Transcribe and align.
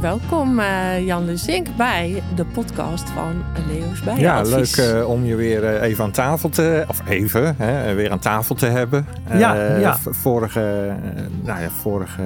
Welkom 0.00 0.58
uh, 0.58 1.06
Jan 1.06 1.24
Luzink 1.24 1.76
bij 1.76 2.22
de 2.34 2.44
podcast 2.44 3.10
van 3.10 3.44
Leo's 3.68 4.02
Bij. 4.02 4.18
Ja, 4.18 4.42
leuk 4.42 4.76
uh, 4.76 5.08
om 5.08 5.24
je 5.24 5.34
weer 5.34 5.62
uh, 5.62 5.82
even 5.82 6.04
aan 6.04 6.10
tafel 6.10 6.48
te, 6.48 6.84
of 6.88 7.08
even, 7.08 7.56
hè, 7.56 7.94
weer 7.94 8.10
aan 8.10 8.18
tafel 8.18 8.54
te 8.54 8.66
hebben. 8.66 9.06
ja, 9.32 9.76
ja. 9.76 9.98
Vorige, 9.98 10.94
nou 11.42 11.60
ja, 11.60 11.70
vorige 11.70 12.22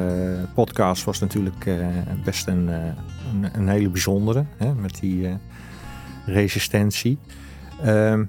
podcast 0.55 1.05
was 1.05 1.19
natuurlijk 1.19 1.71
best 2.25 2.47
een, 2.47 2.69
een, 2.69 3.51
een, 3.53 3.69
hele 3.69 3.89
bijzondere, 3.89 4.45
hè, 4.57 4.75
met 4.75 4.99
die 5.01 5.39
resistentie. 6.27 7.19
Ehm, 7.83 8.25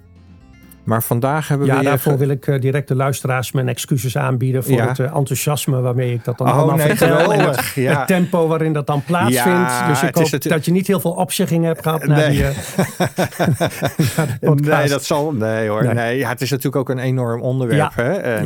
maar 0.84 1.04
vandaag 1.04 1.47
hebben 1.47 1.68
ja, 1.68 1.78
we. 1.78 1.83
Ja, 1.83 1.89
daarvoor 1.89 2.18
wil 2.18 2.29
ik 2.29 2.47
uh, 2.47 2.60
direct 2.60 2.87
de 2.87 2.96
luisteraars 2.96 3.51
mijn 3.51 3.68
excuses 3.68 4.18
aanbieden 4.18 4.64
voor 4.64 4.82
het 4.82 5.00
uh, 5.00 5.15
enthousiasme 5.15 5.82
waarmee 5.82 6.14
ik 6.14 6.23
dat 6.23 6.37
dan 6.37 6.47
oh, 6.47 6.57
allemaal 6.57 6.75
nee, 6.75 6.96
vertel. 6.96 7.33
En 7.33 7.39
het, 7.39 7.71
ja. 7.75 7.97
het, 7.97 8.07
tempo 8.07 8.47
waarin 8.47 8.73
dat 8.73 8.87
dan 8.87 9.04
plaatsvindt. 9.04 9.69
Ja, 9.69 9.87
dus 9.87 10.04
ik 10.04 10.15
hoop 10.15 10.32
het... 10.32 10.43
dat 10.43 10.65
je 10.65 10.71
niet 10.71 10.87
heel 10.87 11.00
veel 11.00 11.11
opzeggingen 11.11 11.68
hebt 11.68 11.82
gehad 11.82 12.06
naar 12.06 12.18
nee. 12.18 12.29
die. 12.29 12.46
Uh, 14.42 14.51
nee, 14.51 14.87
dat 14.87 15.04
zal. 15.04 15.32
Nee 15.32 15.68
hoor. 15.68 15.93
Nee. 15.93 16.25
het 16.25 16.42
is 16.42 16.50
natuurlijk 16.50 16.75
ook 16.75 16.89
een 16.89 17.00
enorm 17.04 17.42
onderwerp. 17.42 17.95
Hè? 17.95 18.11
En 18.14 18.45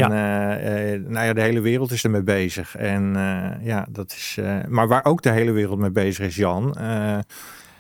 nou 1.07 1.25
ja, 1.25 1.33
de 1.33 1.41
hele 1.41 1.61
wereld 1.61 1.91
is 1.91 2.03
ermee 2.03 2.23
bezig. 2.23 2.75
En 2.75 3.15
ja, 3.61 3.85
dat 3.89 4.11
is. 4.11 4.39
maar 4.67 4.87
waar 4.87 5.05
ook 5.05 5.21
de 5.21 5.31
hele 5.31 5.51
wereld 5.51 5.79
mee 5.79 5.91
bezig 5.91 6.25
is, 6.25 6.35
Jan. 6.35 6.75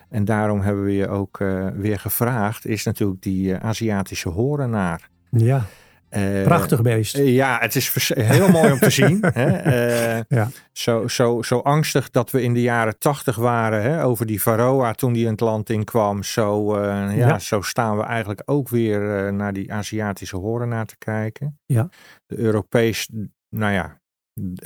En 0.09 0.25
daarom 0.25 0.61
hebben 0.61 0.83
we 0.83 0.93
je 0.93 1.07
ook 1.07 1.39
uh, 1.39 1.67
weer 1.75 1.99
gevraagd, 1.99 2.65
is 2.65 2.83
natuurlijk 2.83 3.21
die 3.21 3.47
uh, 3.49 3.57
Aziatische 3.59 4.29
horenaar. 4.29 5.09
Ja, 5.29 5.65
uh, 6.09 6.43
prachtig 6.43 6.81
beest. 6.81 7.17
ja, 7.17 7.57
het 7.59 7.75
is 7.75 8.11
heel 8.13 8.49
mooi 8.49 8.71
om 8.71 8.79
te 8.79 8.89
zien. 8.99 9.17
Hè? 9.21 10.21
ja. 10.27 10.49
zo, 10.71 11.07
zo, 11.07 11.41
zo 11.41 11.59
angstig 11.59 12.09
dat 12.09 12.31
we 12.31 12.41
in 12.41 12.53
de 12.53 12.61
jaren 12.61 12.99
tachtig 12.99 13.35
waren 13.35 13.81
hè, 13.81 14.03
over 14.03 14.25
die 14.25 14.41
Varroa 14.41 14.93
toen 14.93 15.13
die 15.13 15.25
in 15.25 15.31
het 15.31 15.39
land 15.39 15.69
inkwam. 15.69 16.23
Zo, 16.23 16.81
ja, 16.81 17.11
Ja. 17.11 17.39
zo 17.39 17.61
staan 17.61 17.97
we 17.97 18.03
eigenlijk 18.03 18.41
ook 18.45 18.69
weer 18.69 19.33
naar 19.33 19.53
die 19.53 19.73
Aziatische 19.73 20.37
horenaar 20.37 20.85
te 20.85 20.97
kijken. 20.97 21.59
Ja. 21.65 21.89
De 22.25 22.37
Europees, 22.37 23.09
nou 23.49 23.73
ja, 23.73 23.99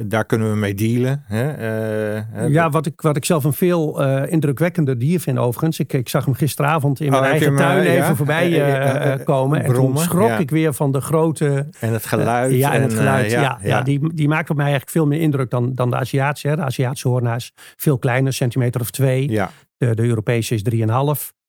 daar 0.08 0.26
kunnen 0.26 0.52
we 0.52 0.58
mee 0.58 0.74
dealen. 0.74 1.24
Hè? 1.26 2.18
Uh, 2.18 2.50
ja, 2.50 2.70
wat 2.70 2.86
ik, 2.86 3.02
wat 3.02 3.16
ik 3.16 3.26
zelf 3.26 3.44
een 3.44 3.54
veel 3.54 4.02
uh, 4.02 4.32
indrukwekkender 4.32 4.98
dier 4.98 5.20
vind 5.20 5.38
overigens. 5.38 5.80
Ik, 5.80 5.94
ik 5.94 6.10
zag 6.10 6.26
hem 6.26 6.34
gisteravond 6.34 7.00
in 7.00 7.10
mijn 7.10 7.24
oh, 7.24 7.30
eigen 7.30 7.56
tuin 7.56 7.78
maar, 7.78 7.86
even 7.86 7.96
ja? 7.96 8.16
voorbij 8.16 8.50
uh, 8.50 9.26
komen. 9.26 9.62
brommen, 9.62 9.64
en 9.64 9.74
toen 9.74 9.98
schrok 9.98 10.28
ja. 10.28 10.38
ik 10.38 10.50
weer 10.50 10.74
van 10.74 10.92
de 10.92 11.02
grote... 11.02 11.68
En 11.80 11.94
het 11.94 12.06
geluid. 12.06 12.54
ja, 12.54 12.74
en 12.74 12.82
het 12.82 12.94
geluid. 12.94 13.32
ja, 13.32 13.42
ja, 13.42 13.60
ja, 13.64 13.82
Die, 13.82 14.14
die 14.14 14.28
maakt 14.28 14.50
op 14.50 14.56
mij 14.56 14.66
eigenlijk 14.66 14.96
veel 14.96 15.08
meer 15.08 15.20
indruk 15.20 15.50
dan, 15.50 15.74
dan 15.74 15.90
de 15.90 15.96
Aziatische. 15.96 16.48
Hè. 16.48 16.56
De 16.56 16.64
Aziatische 16.64 17.08
hoornaars 17.08 17.52
veel 17.76 17.98
kleiner, 17.98 18.34
centimeter 18.34 18.82
of 18.82 18.92
twee. 18.92 19.32
Ja. 19.32 19.52
De, 19.78 19.96
de 19.96 20.04
Europese 20.04 20.56
is 20.56 20.64
3,5. 20.74 20.80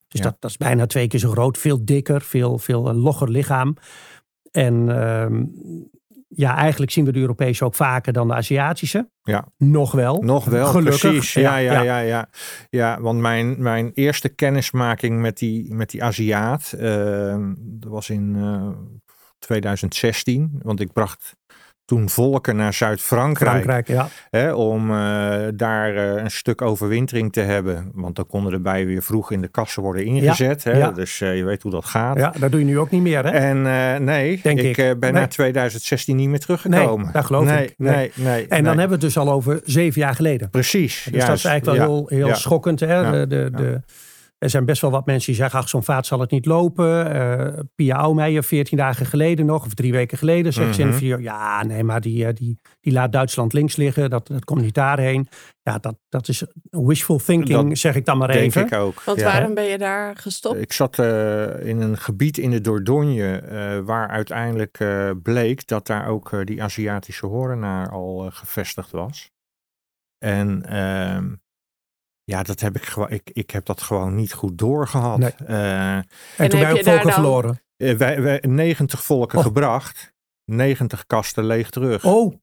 Dus 0.08 0.20
dat, 0.20 0.36
dat 0.38 0.50
is 0.50 0.56
bijna 0.56 0.86
twee 0.86 1.06
keer 1.06 1.20
zo 1.20 1.30
groot. 1.30 1.58
Veel 1.58 1.84
dikker, 1.84 2.20
veel, 2.20 2.58
veel 2.58 2.94
logger 2.94 3.30
lichaam. 3.30 3.76
En 4.50 4.88
uh, 4.88 5.26
ja, 6.34 6.56
eigenlijk 6.56 6.90
zien 6.90 7.04
we 7.04 7.12
de 7.12 7.18
Europese 7.18 7.64
ook 7.64 7.74
vaker 7.74 8.12
dan 8.12 8.28
de 8.28 8.34
Aziatische. 8.34 9.10
Ja. 9.22 9.48
Nog 9.56 9.92
wel. 9.92 10.22
Nog 10.22 10.44
wel, 10.44 10.66
Gelukkig. 10.66 11.00
precies. 11.00 11.32
Ja, 11.32 11.56
ja, 11.56 11.72
ja. 11.72 11.82
ja, 11.82 11.98
ja. 11.98 12.28
ja 12.70 13.00
want 13.00 13.20
mijn, 13.20 13.62
mijn 13.62 13.90
eerste 13.94 14.28
kennismaking 14.28 15.20
met 15.20 15.38
die, 15.38 15.74
met 15.74 15.90
die 15.90 16.04
Aziat, 16.04 16.74
uh, 16.78 17.46
dat 17.58 17.90
was 17.90 18.10
in 18.10 18.34
uh, 18.36 18.68
2016. 19.38 20.60
Want 20.62 20.80
ik 20.80 20.92
bracht 20.92 21.36
toen 21.92 22.08
volken 22.08 22.56
naar 22.56 22.74
Zuid-Frankrijk. 22.74 23.50
Frankrijk, 23.50 23.88
ja. 23.88 24.08
Hè, 24.30 24.52
om 24.52 24.90
uh, 24.90 24.96
daar 25.54 25.94
uh, 25.94 26.22
een 26.22 26.30
stuk 26.30 26.62
overwintering 26.62 27.32
te 27.32 27.40
hebben. 27.40 27.90
Want 27.94 28.16
dan 28.16 28.26
konden 28.26 28.52
de 28.52 28.60
bijen 28.60 28.86
weer 28.86 29.02
vroeg 29.02 29.30
in 29.30 29.40
de 29.40 29.48
kassen 29.48 29.82
worden 29.82 30.04
ingezet. 30.04 30.62
Ja, 30.62 30.70
hè? 30.70 30.92
Dus 30.92 31.20
uh, 31.20 31.36
je 31.36 31.44
weet 31.44 31.62
hoe 31.62 31.70
dat 31.70 31.84
gaat. 31.84 32.16
Ja, 32.16 32.32
dat 32.38 32.50
doe 32.50 32.60
je 32.60 32.66
nu 32.66 32.78
ook 32.78 32.90
niet 32.90 33.02
meer, 33.02 33.24
hè? 33.24 33.30
En 33.30 33.62
nee, 34.04 34.40
Denk 34.42 34.60
ik, 34.60 34.76
ik. 34.76 35.00
ben 35.00 35.12
Nee. 35.12 35.20
na 35.20 35.26
2016 35.26 36.16
niet 36.16 36.28
meer 36.28 36.38
teruggekomen. 36.38 37.04
Nee, 37.04 37.12
dat 37.12 37.24
geloof 37.24 37.44
nee, 37.44 37.64
ik. 37.64 37.74
Nee. 37.76 37.94
Nee, 37.94 38.10
nee, 38.14 38.46
En 38.46 38.64
dan 38.64 38.78
hebben 38.78 38.98
we 38.98 39.04
het 39.04 39.14
dus 39.14 39.18
al 39.18 39.32
over 39.32 39.60
zeven 39.64 40.00
jaar 40.00 40.14
geleden. 40.14 40.50
Precies. 40.50 41.08
Dus 41.10 41.24
dat 41.24 41.36
is 41.36 41.44
eigenlijk 41.44 41.78
wel 41.78 42.06
heel, 42.08 42.24
heel 42.24 42.34
schokkend. 42.34 42.80
Hè? 42.80 43.10
De, 43.10 43.26
de, 43.26 43.50
de, 43.56 43.80
er 44.42 44.50
zijn 44.50 44.64
best 44.64 44.80
wel 44.80 44.90
wat 44.90 45.06
mensen 45.06 45.32
die 45.32 45.40
zeggen, 45.40 45.58
ach, 45.58 45.68
zo'n 45.68 45.82
vaat 45.82 46.06
zal 46.06 46.20
het 46.20 46.30
niet 46.30 46.46
lopen. 46.46 47.16
Uh, 47.16 47.58
Pia 47.74 47.96
Aumeijer, 47.96 48.42
14 48.44 48.76
dagen 48.76 49.06
geleden 49.06 49.46
nog, 49.46 49.64
of 49.64 49.74
drie 49.74 49.92
weken 49.92 50.18
geleden, 50.18 50.52
zegt 50.52 50.74
ze 50.74 50.80
in 50.80 50.86
Mhm. 50.86 50.94
een 50.96 51.02
video, 51.02 51.18
ja, 51.18 51.64
nee, 51.64 51.84
maar 51.84 52.00
die, 52.00 52.24
uh, 52.24 52.28
die, 52.34 52.58
die 52.80 52.92
laat 52.92 53.12
Duitsland 53.12 53.52
links 53.52 53.76
liggen. 53.76 54.10
Dat, 54.10 54.26
dat 54.26 54.44
komt 54.44 54.60
niet 54.62 54.74
daarheen. 54.74 55.28
Ja, 55.62 55.78
dat, 55.78 55.94
dat 56.08 56.28
is 56.28 56.44
wishful 56.70 57.18
thinking, 57.18 57.68
Dat 57.68 57.78
zeg 57.78 57.94
ik 57.94 58.04
dan 58.04 58.18
maar 58.18 58.28
Denk 58.28 58.38
even. 58.54 58.66
ik 58.66 58.72
ook. 58.72 59.02
Want 59.02 59.18
ja. 59.20 59.24
waarom 59.24 59.54
ben 59.54 59.64
je 59.64 59.78
daar 59.78 60.16
gestopt? 60.16 60.60
Ik 60.60 60.72
zat 60.72 60.98
uh, 60.98 61.66
in 61.66 61.80
een 61.80 61.98
gebied 61.98 62.38
in 62.38 62.50
de 62.50 62.60
Dordogne 62.60 63.42
uh, 63.52 63.86
waar 63.86 64.08
uiteindelijk 64.08 64.78
uh, 64.80 65.10
bleek 65.22 65.66
dat 65.66 65.86
daar 65.86 66.06
ook 66.06 66.46
die 66.46 66.62
Aziatische 66.62 67.26
horenaar 67.26 67.90
al 67.90 68.30
gevestigd 68.32 68.90
was. 68.90 69.30
En 70.18 70.62
ehm, 70.68 71.32
ja, 72.24 72.42
dat 72.42 72.60
heb 72.60 72.76
ik 72.76 72.84
gewoon. 72.84 73.10
Ik, 73.10 73.30
ik 73.32 73.50
heb 73.50 73.64
dat 73.64 73.82
gewoon 73.82 74.14
niet 74.14 74.32
goed 74.32 74.58
doorgehad. 74.58 75.18
Nee. 75.18 75.34
Uh, 75.48 75.96
en, 75.96 76.06
en 76.36 76.48
toen 76.48 76.60
je 76.60 76.66
ook 76.66 76.82
volken 76.82 77.02
dan... 77.02 77.12
verloren. 77.12 77.60
wij, 77.76 78.22
wij 78.22 78.42
90 78.46 79.04
volken 79.04 79.38
oh. 79.38 79.44
gebracht, 79.44 80.12
90 80.44 81.06
kasten 81.06 81.44
leeg 81.44 81.70
terug. 81.70 82.04
Oh. 82.04 82.34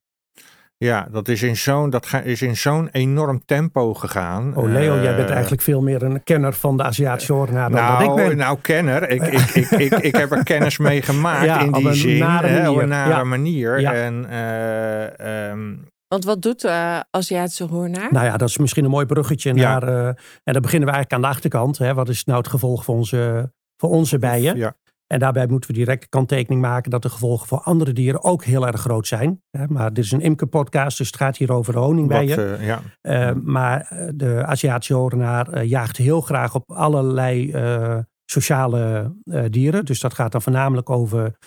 Ja, 0.86 1.08
dat 1.12 1.28
is 1.28 1.44
in 1.44 1.58
zo'n 1.58 1.90
dat 1.90 2.06
ga, 2.06 2.20
is 2.20 2.42
in 2.42 2.58
zo'n 2.58 2.90
enorm 2.92 3.46
tempo 3.46 3.94
gegaan. 3.94 4.56
Oh 4.56 4.64
Leo, 4.64 4.96
uh, 4.96 5.04
jij 5.04 5.16
bent 5.16 5.30
eigenlijk 5.30 5.62
veel 5.62 5.82
meer 5.82 6.04
een 6.04 6.24
kenner 6.24 6.54
van 6.54 6.78
de 6.78 6.84
Aziatische 6.84 7.34
horenaar 7.34 7.70
dan 7.70 7.82
nou, 7.82 8.06
dat 8.06 8.18
ik 8.20 8.28
ben. 8.28 8.38
Nou, 8.38 8.58
kenner. 8.62 9.10
Ik, 9.10 9.22
ik, 9.22 9.50
ik, 9.64 9.70
ik, 9.70 9.94
ik 9.94 10.16
heb 10.16 10.32
er 10.32 10.44
kennis 10.44 10.78
mee 10.78 11.02
gemaakt 11.02 11.46
ja, 11.46 11.60
in 11.60 11.72
die 11.72 11.86
op 11.86 11.90
een 11.90 11.96
zin. 11.96 12.20
Nare 12.20 12.48
hè, 12.48 12.70
op 12.70 12.78
een 12.78 12.88
nare 12.88 13.10
ja. 13.10 13.24
manier. 13.24 13.80
Ja. 13.80 13.94
En, 13.94 14.26
uh, 14.30 15.50
um, 15.52 15.88
want 16.10 16.26
wat 16.26 16.42
doet 16.42 16.62
de 16.62 17.06
Aziatische 17.12 17.64
hoornaar? 17.64 18.08
Nou 18.12 18.26
ja, 18.26 18.38
dat 18.38 18.50
is 18.50 18.58
misschien 18.58 18.84
een 18.84 18.90
mooi 18.92 19.06
bruggetje 19.06 19.54
Ja. 19.54 19.80
naar. 19.80 19.90
Uh, 19.90 20.08
en 20.44 20.54
dan 20.54 20.62
beginnen 20.62 20.88
we 20.90 20.94
eigenlijk 20.94 21.14
aan 21.14 21.22
de 21.22 21.36
achterkant. 21.36 21.78
Hè. 21.78 21.94
Wat 21.94 22.10
is 22.10 22.24
nou 22.26 22.38
het 22.38 22.48
gevolg 22.48 22.84
voor 22.84 22.96
onze, 22.96 23.54
voor 23.78 23.90
onze 23.90 24.20
bijen? 24.20 24.58
Ja. 24.58 24.76
En 25.08 25.20
daarbij 25.20 25.48
moeten 25.48 25.70
we 25.70 25.76
direct 25.76 26.10
kanttekening 26.10 26.62
maken 26.62 26.92
dat 26.92 27.02
de 27.02 27.10
gevolgen 27.10 27.48
voor 27.48 27.60
andere 27.60 27.94
dieren 27.94 28.24
ook 28.24 28.44
heel 28.44 28.68
erg 28.68 28.82
groot 28.82 29.08
zijn. 29.08 29.42
Hè. 29.58 29.68
Maar 29.68 29.94
dit 29.94 30.04
is 30.04 30.12
een 30.12 30.22
imkerpodcast, 30.22 30.98
dus 30.98 31.08
het 31.08 31.16
gaat 31.16 31.38
hier 31.38 31.52
over 31.52 31.74
de 31.74 31.80
honingbijen. 31.80 32.50
Wat, 32.50 32.60
uh, 32.60 32.66
ja. 32.66 32.82
Uh, 33.02 33.32
maar 33.44 33.94
de 34.16 34.44
Aziatische 34.46 34.94
horenaar 34.94 35.58
uh, 35.58 35.64
jaagt 35.64 35.98
heel 35.98 36.22
graag 36.22 36.56
op 36.56 36.72
allerlei 36.72 37.52
uh, 37.54 37.98
sociale 38.26 39.14
dieren. 39.50 39.86
Dus 39.86 40.00
dat 40.00 40.14
gaat 40.14 40.32
dan 40.32 40.42
voornamelijk 40.42 40.90
over 40.90 41.38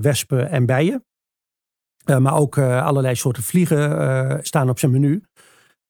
wespen 0.00 0.50
en 0.50 0.66
bijen. 0.66 1.04
Uh, 2.10 2.16
maar 2.16 2.36
ook 2.36 2.56
uh, 2.56 2.84
allerlei 2.84 3.14
soorten 3.14 3.42
vliegen 3.42 3.90
uh, 3.90 4.34
staan 4.40 4.68
op 4.68 4.78
zijn 4.78 4.92
menu. 4.92 5.22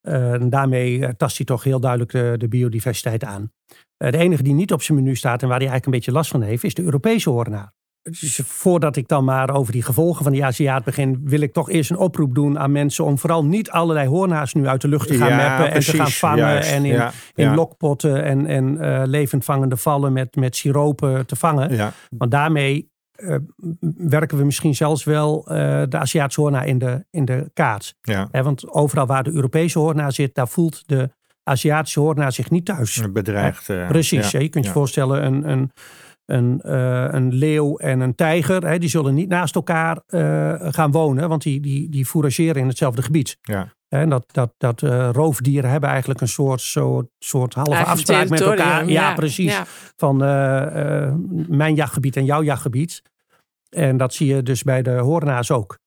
en 0.01 0.51
daarmee 0.51 1.17
tast 1.17 1.37
hij 1.37 1.47
toch 1.47 1.65
heel 1.65 1.81
duidelijk 1.81 2.11
de, 2.11 2.35
de 2.37 2.49
biodiversiteit 2.49 3.25
aan. 3.25 3.53
de 3.97 4.17
enige 4.17 4.43
die 4.43 4.55
niet 4.55 4.73
op 4.73 4.83
zijn 4.83 4.99
menu 4.99 5.17
staat 5.17 5.43
en 5.43 5.49
waar 5.49 5.59
hij 5.59 5.69
eigenlijk 5.69 5.87
een 5.87 5.93
beetje 5.93 6.13
last 6.13 6.31
van 6.31 6.43
heeft, 6.43 6.65
is 6.65 6.75
de 6.75 6.83
Europese 6.83 7.31
horenaar. 7.31 7.73
Dus 8.03 8.41
voordat 8.45 8.97
ik 8.97 9.09
dan 9.09 9.25
maar 9.25 9.51
over 9.55 9.73
die 9.73 9.83
gevolgen 9.83 10.23
van 10.23 10.33
die 10.33 10.45
Aziat 10.45 10.85
begin, 10.85 11.21
wil 11.25 11.41
ik 11.41 11.53
toch 11.53 11.71
eerst 11.71 11.91
een 11.91 11.97
oproep 11.97 12.35
doen 12.35 12.59
aan 12.59 12.73
mensen 12.73 13.05
om 13.05 13.19
vooral 13.19 13.45
niet 13.45 13.71
allerlei 13.71 14.09
hoornaars 14.09 14.55
nu 14.55 14.67
uit 14.67 14.81
de 14.81 14.89
lucht 14.89 15.09
te 15.09 15.15
gaan 15.15 15.29
ja, 15.29 15.37
meppen 15.37 15.71
precies, 15.71 15.87
en 15.87 15.93
te 15.93 16.03
gaan 16.03 16.11
vangen 16.11 16.39
juist, 16.39 16.73
en 16.73 16.85
in, 16.85 16.93
ja, 16.93 17.13
in 17.35 17.45
ja. 17.45 17.55
lokpotten 17.55 18.25
en, 18.25 18.47
en 18.47 18.75
uh, 18.75 19.03
levendvangende 19.05 19.77
vallen 19.77 20.13
met, 20.13 20.37
met 20.37 20.57
siropen 20.57 21.27
te 21.27 21.37
vangen. 21.37 21.93
Want 22.17 22.31
daarmee 22.31 22.91
uh, 23.23 23.37
werken 23.97 24.39
we 24.39 24.45
misschien 24.45 24.75
zelfs 24.75 25.05
wel 25.05 25.39
uh, 25.53 25.83
de 25.89 25.99
Aziatische 25.99 26.41
hoornaar 26.41 26.67
in 26.67 26.79
de, 26.79 27.05
in 27.11 27.25
de 27.25 27.51
kaart. 27.53 27.95
Ja. 28.01 28.29
He, 28.31 28.43
want 28.43 28.71
overal 28.71 29.07
waar 29.07 29.23
de 29.23 29.33
Europese 29.33 29.79
hoornaar 29.79 30.13
zit, 30.13 30.35
daar 30.35 30.49
voelt 30.49 30.83
de 30.87 31.11
Aziatische 31.43 32.01
hoornaar 32.01 32.33
zich 32.33 32.51
niet 32.51 32.65
thuis. 32.65 33.03
Bedreigd. 33.13 33.69
Uh, 33.69 33.89
Precies. 33.89 34.31
Ja. 34.31 34.39
Je 34.39 34.49
kunt 34.49 34.65
je 34.65 34.71
ja. 34.71 34.77
voorstellen, 34.77 35.25
een, 35.27 35.51
een, 35.51 35.71
een, 36.25 36.61
een 37.15 37.33
leeuw 37.33 37.77
en 37.77 38.01
een 38.01 38.15
tijger, 38.15 38.81
die 38.81 38.89
zullen 38.89 39.15
niet 39.15 39.29
naast 39.29 39.55
elkaar 39.55 40.03
gaan 40.73 40.91
wonen, 40.91 41.29
want 41.29 41.43
die, 41.43 41.61
die, 41.61 41.89
die 41.91 42.07
fourageren 42.07 42.63
in 42.63 42.69
hetzelfde 42.69 43.03
gebied. 43.03 43.39
Ja. 43.41 43.77
En 43.89 44.09
dat, 44.09 44.25
dat, 44.27 44.55
dat 44.57 44.83
uh, 44.83 45.09
roofdieren 45.13 45.71
hebben 45.71 45.91
eigenlijk 45.91 46.21
een 46.21 46.29
soort, 46.29 46.61
soort, 46.61 47.07
soort 47.19 47.55
halve 47.55 47.71
Eigen 47.71 47.93
afspraak 47.93 48.29
met 48.29 48.41
elkaar. 48.41 48.85
Ja, 48.85 48.91
ja 48.91 49.15
precies. 49.15 49.53
Ja. 49.53 49.65
Van 49.97 50.23
uh, 50.23 51.15
mijn 51.49 51.75
jachtgebied 51.75 52.17
en 52.17 52.25
jouw 52.25 52.43
jachtgebied. 52.43 53.03
En 53.69 53.97
dat 53.97 54.15
zie 54.15 54.35
je 54.35 54.43
dus 54.43 54.63
bij 54.63 54.83
de 54.83 54.91
hoornaars 54.91 55.51
ook. 55.51 55.79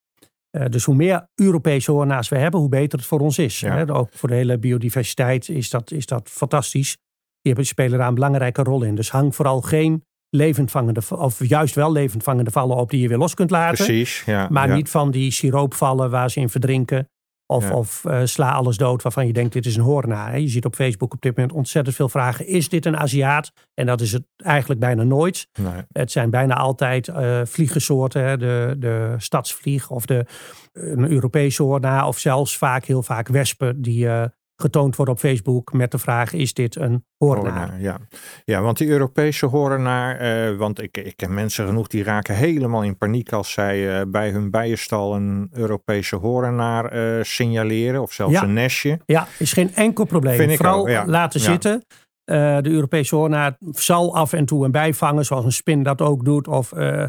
Uh, 0.58 0.66
dus 0.66 0.84
hoe 0.84 0.96
meer 0.96 1.28
Europese 1.36 1.92
hoornaars 1.92 2.30
we 2.30 2.38
hebben, 2.38 2.60
hoe 2.60 2.70
beter 2.70 3.00
het 3.00 3.08
voor 3.08 3.20
ons 3.20 3.38
is. 3.38 3.60
Ja. 3.60 3.76
Hè? 3.76 3.94
Ook 3.94 4.10
voor 4.14 4.30
de 4.30 4.36
hele 4.36 4.58
biodiversiteit 4.58 5.50
is 5.50 5.70
dat, 5.70 5.92
is 5.92 6.06
dat 6.06 6.30
fantastisch. 6.30 6.98
Die 7.42 7.52
hebben, 7.54 7.66
spelen 7.66 7.98
daar 7.98 8.08
een 8.08 8.14
belangrijke 8.14 8.64
rol 8.64 8.84
in. 8.84 8.96
Dus 8.96 9.12
hang 9.12 9.36
vooral 9.36 9.62
geen 9.62 10.06
levendvangende, 10.30 11.02
of 11.10 11.48
juist 11.48 11.76
wel 11.76 11.92
levendvangende 11.92 12.52
vallen 12.52 12.76
op 12.76 12.90
die 12.90 13.02
je 13.02 13.08
weer 13.08 13.18
los 13.18 13.34
kunt 13.34 13.50
laten. 13.50 13.86
Precies, 13.86 14.24
ja. 14.26 14.48
Maar 14.50 14.68
ja. 14.68 14.76
niet 14.76 14.90
van 14.90 15.12
die 15.12 15.32
siroopvallen 15.32 16.10
waar 16.10 16.32
ze 16.32 16.40
in 16.40 16.50
verdrinken. 16.50 17.10
Of, 17.52 17.70
Ja. 17.70 17.76
of 17.76 18.06
eh, 18.06 18.22
sla 18.24 18.52
alles 18.52 18.78
dood 18.78 19.02
waarvan 19.02 19.28
je 19.28 19.34
denkt 19.34 19.54
dit 19.54 19.66
is 19.66 19.76
een 19.76 19.82
hoornaar. 19.84 20.40
Je 20.40 20.48
ziet 20.48 20.66
op 20.66 20.76
Facebook 20.76 21.14
op 21.14 21.22
dit 21.22 21.36
moment 21.38 21.56
ontzettend 21.56 21.96
veel 21.96 22.10
vragen. 22.10 22.48
Is 22.48 22.70
dit 22.70 22.86
een 22.86 22.98
Aziat? 22.98 23.52
En 23.74 23.86
dat 23.86 24.02
is 24.02 24.12
het 24.12 24.24
eigenlijk 24.38 24.80
bijna 24.80 25.04
nooit. 25.04 25.48
Nee. 25.60 25.82
Het 25.92 26.12
zijn 26.12 26.30
bijna 26.30 26.56
altijd 26.56 27.08
eh 27.08 27.42
vliegensoorten. 27.44 28.24
hè. 28.24 28.38
De, 28.38 28.76
de 28.80 29.16
stadsvlieg 29.18 29.90
of 29.90 30.06
de, 30.06 30.26
een 30.74 31.10
Europese 31.12 31.64
hoornaar. 31.64 32.08
Of 32.08 32.18
zelfs 32.18 32.58
vaak, 32.58 32.86
heel 32.86 33.04
vaak 33.04 33.28
wespen 33.28 33.82
die 33.82 34.08
eh, 34.10 34.24
getoond 34.62 34.96
worden 34.96 35.14
op 35.14 35.20
Facebook 35.20 35.74
met 35.74 35.92
de 35.92 35.98
vraag 35.98 36.34
is 36.34 36.54
dit 36.54 36.76
een 36.76 37.06
hoornaar? 37.18 37.44
Hoornaar, 37.60 37.82
ja. 37.82 37.98
ja, 38.46 38.62
want 38.62 38.78
die 38.78 38.88
Europese 38.88 39.46
hoornaar, 39.46 40.18
eh, 40.18 40.58
want 40.58 40.82
ik, 40.82 40.98
ik 40.98 41.16
ken 41.16 41.34
mensen 41.34 41.68
genoeg 41.68 41.88
die 41.88 42.04
raken 42.04 42.36
helemaal 42.36 42.84
in 42.84 42.98
paniek 42.98 43.32
als 43.34 43.52
zij 43.52 44.00
eh, 44.00 44.06
bij 44.08 44.30
hun 44.30 44.52
bijenstal 44.52 45.16
een 45.16 45.50
Europese 45.54 46.16
hoornaar 46.16 46.86
eh, 46.86 47.24
signaleren 47.24 48.02
of 48.02 48.12
zelfs 48.14 48.34
Ja. 48.34 48.44
een 48.44 48.54
nestje. 48.54 49.00
Ja, 49.06 49.28
is 49.38 49.54
geen 49.54 49.76
enkel 49.76 50.06
probleem. 50.06 50.36
Vind 50.36 50.52
ik 50.52 50.58
Vooral 50.58 50.80
ook, 50.80 50.90
ja. 50.90 51.06
laten 51.06 51.40
Ja. 51.40 51.46
zitten. 51.46 51.86
De 52.26 52.70
Europese 52.70 53.16
hoornaar 53.16 53.58
zal 53.72 54.16
af 54.16 54.34
en 54.34 54.46
toe 54.46 54.66
een 54.66 54.72
bij 54.72 54.94
vangen, 54.94 55.26
zoals 55.26 55.46
een 55.46 55.52
spin 55.52 55.84
dat 55.84 56.02
ook 56.02 56.26
doet. 56.26 56.48
Of 56.48 56.72
eh, 56.72 57.08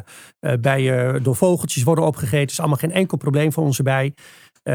bijen 0.61 1.23
door 1.23 1.37
vogeltjes 1.37 1.83
worden 1.83 2.05
opgegeten. 2.05 2.47
is 2.51 2.59
allemaal 2.59 2.77
geen 2.79 2.93
enkel 2.93 3.17
probleem 3.17 3.53
voor 3.53 3.65
onze 3.65 3.83
bij. 3.83 4.15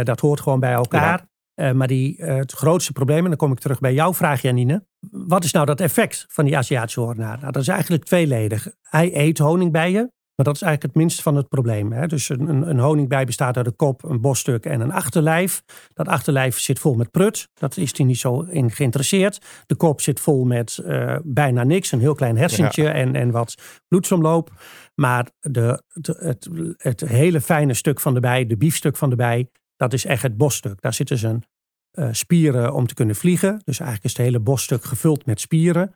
Dat 0.03 0.19
hoort 0.19 0.41
gewoon 0.41 0.59
bij 0.59 0.73
elkaar. 0.73 1.25
Eh, 1.57 1.71
maar 1.71 1.87
die, 1.87 2.17
eh, 2.17 2.35
het 2.35 2.51
grootste 2.51 2.91
probleem, 2.91 3.23
en 3.23 3.27
dan 3.29 3.35
kom 3.35 3.51
ik 3.51 3.59
terug 3.59 3.79
bij 3.79 3.93
jouw 3.93 4.13
vraag, 4.13 4.41
Janine. 4.41 4.85
Wat 5.11 5.43
is 5.43 5.51
nou 5.51 5.65
dat 5.65 5.81
effect 5.81 6.25
van 6.27 6.45
die 6.45 6.57
Aziatische 6.57 6.99
hoornaar? 6.99 7.37
Nou, 7.39 7.51
dat 7.51 7.61
is 7.61 7.67
eigenlijk 7.67 8.03
tweeledig. 8.03 8.67
Hij 8.81 9.15
eet 9.15 9.37
honingbijen, 9.37 10.11
maar 10.35 10.45
dat 10.45 10.55
is 10.55 10.61
eigenlijk 10.61 10.93
het 10.93 11.03
minst 11.03 11.21
van 11.21 11.35
het 11.35 11.47
probleem. 11.47 11.91
Hè? 11.91 12.07
Dus 12.07 12.29
een, 12.29 12.49
een, 12.49 12.69
een 12.69 12.79
honingbij 12.79 13.25
bestaat 13.25 13.57
uit 13.57 13.65
een 13.65 13.75
kop, 13.75 14.03
een 14.03 14.21
bosstuk 14.21 14.65
en 14.65 14.81
een 14.81 14.91
achterlijf. 14.91 15.63
Dat 15.93 16.07
achterlijf 16.07 16.59
zit 16.59 16.79
vol 16.79 16.95
met 16.95 17.11
prut. 17.11 17.47
Dat 17.53 17.77
is 17.77 17.97
hij 17.97 18.05
niet 18.05 18.17
zo 18.19 18.41
in 18.41 18.71
geïnteresseerd. 18.71 19.45
De 19.65 19.75
kop 19.75 20.01
zit 20.01 20.19
vol 20.19 20.45
met 20.45 20.77
eh, 20.77 21.15
bijna 21.23 21.63
niks. 21.63 21.91
Een 21.91 21.99
heel 21.99 22.15
klein 22.15 22.37
hersentje 22.37 22.89
en, 22.89 23.15
en 23.15 23.31
wat 23.31 23.55
bloedsomloop. 23.87 24.51
Maar 24.95 25.29
de, 25.39 25.83
de- 25.93 26.17
het, 26.19 26.49
het 26.77 26.99
hele 27.01 27.41
fijne 27.41 27.73
stuk 27.73 27.99
van 27.99 28.13
de 28.13 28.19
bij, 28.19 28.45
de 28.45 28.57
biefstuk 28.57 28.97
van 28.97 29.09
de 29.09 29.15
bij, 29.15 29.49
dat 29.77 29.93
is 29.93 30.05
echt 30.05 30.21
het 30.21 30.37
bosstuk. 30.37 30.81
Daar 30.81 30.93
zitten 30.93 31.17
zijn 31.17 31.43
eh, 31.91 32.09
spieren 32.11 32.73
om 32.73 32.87
te 32.87 32.93
kunnen 32.93 33.15
vliegen. 33.15 33.61
Dus 33.63 33.79
eigenlijk 33.79 34.03
is 34.03 34.17
het 34.17 34.25
hele 34.25 34.39
bosstuk 34.39 34.83
gevuld 34.83 35.25
met 35.25 35.39
spieren. 35.39 35.95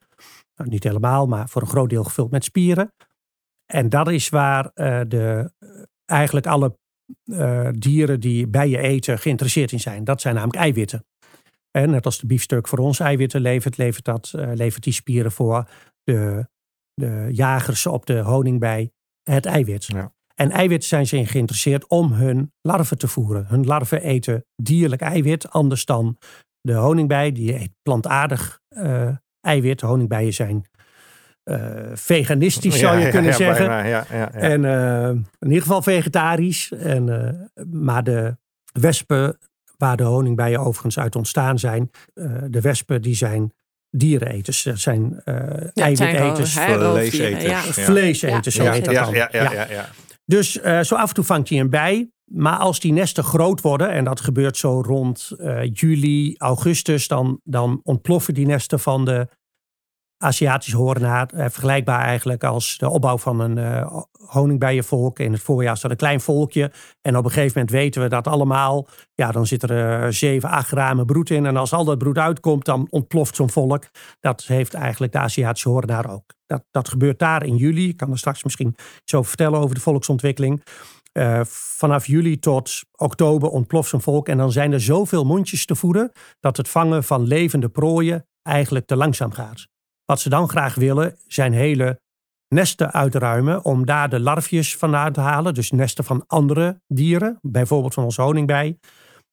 Nou, 0.55 0.69
niet 0.69 0.83
helemaal, 0.83 1.27
maar 1.27 1.49
voor 1.49 1.61
een 1.61 1.67
groot 1.67 1.89
deel 1.89 2.03
gevuld 2.03 2.31
met 2.31 2.43
spieren. 2.43 2.91
En 3.65 3.89
dat 3.89 4.09
is 4.09 4.29
waar 4.29 4.71
eh, 4.73 5.01
de, 5.07 5.51
eigenlijk 6.05 6.47
alle 6.47 6.77
eh, 7.23 7.69
dieren 7.71 8.19
die 8.19 8.47
bijen 8.47 8.79
eten 8.79 9.19
geïnteresseerd 9.19 9.71
in 9.71 9.79
zijn. 9.79 10.03
Dat 10.03 10.21
zijn 10.21 10.35
namelijk 10.35 10.59
eiwitten. 10.59 11.05
En 11.71 11.89
net 11.89 12.05
als 12.05 12.19
de 12.19 12.25
biefstuk 12.25 12.67
voor 12.67 12.79
ons 12.79 12.99
eiwitten 12.99 13.41
levert, 13.41 13.77
levert, 13.77 14.05
dat, 14.05 14.33
eh, 14.35 14.51
levert 14.53 14.83
die 14.83 14.93
spieren 14.93 15.31
voor 15.31 15.69
de, 16.03 16.47
de 16.93 17.27
jagers 17.31 17.85
op 17.85 18.05
de 18.05 18.19
honingbij 18.19 18.91
het 19.23 19.45
eiwit. 19.45 19.85
Ja. 19.85 20.13
En 20.41 20.51
eiwit 20.51 20.83
zijn 20.83 21.07
ze 21.07 21.17
in 21.17 21.27
geïnteresseerd 21.27 21.87
om 21.87 22.11
hun 22.13 22.53
larven 22.61 22.97
te 22.97 23.07
voeren. 23.07 23.45
Hun 23.47 23.65
larven 23.65 24.01
eten 24.01 24.45
dierlijk 24.55 25.01
eiwit, 25.01 25.49
anders 25.49 25.85
dan 25.85 26.17
de 26.61 26.73
honingbij. 26.73 27.31
Die 27.31 27.53
eet 27.59 27.71
plantaardig 27.81 28.59
eh, 28.69 29.07
eiwit. 29.41 29.81
Honingbijen 29.81 30.33
zijn 30.33 30.65
eh, 31.43 31.59
veganistisch, 31.93 32.79
zou 32.79 32.97
je 32.97 33.05
Ja, 33.05 33.09
kunnen 33.09 33.31
ja, 33.31 33.37
zeggen. 33.37 33.67
bijna, 33.67 33.83
ja, 33.83 34.05
ja, 34.11 34.17
ja. 34.17 34.31
En 34.31 34.65
eh, 34.65 35.07
in 35.39 35.47
ieder 35.47 35.61
geval 35.61 35.81
vegetarisch. 35.81 36.71
En, 36.71 37.09
eh, 37.53 37.63
maar 37.71 38.03
de 38.03 38.37
wespen, 38.71 39.37
waar 39.77 39.97
de 39.97 40.03
honingbijen 40.03 40.59
overigens 40.59 40.99
uit 40.99 41.15
ontstaan 41.15 41.59
zijn, 41.59 41.89
eh, 42.13 42.25
de 42.49 42.61
wespen 42.61 43.01
die 43.01 43.15
zijn 43.15 43.53
diereneters. 43.89 44.63
Dat 44.63 44.79
zijn 44.79 45.21
eh 45.23 45.35
Ja, 45.73 45.87
roofdieren, 45.87 46.31
vleeseters. 46.91 47.75
Ja. 47.75 47.83
Vleeseters, 47.83 48.55
zo 48.55 48.63
Ja, 48.63 48.71
heet 48.71 48.85
dat 48.85 48.93
ja, 48.93 49.05
dan. 49.05 49.13
ja, 49.13 49.29
ja, 49.31 49.51
ja, 49.51 49.67
ja. 49.69 49.89
Dus 50.31 50.59
eh, 50.59 50.79
zo 50.79 50.95
af 50.95 51.07
en 51.07 51.15
toe 51.15 51.23
vangt 51.23 51.49
hij 51.49 51.59
een 51.59 51.69
bij. 51.69 52.11
Maar 52.25 52.57
als 52.57 52.79
die 52.79 52.93
nesten 52.93 53.23
groot 53.23 53.61
worden, 53.61 53.89
en 53.89 54.03
dat 54.03 54.21
gebeurt 54.21 54.57
zo 54.57 54.81
rond 54.81 55.31
eh, 55.37 55.71
juli, 55.73 56.35
augustus, 56.37 57.07
dan, 57.07 57.39
dan 57.43 57.79
ontploffen 57.83 58.33
die 58.33 58.45
nesten 58.45 58.79
van 58.79 59.05
de 59.05 59.27
Aziatische 60.21 60.77
hoornaar. 60.77 61.27
Eh, 61.27 61.45
vergelijkbaar 61.49 61.99
eigenlijk 61.99 62.43
als 62.43 62.77
de 62.77 62.89
opbouw 62.89 63.17
van 63.17 63.39
een 63.39 63.57
eh, 63.57 64.01
honingbijenvolk. 64.27 65.19
In 65.19 65.31
het 65.31 65.41
voorjaar 65.41 65.73
is 65.73 65.83
een 65.83 65.95
klein 65.95 66.21
volkje. 66.21 66.71
En 67.01 67.17
op 67.17 67.25
een 67.25 67.31
gegeven 67.31 67.51
moment 67.53 67.71
weten 67.71 68.01
we 68.01 68.07
dat 68.07 68.27
allemaal. 68.27 68.87
Ja, 69.13 69.31
dan 69.31 69.47
zit 69.47 69.63
er 69.63 70.03
eh, 70.03 70.09
7, 70.09 70.49
8 70.49 70.71
ramen 70.71 71.05
broed 71.05 71.29
in. 71.29 71.45
En 71.45 71.57
als 71.57 71.73
al 71.73 71.85
dat 71.85 71.97
broed 71.97 72.17
uitkomt, 72.17 72.65
dan 72.65 72.87
ontploft 72.89 73.35
zo'n 73.35 73.49
volk. 73.49 73.89
Dat 74.19 74.43
heeft 74.43 74.73
eigenlijk 74.73 75.11
de 75.11 75.19
Aziatische 75.19 75.69
hoornaar 75.69 76.11
ook. 76.11 76.33
Dat, 76.45 76.63
dat 76.71 76.89
gebeurt 76.89 77.19
daar 77.19 77.45
in 77.45 77.55
juli. 77.55 77.87
Ik 77.87 77.97
kan 77.97 78.11
er 78.11 78.17
straks 78.17 78.43
misschien 78.43 78.75
over 79.15 79.27
vertellen 79.27 79.59
over 79.59 79.75
de 79.75 79.81
volksontwikkeling. 79.81 80.63
Vanaf 81.43 82.05
juli 82.05 82.39
tot 82.39 82.83
oktober 82.95 83.49
ontploft 83.49 83.89
zo'n 83.89 84.01
volk. 84.01 84.27
En 84.27 84.37
dan 84.37 84.51
zijn 84.51 84.71
er 84.71 84.81
zoveel 84.81 85.25
mondjes 85.25 85.65
te 85.65 85.75
voeden. 85.75 86.11
dat 86.39 86.57
het 86.57 86.69
vangen 86.69 87.03
van 87.03 87.23
levende 87.23 87.69
prooien 87.69 88.25
eigenlijk 88.43 88.85
te 88.85 88.95
langzaam 88.95 89.31
gaat. 89.31 89.70
Wat 90.11 90.19
ze 90.19 90.29
dan 90.29 90.49
graag 90.49 90.75
willen 90.75 91.15
zijn 91.27 91.53
hele 91.53 92.01
nesten 92.47 92.91
uitruimen. 92.91 93.63
om 93.65 93.85
daar 93.85 94.09
de 94.09 94.19
larfjes 94.19 94.75
vandaan 94.75 95.11
te 95.11 95.19
halen. 95.19 95.53
Dus 95.53 95.71
nesten 95.71 96.03
van 96.03 96.23
andere 96.27 96.81
dieren. 96.87 97.39
Bijvoorbeeld 97.41 97.93
van 97.93 98.03
onze 98.03 98.21
honingbij. 98.21 98.79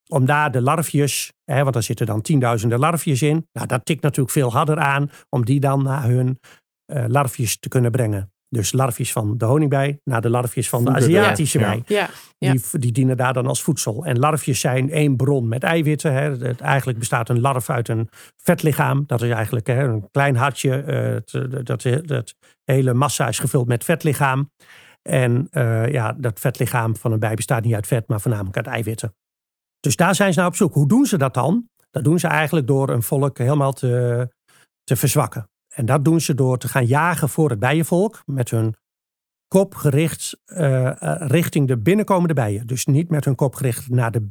Om 0.09 0.27
daar 0.27 0.51
de 0.51 0.61
larfjes, 0.61 1.33
hè, 1.45 1.63
want 1.63 1.73
daar 1.73 1.83
zitten 1.83 2.07
dan 2.07 2.21
tienduizenden 2.21 2.79
larfjes 2.79 3.23
in. 3.23 3.49
Nou, 3.53 3.67
dat 3.67 3.85
tikt 3.85 4.03
natuurlijk 4.03 4.31
veel 4.31 4.53
harder 4.53 4.79
aan. 4.79 5.11
om 5.29 5.45
die 5.45 5.61
dan 5.61 5.83
naar 5.83 6.03
hun 6.03 6.39
eh, 6.85 7.05
larfjes 7.07 7.59
te 7.59 7.69
kunnen 7.69 7.91
brengen. 7.91 8.33
Dus 8.49 8.73
larfjes 8.73 9.13
van 9.13 9.39
de 9.39 9.45
honingbij 9.45 10.01
naar 10.05 10.21
de 10.21 10.31
larfjes 10.31 10.69
van 10.69 10.85
de 10.85 10.91
Aziatische 10.91 11.59
bij. 11.59 11.83
Ja, 11.87 12.09
ja. 12.39 12.53
Die, 12.53 12.63
die 12.71 12.93
dienen 12.93 13.17
daar 13.17 13.33
dan 13.33 13.47
als 13.47 13.63
voedsel. 13.63 14.05
En 14.05 14.19
larfjes 14.19 14.61
zijn 14.61 14.91
één 14.91 15.17
bron 15.17 15.49
met 15.49 15.63
eiwitten. 15.63 16.13
Hè. 16.13 16.37
Het, 16.37 16.61
eigenlijk 16.61 16.99
bestaat 16.99 17.29
een 17.29 17.41
larf 17.41 17.71
uit 17.71 17.89
een 17.89 18.09
vetlichaam. 18.37 19.05
Dat 19.07 19.23
is 19.23 19.31
eigenlijk 19.31 19.67
hè, 19.67 19.85
een 19.85 20.11
klein 20.11 20.37
hartje. 20.37 20.83
eh, 20.83 21.03
het, 21.03 21.67
dat, 21.67 21.83
dat 22.07 22.35
hele 22.65 22.95
massa 22.95 23.29
is 23.29 23.39
gevuld 23.39 23.67
met 23.67 23.85
vetlichaam. 23.85 24.51
En 25.03 25.47
eh, 25.51 25.93
ja, 25.93 26.13
dat 26.13 26.41
vetlichaam 26.41 26.97
van 26.97 27.13
een 27.13 27.19
bij 27.19 27.35
bestaat 27.35 27.65
niet 27.65 27.75
uit 27.75 27.87
vet, 27.87 28.09
maar 28.09 28.21
voornamelijk 28.21 28.57
uit 28.57 28.67
eiwitten. 28.67 29.15
Dus 29.81 29.97
daar 29.97 30.15
zijn 30.15 30.33
ze 30.33 30.39
nou 30.39 30.51
op 30.51 30.57
zoek. 30.57 30.75
Hoe 30.75 30.89
doen 30.89 31.07
ze 31.07 31.19
dat 31.19 31.35
dan? 31.35 31.69
Dat 31.91 32.05
doen 32.05 32.19
ze 32.19 32.27
eigenlijk 32.27 32.67
door 32.67 32.89
een 32.89 33.03
volk 33.03 33.39
helemaal 33.39 33.73
te, 33.73 34.29
te 34.85 34.97
verzwakken. 34.97 35.51
En 35.79 35.87
dat 35.87 36.05
doen 36.05 36.21
ze 36.21 36.35
door 36.35 36.59
te 36.59 36.69
gaan 36.69 36.87
jagen 36.87 37.29
voor 37.29 37.51
het 37.51 37.59
bijenvolk 37.59 38.23
met 38.27 38.51
hun 38.51 38.75
kop 39.49 39.75
gericht 39.75 40.41
eh, 40.45 40.87
eh, 41.03 41.29
richting 41.29 41.69
de 41.69 41.79
binnenkomende 41.79 42.35
bijen. 42.35 42.67
Dus 42.67 42.87
niet 42.87 43.09
met 43.11 43.25
hun 43.25 43.35
kop 43.35 43.55
gericht 43.55 43.89
naar, 43.91 44.11
de, 44.11 44.29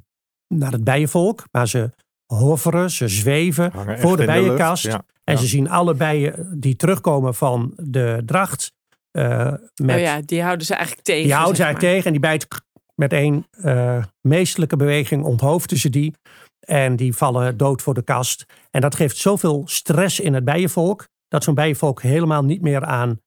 naar 0.48 0.72
het 0.72 0.84
bijenvolk, 0.84 1.44
maar 1.51 1.68
ze 1.68 1.89
hoveren, 2.25 2.92
ze 2.92 3.08
zweven 3.08 3.72
Hangen 3.72 4.00
voor 4.00 4.18
de 4.18 4.25
bijenkast. 4.25 4.84
ja. 4.84 5.04
En 5.24 5.34
Ja. 5.34 5.39
ze 5.39 5.48
zien 5.48 5.70
alle 5.70 5.94
bijen 5.94 6.60
die 6.60 6.75
terugkomen 6.75 7.36
van 7.36 7.74
de 7.75 8.22
dracht. 8.25 8.72
eh, 9.12 9.54
met, 9.75 9.96
Oh 9.96 10.01
ja, 10.01 10.22
die 10.22 10.42
houden 10.42 10.66
ze 10.66 10.74
eigenlijk 10.74 11.06
tegen. 11.06 11.24
die 11.24 11.34
houden 11.34 11.56
ze 11.56 11.63
eigenlijk 11.63 11.94
tegen 11.94 12.06
en 12.06 12.12
die 12.12 12.22
bijt 12.22 12.48
met 12.96 13.13
één 13.13 13.46
eh, 13.51 14.04
meestelijke 14.22 14.75
beweging 14.75 15.24
onthoofden 15.24 15.77
ze 15.77 15.89
die. 15.89 16.13
En 16.60 16.96
die 16.96 17.13
vallen 17.16 17.58
dood 17.58 17.82
voor 17.82 17.94
de 17.94 18.04
kast. 18.04 18.46
En 18.72 18.82
dat 18.82 18.96
geeft 18.96 19.18
zoveel 19.18 19.62
stress 19.66 20.20
in 20.20 20.34
het 20.34 20.46
bijenvolk. 20.46 21.08
Dat 21.27 21.43
zo'n 21.43 21.55
bijenvolk 21.55 22.01
helemaal 22.01 22.43
niet 22.43 22.62
meer 22.62 22.86
aan 22.86 23.22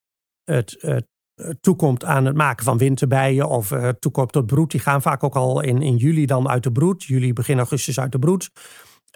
het, 0.44 0.76
het 0.80 1.06
toekomt 1.60 2.04
aan 2.04 2.24
het 2.24 2.36
maken 2.36 2.64
van 2.64 2.78
winterbijen. 2.78 3.48
Of 3.48 3.72
eh, 3.72 3.88
toekomt 3.88 4.32
tot 4.32 4.46
broed. 4.46 4.70
Die 4.70 4.80
gaan 4.80 5.02
vaak 5.02 5.22
ook 5.22 5.36
al 5.36 5.60
in, 5.60 5.82
in 5.82 5.96
juli 5.96 6.26
dan 6.26 6.48
uit 6.48 6.62
de 6.62 6.72
broed. 6.72 7.04
Juli, 7.04 7.32
begin 7.32 7.58
augustus 7.58 8.00
uit 8.00 8.12
de 8.12 8.18
broed. 8.18 8.50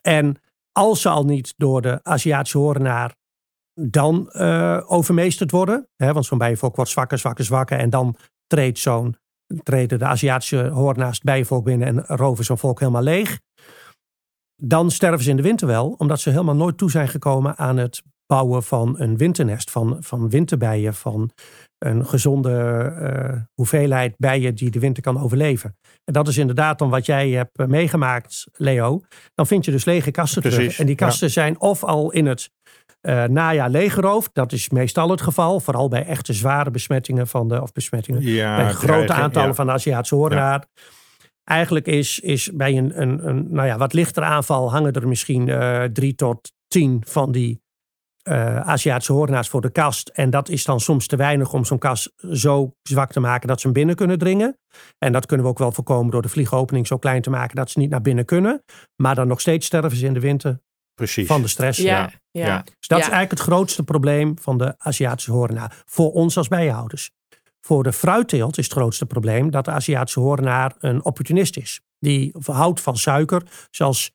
En 0.02 0.36
als 0.72 1.00
ze 1.00 1.08
al 1.08 1.24
niet 1.24 1.54
door 1.56 1.82
de 1.82 2.00
Aziatische 2.02 2.58
horenaar 2.58 3.14
dan 3.80 4.30
eh, 4.30 4.80
overmeesterd 4.86 5.50
worden. 5.50 5.88
Hè, 5.96 6.12
want 6.12 6.26
zo'n 6.26 6.38
bijenvolk 6.38 6.76
wordt 6.76 6.90
zwakker, 6.90 7.18
zwakker, 7.18 7.44
zwakker. 7.44 7.78
En 7.78 7.90
dan 7.90 8.16
treedt 8.46 8.78
zo'n, 8.78 9.16
treden 9.62 9.98
de 9.98 10.04
Aziatische 10.04 10.68
hoornaars 10.68 11.16
het 11.16 11.24
bijenvolk 11.24 11.64
binnen 11.64 11.88
en 11.88 12.16
roven 12.16 12.44
zo'n 12.44 12.58
volk 12.58 12.80
helemaal 12.80 13.02
leeg. 13.02 13.40
Dan 14.62 14.90
sterven 14.90 15.24
ze 15.24 15.30
in 15.30 15.36
de 15.36 15.42
winter 15.42 15.66
wel, 15.66 15.94
omdat 15.98 16.20
ze 16.20 16.30
helemaal 16.30 16.54
nooit 16.54 16.78
toe 16.78 16.90
zijn 16.90 17.08
gekomen 17.08 17.56
aan 17.56 17.76
het 17.76 18.02
bouwen 18.26 18.62
van 18.62 18.94
een 18.98 19.16
winternest, 19.16 19.70
van, 19.70 19.96
van 20.00 20.30
winterbijen, 20.30 20.94
van 20.94 21.30
een 21.78 22.06
gezonde 22.06 22.52
eh, 23.00 23.40
hoeveelheid 23.54 24.14
bijen 24.16 24.54
die 24.54 24.70
de 24.70 24.78
winter 24.78 25.02
kan 25.02 25.20
overleven. 25.20 25.76
En 26.04 26.12
dat 26.12 26.28
is 26.28 26.38
inderdaad 26.38 26.78
dan 26.78 26.90
wat 26.90 27.06
jij 27.06 27.30
hebt 27.30 27.58
eh, 27.58 27.66
meegemaakt, 27.66 28.46
Leo. 28.52 29.02
Dan 29.34 29.46
vind 29.46 29.64
je 29.64 29.70
dus 29.70 29.84
lege 29.84 30.10
kasten 30.10 30.42
terug. 30.42 30.58
Precies, 30.58 30.78
En 30.78 30.86
die 30.86 30.94
kasten 30.94 31.30
zijn 31.30 31.60
of 31.60 31.84
al 31.84 32.10
in 32.10 32.26
het 32.26 32.50
eh, 33.00 33.24
najaar 33.24 33.70
leeggeroofd. 33.70 34.30
Dat 34.32 34.52
is 34.52 34.68
meestal 34.68 35.10
het 35.10 35.22
geval, 35.22 35.60
vooral 35.60 35.88
bij 35.88 36.06
echte 36.06 36.32
zware 36.32 36.70
besmettingen 36.70 37.26
van 37.26 37.48
de, 37.48 37.62
of 37.62 37.72
besmettingen 37.72 38.22
Ja, 38.22 38.56
bij 38.56 38.72
grote 38.72 39.12
aantallen 39.12 39.48
ja. 39.48 39.54
van 39.54 39.66
de 39.66 39.72
Aziatische 39.72 40.14
hoornaar. 40.14 40.66
Eigenlijk 41.44 41.86
is, 41.86 42.20
is 42.20 42.50
bij 42.52 42.78
een, 42.78 43.00
een, 43.00 43.28
een 43.28 43.46
nou 43.50 43.66
ja, 43.66 43.78
wat 43.78 43.92
lichter 43.92 44.22
aanval 44.22 44.70
hangen 44.70 44.92
er 44.92 45.08
misschien 45.08 45.48
uh, 45.48 45.82
drie 45.82 46.14
tot 46.14 46.52
tien 46.68 47.02
van 47.06 47.32
die 47.32 47.63
uh, 48.28 48.60
Aziatische 48.60 49.12
hoornaars 49.12 49.48
voor 49.48 49.60
de 49.60 49.70
kast. 49.70 50.08
En 50.08 50.30
dat 50.30 50.48
is 50.48 50.64
dan 50.64 50.80
soms 50.80 51.06
te 51.06 51.16
weinig 51.16 51.52
om 51.52 51.64
zo'n 51.64 51.78
kast 51.78 52.12
zo 52.32 52.74
zwak 52.82 53.12
te 53.12 53.20
maken 53.20 53.48
dat 53.48 53.60
ze 53.60 53.66
hem 53.66 53.74
binnen 53.74 53.96
kunnen 53.96 54.18
dringen. 54.18 54.58
En 54.98 55.12
dat 55.12 55.26
kunnen 55.26 55.46
we 55.46 55.52
ook 55.52 55.58
wel 55.58 55.72
voorkomen 55.72 56.10
door 56.10 56.22
de 56.22 56.28
vliegopening 56.28 56.86
zo 56.86 56.98
klein 56.98 57.22
te 57.22 57.30
maken 57.30 57.56
dat 57.56 57.70
ze 57.70 57.78
niet 57.78 57.90
naar 57.90 58.00
binnen 58.00 58.24
kunnen. 58.24 58.64
Maar 58.96 59.14
dan 59.14 59.28
nog 59.28 59.40
steeds 59.40 59.66
sterven 59.66 59.96
ze 59.96 60.06
in 60.06 60.14
de 60.14 60.20
winter 60.20 60.60
Precies. 60.94 61.26
van 61.26 61.42
de 61.42 61.48
stress. 61.48 61.78
Ja, 61.78 62.10
ja. 62.30 62.46
Ja. 62.46 62.62
Dus 62.62 62.88
dat 62.88 62.98
is 62.98 63.04
eigenlijk 63.04 63.30
het 63.30 63.40
grootste 63.40 63.82
probleem 63.82 64.38
van 64.40 64.58
de 64.58 64.74
Aziatische 64.78 65.32
hoornaar. 65.32 65.82
Voor 65.84 66.12
ons 66.12 66.36
als 66.36 66.48
bijenhouders. 66.48 67.10
Voor 67.60 67.82
de 67.82 67.92
fruitteelt 67.92 68.58
is 68.58 68.64
het 68.64 68.72
grootste 68.72 69.06
probleem 69.06 69.50
dat 69.50 69.64
de 69.64 69.70
Aziatische 69.70 70.20
hoornaar 70.20 70.74
een 70.78 71.04
opportunist 71.04 71.56
is. 71.56 71.80
Die 71.98 72.34
houdt 72.46 72.80
van 72.80 72.96
suiker. 72.96 73.42
Zoals, 73.70 74.12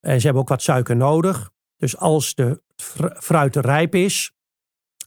en 0.00 0.16
ze 0.18 0.24
hebben 0.24 0.42
ook 0.42 0.48
wat 0.48 0.62
suiker 0.62 0.96
nodig. 0.96 1.50
Dus 1.76 1.96
als 1.96 2.34
de 2.34 2.62
fr- 2.76 3.16
fruit 3.20 3.56
rijp 3.56 3.94
is, 3.94 4.32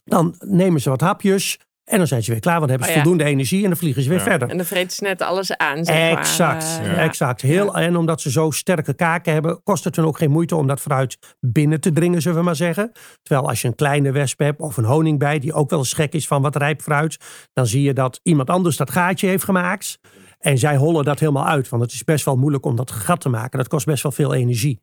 dan 0.04 0.36
nemen 0.40 0.82
ze 0.82 0.90
wat 0.90 1.02
hapjes. 1.02 1.60
En 1.84 1.98
dan 1.98 2.08
zijn 2.08 2.24
ze 2.24 2.32
weer 2.32 2.40
klaar, 2.40 2.60
want 2.60 2.70
dan 2.70 2.80
hebben 2.80 2.88
ze 2.88 2.94
Oh 2.94 3.04
ja. 3.04 3.10
voldoende 3.10 3.32
energie 3.34 3.64
en 3.64 3.70
dan 3.70 3.78
vliegen 3.78 4.04
ze 4.04 4.10
weer 4.10 4.18
Ja. 4.18 4.24
verder. 4.24 4.50
En 4.50 4.58
dan 4.58 4.66
vreet 4.66 4.94
ze 4.94 5.04
net 5.04 5.22
alles 5.22 5.58
aan, 5.58 5.86
zeg 5.86 5.96
maar. 5.96 6.18
Exact, 6.20 6.80
Ja. 6.84 6.94
exact. 6.96 7.42
Heel, 7.42 7.76
En 7.76 7.96
omdat 7.98 8.22
ze 8.22 8.32
zo 8.32 8.52
sterke 8.52 8.94
kaken 8.94 9.34
hebben, 9.34 9.64
kost 9.64 9.84
het 9.84 9.96
hun 9.96 10.06
ook 10.06 10.18
geen 10.18 10.32
moeite 10.32 10.56
om 10.56 10.68
dat 10.68 10.80
fruit 10.80 11.18
binnen 11.40 11.80
te 11.82 11.92
dringen, 11.92 12.22
zullen 12.22 12.38
we 12.38 12.44
maar 12.44 12.56
zeggen. 12.56 12.92
Terwijl 13.22 13.48
als 13.50 13.62
je 13.62 13.68
een 13.68 13.76
kleine 13.76 14.12
wesp 14.12 14.40
hebt 14.40 14.60
of 14.62 14.78
een 14.78 14.84
honingbij, 14.84 15.40
die 15.40 15.54
ook 15.54 15.70
wel 15.70 15.80
eens 15.80 15.94
gek 15.94 16.14
is 16.14 16.28
van 16.28 16.42
wat 16.42 16.56
rijp 16.56 16.82
fruit, 16.82 17.18
dan 17.54 17.68
zie 17.68 17.82
je 17.82 17.94
dat 17.94 18.20
iemand 18.24 18.50
anders 18.50 18.78
dat 18.78 18.92
gaatje 18.92 19.28
heeft 19.28 19.44
gemaakt. 19.44 20.00
En 20.40 20.58
zij 20.58 20.76
hollen 20.76 21.04
dat 21.06 21.20
helemaal 21.20 21.48
uit, 21.48 21.70
want 21.70 21.82
het 21.84 21.92
is 21.92 22.04
best 22.04 22.26
wel 22.26 22.36
moeilijk 22.38 22.66
om 22.66 22.76
dat 22.76 22.92
gat 22.92 23.22
te 23.22 23.30
maken. 23.30 23.58
Dat 23.58 23.68
kost 23.68 23.86
best 23.86 24.04
wel 24.04 24.12
veel 24.12 24.34
energie. 24.34 24.80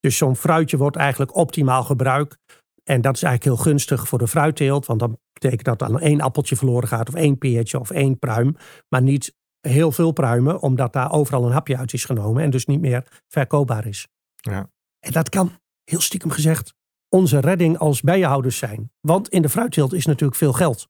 Dus 0.00 0.16
zo'n 0.16 0.36
fruitje 0.36 0.76
wordt 0.76 0.96
eigenlijk 0.96 1.36
optimaal 1.36 1.84
gebruikt. 1.84 2.38
En 2.84 3.00
dat 3.00 3.16
is 3.16 3.22
eigenlijk 3.22 3.56
heel 3.56 3.64
gunstig 3.70 4.08
voor 4.08 4.18
de 4.18 4.28
fruitteelt, 4.28 4.86
want 4.86 5.00
dan 5.00 5.18
betekent 5.32 5.64
dat 5.64 5.78
dan 5.78 6.00
één 6.00 6.20
appeltje 6.20 6.56
verloren 6.56 6.88
gaat 6.88 7.08
of 7.08 7.14
één 7.14 7.38
peertje 7.38 7.80
of 7.80 7.90
één 7.90 8.18
pruim. 8.18 8.56
Maar 8.88 9.02
niet 9.02 9.36
heel 9.60 9.92
veel 9.92 10.12
pruimen, 10.12 10.60
omdat 10.60 10.92
daar 10.92 11.12
overal 11.12 11.46
een 11.46 11.52
hapje 11.52 11.76
uit 11.76 11.92
is 11.92 12.04
genomen 12.04 12.42
en 12.42 12.50
dus 12.50 12.66
niet 12.66 12.80
meer 12.80 13.22
verkoopbaar 13.28 13.86
is. 13.86 14.08
Ja. 14.36 14.70
En 14.98 15.12
dat 15.12 15.28
kan, 15.28 15.52
heel 15.84 16.00
stiekem 16.00 16.30
gezegd, 16.30 16.74
onze 17.08 17.38
redding 17.40 17.78
als 17.78 18.00
bijenhouders 18.00 18.58
zijn. 18.58 18.90
Want 19.00 19.28
in 19.28 19.42
de 19.42 19.48
fruitteelt 19.48 19.92
is 19.92 20.06
natuurlijk 20.06 20.38
veel 20.38 20.52
geld. 20.52 20.88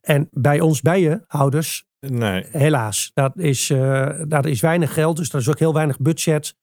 En 0.00 0.28
bij 0.30 0.60
ons 0.60 0.80
bijenhouders, 0.80 1.86
Nee. 2.06 2.44
helaas, 2.50 3.10
dat 3.14 3.38
is, 3.38 3.70
eh, 3.70 4.20
daar 4.28 4.46
is 4.46 4.60
weinig 4.60 4.92
geld. 4.92 5.16
Dus 5.16 5.32
er 5.32 5.38
is 5.38 5.48
ook 5.48 5.58
heel 5.58 5.74
weinig 5.74 5.98
budget 5.98 6.56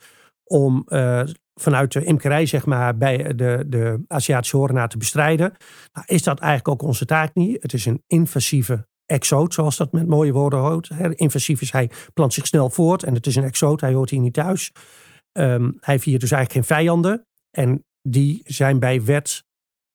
om 0.51 0.83
eh, 0.87 1.23
vanuit 1.53 1.91
de 1.91 2.03
imkerij, 2.03 2.45
zeg 2.45 2.65
maar, 2.65 2.97
bij 2.97 3.35
de, 3.35 3.63
de 3.67 4.03
Aziatische 4.07 4.57
horenaar 4.57 4.89
te 4.89 4.97
bestrijden. 4.97 5.53
Nou, 5.93 6.05
is 6.07 6.23
dat 6.23 6.39
eigenlijk 6.39 6.67
ook 6.67 6.89
onze 6.89 7.05
taak 7.05 7.35
niet. 7.35 7.61
Het 7.61 7.73
is 7.73 7.85
een 7.85 8.03
invasieve 8.07 8.87
exoot, 9.05 9.53
zoals 9.53 9.77
dat 9.77 9.91
met 9.91 10.07
mooie 10.07 10.31
woorden 10.31 10.59
hoort. 10.59 10.89
Invasief 11.15 11.61
is 11.61 11.71
hij 11.71 11.89
plant 12.13 12.33
zich 12.33 12.47
snel 12.47 12.69
voort 12.69 13.03
en 13.03 13.13
het 13.13 13.27
is 13.27 13.35
een 13.35 13.43
exoot, 13.43 13.81
hij 13.81 13.93
hoort 13.93 14.09
hier 14.09 14.19
niet 14.19 14.33
thuis. 14.33 14.71
Ehm, 15.31 15.63
hij 15.63 15.93
heeft 15.93 16.03
hier 16.03 16.19
dus 16.19 16.31
eigenlijk 16.31 16.67
geen 16.67 16.77
vijanden. 16.77 17.25
En 17.51 17.83
die 18.01 18.41
zijn 18.43 18.79
bij 18.79 19.03
wet, 19.03 19.43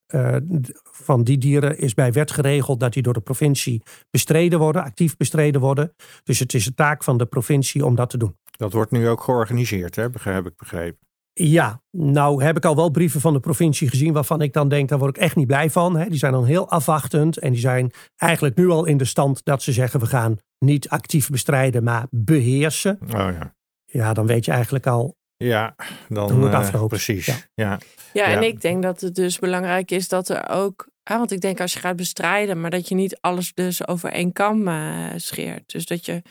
eh, 0.06 0.36
van 0.82 1.24
die 1.24 1.38
dieren 1.38 1.78
is 1.78 1.94
bij 1.94 2.12
wet 2.12 2.30
geregeld 2.30 2.80
dat 2.80 2.92
die 2.92 3.02
door 3.02 3.12
de 3.12 3.20
provincie 3.20 3.82
bestreden 4.10 4.58
worden, 4.58 4.82
actief 4.82 5.16
bestreden 5.16 5.60
worden. 5.60 5.94
Dus 6.22 6.38
het 6.38 6.54
is 6.54 6.64
de 6.64 6.74
taak 6.74 7.04
van 7.04 7.18
de 7.18 7.26
provincie 7.26 7.84
om 7.84 7.94
dat 7.94 8.10
te 8.10 8.18
doen. 8.18 8.36
Dat 8.56 8.72
wordt 8.72 8.90
nu 8.90 9.08
ook 9.08 9.20
georganiseerd, 9.20 9.96
hè? 9.96 10.02
heb 10.22 10.46
ik 10.46 10.56
begrepen. 10.56 11.04
Ja, 11.32 11.82
nou 11.90 12.42
heb 12.42 12.56
ik 12.56 12.64
al 12.64 12.76
wel 12.76 12.90
brieven 12.90 13.20
van 13.20 13.32
de 13.32 13.40
provincie 13.40 13.88
gezien 13.88 14.12
waarvan 14.12 14.42
ik 14.42 14.52
dan 14.52 14.68
denk, 14.68 14.88
daar 14.88 14.98
word 14.98 15.16
ik 15.16 15.22
echt 15.22 15.36
niet 15.36 15.46
blij 15.46 15.70
van. 15.70 15.96
Hè. 15.96 16.08
Die 16.08 16.18
zijn 16.18 16.32
dan 16.32 16.44
heel 16.44 16.70
afwachtend 16.70 17.38
en 17.38 17.52
die 17.52 17.60
zijn 17.60 17.92
eigenlijk 18.16 18.56
nu 18.56 18.68
al 18.68 18.84
in 18.84 18.96
de 18.96 19.04
stand 19.04 19.44
dat 19.44 19.62
ze 19.62 19.72
zeggen 19.72 20.00
we 20.00 20.06
gaan 20.06 20.38
niet 20.58 20.88
actief 20.88 21.30
bestrijden, 21.30 21.82
maar 21.82 22.06
beheersen. 22.10 22.98
Oh 23.02 23.10
ja. 23.10 23.54
Ja, 23.84 24.12
dan 24.12 24.26
weet 24.26 24.44
je 24.44 24.52
eigenlijk 24.52 24.86
al, 24.86 25.16
Ja, 25.36 25.74
dan 26.08 26.30
Hoe 26.30 26.44
het 26.44 26.54
afloopt. 26.54 26.88
Precies. 26.88 27.26
Ja. 27.26 27.36
Ja. 27.54 27.78
Ja, 28.12 28.24
en 28.24 28.42
ik 28.42 28.60
denk 28.60 28.82
dat 28.82 29.00
het 29.00 29.14
dus 29.14 29.38
belangrijk 29.38 29.90
is 29.90 30.08
dat 30.08 30.28
er 30.28 30.48
ook... 30.48 30.88
ah, 31.02 31.18
want 31.18 31.30
ik 31.30 31.40
denk 31.40 31.60
als 31.60 31.72
je 31.72 31.78
gaat 31.80 31.96
bestrijden, 31.96 32.60
maar 32.60 32.70
dat 32.70 32.88
je 32.88 32.94
niet 32.94 33.18
alles 33.20 33.52
dus 33.54 33.88
over 33.88 34.12
één 34.12 34.32
kam 34.32 34.68
eh, 34.68 35.10
scheert. 35.16 35.72
Dus 35.72 35.86
dat 35.86 36.06
je 36.06 36.22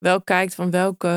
wel 0.00 0.22
kijkt 0.22 0.54
van 0.54 0.70
welke... 0.70 1.08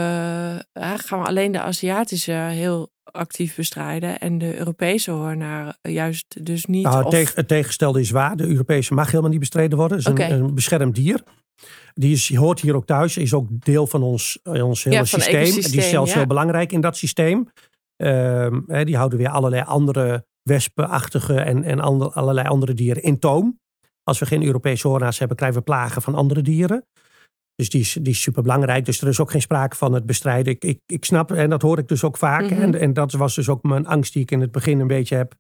gaan 0.74 1.20
we 1.20 1.26
alleen 1.28 1.52
de 1.52 1.62
Aziatische 1.62 2.32
heel 2.32 2.92
actief 3.04 3.56
bestrijden 3.56 4.20
en 4.20 4.38
de 4.38 4.58
Europese 4.58 5.12
hoornaar 5.12 5.78
juist 5.82 6.46
dus 6.46 6.66
niet? 6.66 6.84
nou, 6.84 6.96
het, 6.98 7.06
of- 7.06 7.12
tegen- 7.12 7.36
het 7.36 7.48
tegenstelde 7.48 8.00
is 8.00 8.12
waar. 8.12 8.36
De 8.36 8.48
Europese 8.48 8.94
mag 8.94 9.08
helemaal 9.10 9.30
niet 9.32 9.40
bestreden 9.40 9.78
worden. 9.78 9.98
Het 9.98 10.20
is 10.20 10.26
een, 10.26 10.32
een 10.32 10.56
beschermd 10.56 10.96
dier. 10.96 11.24
Die 11.94 12.14
is, 12.14 12.36
hoort 12.36 12.60
hier 12.60 12.76
ook 12.76 12.86
thuis, 12.86 13.18
is 13.18 13.34
ook 13.34 13.48
deel 13.60 13.88
van 13.88 14.04
ons, 14.04 14.40
eh, 14.44 14.66
ons 14.66 14.84
hele 14.84 14.96
Ja, 14.96 15.04
systeem. 15.06 15.44
Die 15.44 15.78
is 15.78 15.90
zelfs 15.90 16.12
ja. 16.12 16.18
heel 16.18 16.28
belangrijk 16.28 16.72
in 16.72 16.82
dat 16.82 16.98
systeem. 16.98 17.48
Ehm, 17.96 18.86
die 18.86 18.98
houden 18.98 19.18
weer 19.18 19.30
allerlei 19.30 19.64
andere 19.64 20.26
wespenachtige 20.44 21.40
en, 21.40 21.64
en 21.64 21.80
ander- 21.80 22.12
allerlei 22.12 22.48
andere 22.48 22.74
dieren 22.74 23.04
in 23.04 23.20
toom. 23.20 23.60
Als 24.04 24.20
we 24.20 24.26
geen 24.26 24.44
Europese 24.44 24.88
hoornaars 24.88 25.20
hebben, 25.20 25.38
krijgen 25.38 25.58
we 25.58 25.64
plagen 25.64 26.02
van 26.02 26.16
andere 26.16 26.42
dieren. 26.42 26.86
Dus 27.56 27.70
die 27.70 27.82
is, 27.82 27.94
die 28.02 28.14
is 28.14 28.22
super 28.22 28.42
belangrijk. 28.42 28.86
Dus 28.86 29.02
er 29.02 29.08
is 29.08 29.20
ook 29.20 29.32
geen 29.32 29.42
sprake 29.42 29.76
van 29.76 29.94
het 29.94 30.06
bestrijden. 30.06 30.54
Ik, 30.54 30.64
ik, 30.64 30.80
ik 30.86 31.06
snap, 31.06 31.32
en 31.32 31.50
dat 31.50 31.62
hoor 31.62 31.78
ik 31.78 31.88
dus 31.88 32.04
ook 32.04 32.18
vaak. 32.18 32.50
Mhm. 32.50 32.62
en, 32.62 32.80
en 32.80 32.94
dat 32.94 33.12
was 33.12 33.36
dus 33.36 33.50
ook 33.50 33.64
mijn 33.64 33.88
angst 33.88 34.14
die 34.14 34.22
ik 34.22 34.32
in 34.32 34.42
het 34.42 34.52
begin 34.52 34.80
een 34.80 34.88
beetje 34.88 35.16
heb 35.16 35.34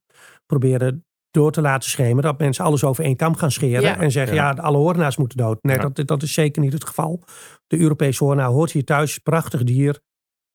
proberen 0.46 1.05
door 1.32 1.51
te 1.51 1.62
laten 1.62 1.89
schemeren. 1.89 2.24
Dat 2.24 2.39
mensen 2.39 2.65
alles 2.65 2.84
over 2.84 3.03
één 3.03 3.15
kam 3.15 3.36
gaan 3.36 3.51
scheren. 3.51 3.82
Ja. 3.82 4.00
En 4.00 4.12
zeggen, 4.12 4.36
ja, 4.36 4.53
Ja. 4.55 4.62
alle 4.62 4.77
hoornaars 4.77 5.17
moeten 5.17 5.38
dood. 5.38 5.63
Nee, 5.63 5.75
Ja. 5.75 5.89
dat, 5.89 6.08
dat 6.08 6.24
is 6.24 6.34
zeker 6.34 6.62
niet 6.62 6.74
het 6.74 6.86
geval. 6.86 7.24
De 7.67 7.77
Europese 7.79 8.24
hoornaar 8.24 8.48
hoort 8.50 8.72
hier 8.72 8.86
thuis. 8.86 9.17
Prachtig 9.17 9.63
dier. 9.63 10.00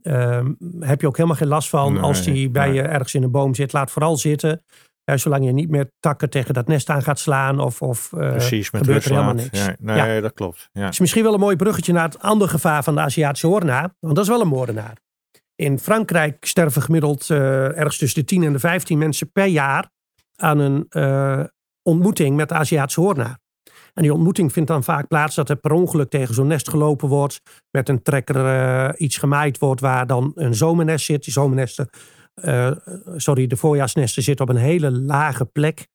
Ehm, 0.02 0.52
heb 0.80 1.00
je 1.00 1.06
ook 1.06 1.16
helemaal 1.16 1.38
geen 1.38 1.48
last 1.48 1.68
van. 1.68 1.92
Nee, 1.92 2.02
als 2.02 2.22
die 2.24 2.50
bij 2.50 2.66
nee. 2.66 2.74
je 2.74 2.82
ergens 2.82 3.14
in 3.14 3.22
een 3.22 3.30
boom 3.30 3.54
zit, 3.54 3.72
laat 3.72 3.90
vooral 3.90 4.16
zitten. 4.16 4.64
Ja, 5.08 5.16
zolang 5.16 5.44
je 5.44 5.52
niet 5.52 5.70
meer 5.70 5.90
takken 6.00 6.30
tegen 6.30 6.54
dat 6.54 6.66
nest 6.66 6.88
aan 6.90 7.02
gaat 7.02 7.18
slaan. 7.18 7.60
Of, 7.60 7.82
of 7.82 8.12
eh, 8.12 8.30
Precies, 8.30 8.70
met 8.70 8.82
gebeurt 8.82 9.04
er 9.04 9.10
helemaal 9.10 9.34
niks. 9.34 9.64
Ja, 9.64 9.74
nee, 9.78 10.20
dat 10.20 10.32
klopt. 10.32 10.68
Ja. 10.72 10.88
is 10.88 10.98
misschien 10.98 11.22
wel 11.22 11.34
een 11.34 11.40
mooi 11.40 11.56
bruggetje 11.56 11.92
naar 11.92 12.04
het 12.04 12.18
andere 12.18 12.50
gevaar 12.50 12.82
van 12.82 12.94
de 12.94 13.00
Aziatische 13.00 13.46
hoornaar. 13.46 13.94
Want 14.00 14.14
dat 14.14 14.24
is 14.24 14.30
wel 14.30 14.40
een 14.40 14.48
moordenaar. 14.48 14.96
In 15.54 15.78
Frankrijk 15.78 16.44
sterven 16.46 16.82
gemiddeld 16.82 17.30
eh, 17.30 17.78
ergens 17.78 17.98
tussen 17.98 18.20
de 18.20 18.26
10 18.26 18.42
en 18.42 18.52
de 18.52 18.58
15 18.58 18.98
mensen 18.98 19.32
per 19.32 19.46
jaar 19.46 19.90
aan 20.36 20.58
een 20.58 20.86
eh, 20.88 21.44
ontmoeting 21.82 22.36
met 22.36 22.48
de 22.48 22.54
Aziatische 22.54 23.00
hoornaar. 23.00 23.38
En 23.94 24.02
die 24.02 24.12
ontmoeting 24.12 24.52
vindt 24.52 24.68
dan 24.68 24.84
vaak 24.84 25.08
plaats 25.08 25.34
dat 25.34 25.48
er 25.48 25.56
per 25.56 25.72
ongeluk 25.72 26.10
tegen 26.10 26.34
zo'n 26.34 26.46
nest 26.46 26.68
gelopen 26.68 27.08
wordt. 27.08 27.40
Met 27.70 27.88
een 27.88 28.02
trekker 28.02 28.96
iets 28.96 29.16
gemaaid 29.16 29.58
wordt 29.58 29.80
waar 29.80 30.06
dan 30.06 30.32
een 30.34 30.54
zomernest 30.54 31.04
zit. 31.04 31.24
Die 31.24 31.32
zomernesten, 31.32 31.88
eh, 32.42 32.70
sorry, 33.16 33.46
de 33.46 33.56
voorjaarsnesten 33.56 34.22
zitten 34.22 34.48
op 34.48 34.54
een 34.54 34.60
hele 34.60 34.90
lage 34.90 35.44
plek. 35.44 35.88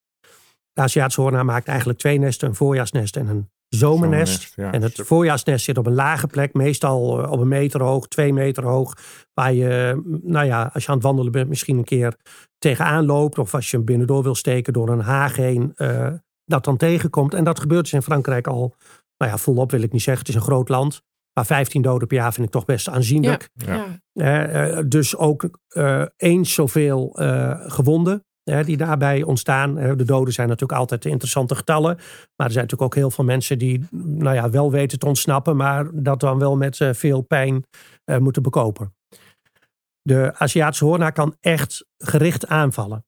De 0.73 0.81
Aziatische 0.81 1.21
hoornaar 1.21 1.45
maakt 1.45 1.67
eigenlijk 1.67 1.99
twee 1.99 2.19
nesten. 2.19 2.47
Een 2.47 2.55
voorjaarsnest 2.55 3.15
en 3.15 3.27
een 3.27 3.49
zomernest. 3.69 4.41
Zomernest, 4.41 4.53
ja. 4.55 4.71
En 4.71 4.81
het 4.81 5.07
voorjaarsnest 5.07 5.65
zit 5.65 5.77
op 5.77 5.85
een 5.85 5.93
lage 5.93 6.27
plek, 6.27 6.53
meestal 6.53 7.23
eh, 7.23 7.31
op 7.31 7.39
een 7.39 7.47
meter 7.47 7.83
hoog, 7.83 8.07
twee 8.07 8.33
meter 8.33 8.63
hoog. 8.63 8.97
Waar 9.33 9.53
je, 9.53 10.01
mm, 10.03 10.19
nou 10.23 10.45
ja, 10.45 10.69
als 10.73 10.83
je 10.83 10.89
aan 10.89 10.95
het 10.95 11.05
wandelen 11.05 11.31
bent, 11.31 11.49
misschien 11.49 11.77
een 11.77 11.83
keer 11.83 12.15
tegenaan 12.57 13.05
loopt. 13.05 13.37
Of 13.37 13.53
als 13.53 13.71
je 13.71 13.77
hem 13.77 13.85
binnendoor 13.85 14.23
wil 14.23 14.35
steken 14.35 14.73
door 14.73 14.89
een 14.89 14.99
haag 14.99 15.35
heen, 15.35 15.71
eh, 15.75 16.11
dat 16.45 16.65
dan 16.65 16.77
tegenkomt. 16.77 17.33
En 17.33 17.43
dat 17.43 17.59
gebeurt 17.59 17.83
dus 17.83 17.93
in 17.93 18.01
Frankrijk 18.01 18.47
al, 18.47 18.75
nou 19.17 19.31
ja, 19.31 19.37
volop 19.37 19.71
wil 19.71 19.81
ik 19.81 19.91
niet 19.91 20.01
zeggen. 20.01 20.25
Het 20.25 20.35
is 20.35 20.41
een 20.41 20.47
groot 20.47 20.69
land. 20.69 21.03
Maar 21.33 21.45
15 21.45 21.81
doden 21.81 22.07
per 22.07 22.17
jaar 22.17 22.33
vind 22.33 22.45
ik 22.45 22.51
toch 22.51 22.65
best 22.65 22.89
aanzienlijk. 22.89 23.49
Ja. 23.53 23.73
ja. 23.73 23.99
Eh, 24.13 24.77
eh, 24.77 24.85
dus 24.87 25.17
ook 25.17 25.49
eh, 25.67 26.05
eens 26.17 26.53
zoveel 26.53 27.09
gewonden 27.67 28.25
die 28.43 28.77
daarbij 28.77 29.23
ontstaan. 29.23 29.75
De 29.75 30.03
doden 30.03 30.33
zijn 30.33 30.47
natuurlijk 30.47 30.79
altijd 30.79 31.01
de 31.03 31.09
interessante 31.09 31.55
getallen. 31.55 31.95
Maar 32.35 32.47
er 32.47 32.53
zijn 32.53 32.63
natuurlijk 32.63 32.81
ook 32.81 32.95
heel 32.95 33.11
veel 33.11 33.23
mensen 33.23 33.57
die 33.57 33.87
nou 33.91 34.35
ja, 34.35 34.49
wel 34.49 34.71
weten 34.71 34.99
te 34.99 35.05
ontsnappen. 35.05 35.55
Maar 35.55 35.87
dat 35.93 36.19
dan 36.19 36.39
wel 36.39 36.57
met 36.57 36.77
veel 36.91 37.21
pijn 37.21 37.63
moeten 38.05 38.41
bekopen. 38.41 38.93
De 40.01 40.33
Aziatische 40.37 40.85
hoornaar 40.85 41.11
kan 41.11 41.35
echt 41.39 41.85
gericht 41.97 42.47
aanvallen. 42.47 43.05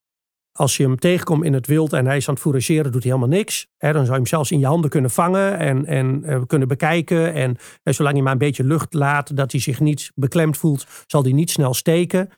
Als 0.56 0.76
je 0.76 0.82
hem 0.82 0.98
tegenkomt 0.98 1.44
in 1.44 1.52
het 1.52 1.66
wild 1.66 1.92
en 1.92 2.06
hij 2.06 2.16
is 2.16 2.28
aan 2.28 2.34
het 2.34 2.42
fourageren, 2.42 2.92
doet 2.92 3.02
hij 3.02 3.12
helemaal 3.12 3.36
niks. 3.36 3.66
Dan 3.78 3.92
zou 3.92 4.06
je 4.06 4.12
hem 4.12 4.26
zelfs 4.26 4.50
in 4.50 4.58
je 4.58 4.66
handen 4.66 4.90
kunnen 4.90 5.10
vangen 5.10 5.58
en, 5.58 5.86
en 5.86 6.24
eh, 6.24 6.42
kunnen 6.46 6.68
bekijken. 6.68 7.32
En 7.32 7.56
eh, 7.82 7.94
zolang 7.94 8.16
je 8.16 8.22
maar 8.22 8.32
een 8.32 8.38
beetje 8.38 8.64
lucht 8.64 8.94
laat, 8.94 9.36
dat 9.36 9.52
hij 9.52 9.60
zich 9.60 9.80
niet 9.80 10.12
beklemd 10.14 10.56
voelt, 10.56 10.86
zal 11.06 11.22
hij 11.22 11.32
niet 11.32 11.50
snel 11.50 11.74
steken. 11.74 12.28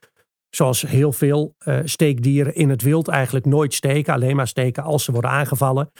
Zoals 0.50 0.82
heel 0.82 1.12
veel 1.12 1.54
eh, 1.58 1.80
steekdieren 1.84 2.54
in 2.54 2.68
het 2.68 2.82
wild 2.82 3.08
eigenlijk 3.08 3.46
nooit 3.46 3.74
steken. 3.74 4.14
Alleen 4.14 4.36
maar 4.36 4.48
steken 4.48 4.82
als 4.82 5.04
ze 5.04 5.12
worden 5.12 5.30
aangevallen. 5.30 5.90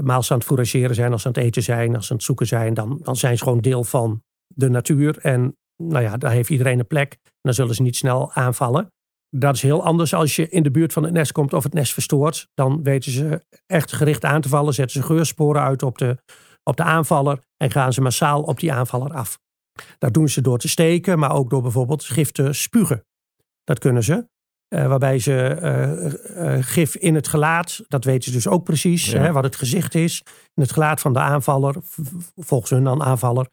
Maar 0.00 0.16
als 0.16 0.26
ze 0.26 0.32
aan 0.32 0.38
het 0.38 0.48
fourageren 0.48 0.94
zijn, 0.94 1.12
als 1.12 1.22
ze 1.22 1.28
aan 1.28 1.34
het 1.34 1.42
eten 1.42 1.62
zijn, 1.62 1.94
als 1.94 2.04
ze 2.04 2.10
aan 2.10 2.16
het 2.16 2.26
zoeken 2.26 2.46
zijn, 2.46 2.74
dan, 2.74 3.00
dan 3.02 3.16
zijn 3.16 3.38
ze 3.38 3.44
gewoon 3.44 3.60
deel 3.60 3.84
van 3.84 4.22
de 4.46 4.68
natuur. 4.68 5.18
En 5.18 5.56
nou 5.76 6.02
ja, 6.02 6.16
daar 6.16 6.30
heeft 6.30 6.50
iedereen 6.50 6.78
een 6.78 6.86
plek. 6.86 7.18
Dan 7.40 7.54
zullen 7.54 7.74
ze 7.74 7.82
niet 7.82 7.96
snel 7.96 8.32
aanvallen. 8.32 8.90
Dat 9.38 9.54
is 9.54 9.62
heel 9.62 9.84
anders 9.84 10.14
als 10.14 10.36
je 10.36 10.48
in 10.48 10.62
de 10.62 10.70
buurt 10.70 10.92
van 10.92 11.02
het 11.02 11.12
nest 11.12 11.32
komt 11.32 11.52
of 11.52 11.62
het 11.62 11.72
nest 11.72 11.92
verstoort. 11.92 12.48
Dan 12.54 12.82
weten 12.82 13.12
ze 13.12 13.44
echt 13.66 13.92
gericht 13.92 14.24
aan 14.24 14.40
te 14.40 14.48
vallen. 14.48 14.74
Zetten 14.74 15.00
ze 15.00 15.06
geursporen 15.06 15.62
uit 15.62 15.82
op 15.82 15.98
de, 15.98 16.16
op 16.62 16.76
de 16.76 16.82
aanvaller. 16.82 17.38
En 17.56 17.70
gaan 17.70 17.92
ze 17.92 18.00
massaal 18.00 18.42
op 18.42 18.60
die 18.60 18.72
aanvaller 18.72 19.12
af. 19.12 19.38
Dat 19.98 20.14
doen 20.14 20.28
ze 20.28 20.40
door 20.40 20.58
te 20.58 20.68
steken, 20.68 21.18
maar 21.18 21.32
ook 21.32 21.50
door 21.50 21.62
bijvoorbeeld 21.62 22.04
gif 22.04 22.30
te 22.32 22.52
spugen. 22.52 23.04
Dat 23.64 23.78
kunnen 23.78 24.02
ze. 24.02 24.28
Uh, 24.74 24.86
waarbij 24.86 25.18
ze 25.18 25.58
uh, 25.62 26.56
uh, 26.56 26.62
gif 26.62 26.96
in 26.96 27.14
het 27.14 27.28
gelaat, 27.28 27.84
dat 27.88 28.04
weten 28.04 28.24
ze 28.24 28.30
dus 28.30 28.48
ook 28.48 28.64
precies, 28.64 29.10
ja. 29.10 29.20
hè, 29.20 29.32
wat 29.32 29.44
het 29.44 29.56
gezicht 29.56 29.94
is, 29.94 30.22
in 30.54 30.62
het 30.62 30.72
gelaat 30.72 31.00
van 31.00 31.12
de 31.12 31.18
aanvaller, 31.18 31.76
volgens 32.36 32.70
hun 32.70 32.84
dan 32.84 33.02
aanvaller, 33.02 33.48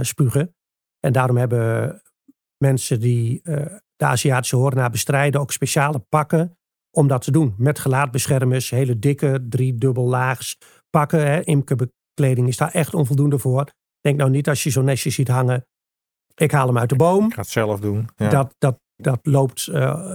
spugen. 0.00 0.54
En 1.00 1.12
daarom 1.12 1.36
hebben 1.36 2.02
mensen 2.56 3.00
die 3.00 3.42
de 4.00 4.06
Aziatische 4.06 4.56
hoorna 4.56 4.90
bestrijden 4.90 5.40
ook 5.40 5.52
speciale 5.52 5.98
pakken 5.98 6.58
om 6.90 7.08
dat 7.08 7.22
te 7.22 7.30
doen. 7.30 7.54
Met 7.56 7.78
gelaatbeschermers, 7.78 8.70
hele 8.70 8.98
dikke, 8.98 9.46
driedubbellaags 9.48 10.58
pakken. 10.90 11.26
Hè. 11.26 11.40
Imkerbekleding 11.40 12.48
is 12.48 12.56
daar 12.56 12.70
echt 12.70 12.94
onvoldoende 12.94 13.38
voor. 13.38 13.70
Denk 14.00 14.16
nou 14.16 14.30
niet 14.30 14.48
als 14.48 14.62
je 14.62 14.70
zo'n 14.70 14.84
nestje 14.84 15.10
ziet 15.10 15.28
hangen, 15.28 15.66
ik 16.34 16.50
haal 16.50 16.66
hem 16.66 16.78
uit 16.78 16.88
de 16.88 16.96
boom. 16.96 17.26
Ik 17.26 17.34
ga 17.34 17.40
het 17.40 17.50
zelf 17.50 17.80
doen. 17.80 18.08
Ja. 18.16 18.28
Dat, 18.28 18.54
dat, 18.58 18.78
dat 19.02 19.18
loopt 19.22 19.68
uh, 19.72 20.06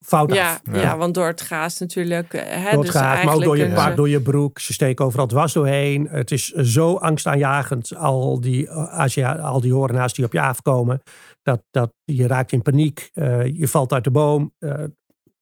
fout 0.00 0.34
ja, 0.34 0.52
af. 0.52 0.60
Ja. 0.72 0.80
ja, 0.80 0.96
want 0.96 1.14
door 1.14 1.26
het 1.26 1.40
gaas 1.40 1.78
natuurlijk. 1.78 2.32
Hè, 2.32 2.70
door 2.70 2.84
het 2.84 2.92
dus 2.92 3.00
gaas, 3.00 3.24
maar 3.24 3.34
ook 3.34 3.42
door 3.42 3.58
je 3.58 3.72
paard, 3.72 3.96
door 3.96 4.08
je 4.08 4.20
broek. 4.20 4.58
Ze 4.58 4.72
steken 4.72 5.04
overal 5.04 5.26
dwars 5.26 5.52
doorheen. 5.52 6.08
Het 6.10 6.30
is 6.30 6.52
zo 6.52 6.94
angstaanjagend, 6.94 7.96
al 7.96 8.40
die, 8.40 8.70
Asia, 8.70 9.32
al 9.34 9.60
die 9.60 9.72
horena's 9.72 10.14
die 10.14 10.24
op 10.24 10.32
je 10.32 10.40
afkomen. 10.40 11.02
Dat, 11.42 11.62
dat 11.70 11.92
je 12.04 12.26
raakt 12.26 12.52
in 12.52 12.62
paniek. 12.62 13.10
Uh, 13.14 13.46
je 13.46 13.68
valt 13.68 13.92
uit 13.92 14.04
de 14.04 14.10
boom. 14.10 14.54
Uh, 14.58 14.74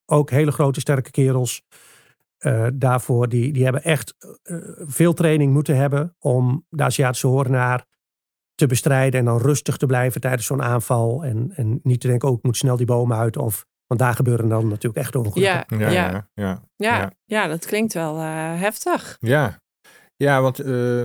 ook 0.06 0.30
hele 0.30 0.52
grote, 0.52 0.80
sterke 0.80 1.10
kerels. 1.10 1.62
daarvoor, 2.74 3.28
die, 3.28 3.52
die 3.52 3.64
hebben 3.64 3.82
echt 3.82 4.14
veel 4.86 5.12
training 5.12 5.52
moeten 5.52 5.76
hebben 5.76 6.14
om 6.18 6.66
de 6.68 6.82
Aziatische 6.82 7.26
horenaar 7.26 7.84
te 8.56 8.66
bestrijden 8.66 9.20
en 9.20 9.26
dan 9.26 9.38
rustig 9.38 9.76
te 9.76 9.86
blijven 9.86 10.20
tijdens 10.20 10.46
zo'n 10.46 10.62
aanval. 10.62 11.24
En, 11.24 11.52
en 11.54 11.80
niet 11.82 12.00
te 12.00 12.06
denken, 12.06 12.28
oh, 12.28 12.36
ik 12.36 12.42
moet 12.42 12.56
snel 12.56 12.76
die 12.76 12.86
bomen 12.86 13.16
uit. 13.16 13.36
Of, 13.36 13.66
want 13.86 14.00
daar 14.00 14.14
gebeuren 14.14 14.48
dan 14.48 14.68
natuurlijk 14.68 14.96
echt 14.96 15.14
ongelukken. 15.14 15.78
Ja, 15.78 15.90
Ja, 15.90 15.90
ja, 15.90 16.10
ja, 16.10 16.28
ja. 16.34 16.62
ja, 16.76 17.12
ja, 17.24 17.46
dat 17.46 17.66
klinkt 17.66 17.92
wel 17.92 18.16
uh, 18.16 18.60
heftig. 18.60 19.16
Ja, 19.20 19.60
ja 20.16 20.40
want 20.40 20.64
uh, 20.64 21.02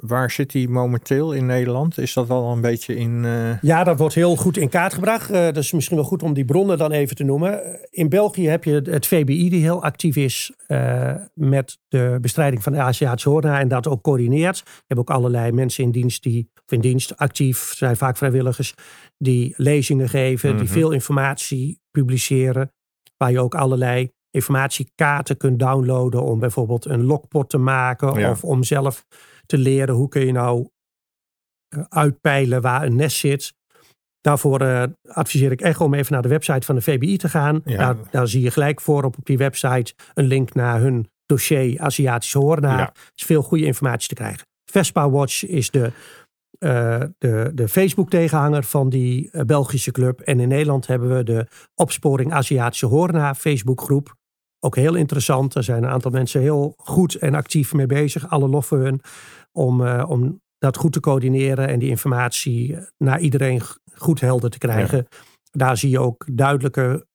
waar 0.00 0.30
zit 0.30 0.52
hij 0.52 0.66
momenteel 0.66 1.32
in 1.32 1.46
Nederland? 1.46 1.98
Is 1.98 2.12
dat 2.12 2.30
al 2.30 2.52
een 2.52 2.60
beetje 2.60 2.96
in... 2.96 3.24
Uh... 3.24 3.62
Ja, 3.62 3.84
dat 3.84 3.98
wordt 3.98 4.14
heel 4.14 4.36
goed 4.36 4.56
in 4.56 4.68
kaart 4.68 4.94
gebracht. 4.94 5.30
Uh, 5.30 5.36
dat 5.36 5.56
is 5.56 5.72
misschien 5.72 5.96
wel 5.96 6.04
goed 6.04 6.22
om 6.22 6.32
die 6.32 6.44
bronnen 6.44 6.78
dan 6.78 6.92
even 6.92 7.16
te 7.16 7.24
noemen. 7.24 7.78
In 7.90 8.08
België 8.08 8.48
heb 8.48 8.64
je 8.64 8.82
het 8.84 9.06
VBI 9.06 9.50
die 9.50 9.62
heel 9.62 9.82
actief 9.82 10.16
is 10.16 10.52
uh, 10.68 11.14
met 11.34 11.78
de 11.88 12.18
bestrijding 12.20 12.62
van 12.62 12.72
de 12.72 12.80
Aziatische 12.80 13.28
hoorna 13.28 13.60
en 13.60 13.68
dat 13.68 13.88
ook 13.88 14.02
coördineert. 14.02 14.56
Je 14.64 14.82
hebt 14.86 15.00
ook 15.00 15.10
allerlei 15.10 15.52
mensen 15.52 15.84
in 15.84 15.90
dienst 15.90 16.22
die, 16.22 16.50
of 16.54 16.72
in 16.72 16.80
dienst 16.80 17.16
actief, 17.16 17.72
zijn 17.76 17.96
vaak 17.96 18.16
vrijwilligers, 18.16 18.74
die 19.18 19.54
lezingen 19.56 20.08
geven, 20.08 20.50
mm 20.50 20.56
-hmm. 20.56 20.64
die 20.64 20.74
veel 20.74 20.90
informatie 20.90 21.80
publiceren. 21.90 22.72
Waar 23.16 23.30
je 23.30 23.40
ook 23.40 23.54
allerlei 23.54 24.10
informatiekaarten 24.34 25.36
kunt 25.36 25.58
downloaden 25.58 26.22
om 26.22 26.38
bijvoorbeeld 26.38 26.84
een 26.84 27.04
lokpot 27.04 27.50
te 27.50 27.58
maken 27.58 28.18
ja. 28.18 28.30
of 28.30 28.44
om 28.44 28.62
zelf 28.62 29.06
te 29.46 29.58
leren 29.58 29.94
hoe 29.94 30.08
kun 30.08 30.26
je 30.26 30.32
nou 30.32 30.68
uitpeilen 31.88 32.62
waar 32.62 32.82
een 32.82 32.96
nest 32.96 33.16
zit. 33.16 33.54
Daarvoor 34.20 34.62
uh, 34.62 34.82
adviseer 35.02 35.52
ik 35.52 35.60
echt 35.60 35.80
om 35.80 35.94
even 35.94 36.12
naar 36.12 36.22
de 36.22 36.28
website 36.28 36.66
van 36.66 36.74
de 36.74 36.80
VBI 36.80 37.16
te 37.16 37.28
gaan. 37.28 37.60
Ja. 37.64 37.76
Daar, 37.76 37.96
daar, 38.10 38.28
zie 38.28 38.42
je 38.42 38.50
gelijk 38.50 38.80
voorop 38.80 39.18
op 39.18 39.26
die 39.26 39.38
website 39.38 39.94
een 40.14 40.24
link 40.24 40.54
naar 40.54 40.80
hun 40.80 41.10
dossier 41.26 41.80
Aziatische 41.80 42.38
hoornaar. 42.38 42.78
Ja. 42.78 42.92
Is 43.14 43.24
veel 43.24 43.42
goede 43.42 43.64
informatie 43.64 44.08
te 44.08 44.14
krijgen. 44.14 44.46
Vespa 44.70 45.10
Watch 45.10 45.44
is 45.46 45.70
de, 45.70 45.92
uh, 46.58 47.02
de, 47.18 47.50
de 47.54 47.68
Facebook 47.68 48.10
tegenhanger 48.10 48.64
van 48.64 48.88
die 48.88 49.28
uh, 49.32 49.42
Belgische 49.42 49.90
club. 49.90 50.20
En 50.20 50.40
in 50.40 50.48
Nederland 50.48 50.86
hebben 50.86 51.16
we 51.16 51.22
de 51.22 51.46
Opsporing 51.74 52.32
Aziatische 52.32 52.86
Hoornaar 52.86 53.34
Facebookgroep. 53.34 54.14
Ook 54.64 54.76
heel 54.76 54.94
interessant. 54.94 55.54
Er 55.54 55.64
zijn 55.64 55.82
een 55.82 55.90
aantal 55.90 56.10
mensen 56.10 56.40
heel 56.40 56.74
goed 56.76 57.14
en 57.14 57.34
actief 57.34 57.72
mee 57.72 57.86
bezig. 57.86 58.30
Alle 58.30 58.48
lof 58.48 58.66
voor 58.66 58.78
hun. 58.78 59.00
Om, 59.52 59.80
uh, 59.80 60.04
om 60.08 60.42
dat 60.58 60.76
goed 60.76 60.92
te 60.92 61.00
coördineren 61.00 61.68
en 61.68 61.78
die 61.78 61.88
informatie 61.88 62.78
naar 62.98 63.20
iedereen 63.20 63.60
goed 63.94 64.20
helder 64.20 64.50
te 64.50 64.58
krijgen. 64.58 64.96
Ja. 64.98 65.18
Daar 65.50 65.76
zie 65.76 65.90
je 65.90 65.98
ook 65.98 66.26
duidelijke 66.32 67.06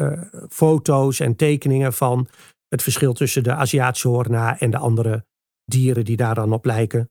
uh, 0.00 0.22
foto's 0.48 1.20
en 1.20 1.36
tekeningen 1.36 1.92
van 1.92 2.28
het 2.68 2.82
verschil 2.82 3.12
tussen 3.12 3.42
de 3.42 3.54
Aziatische 3.54 4.08
hoornaar 4.08 4.58
en 4.58 4.70
de 4.70 4.78
andere 4.78 5.24
dieren 5.64 6.04
die 6.04 6.16
daar 6.16 6.34
dan 6.34 6.52
op 6.52 6.64
lijken. 6.64 7.10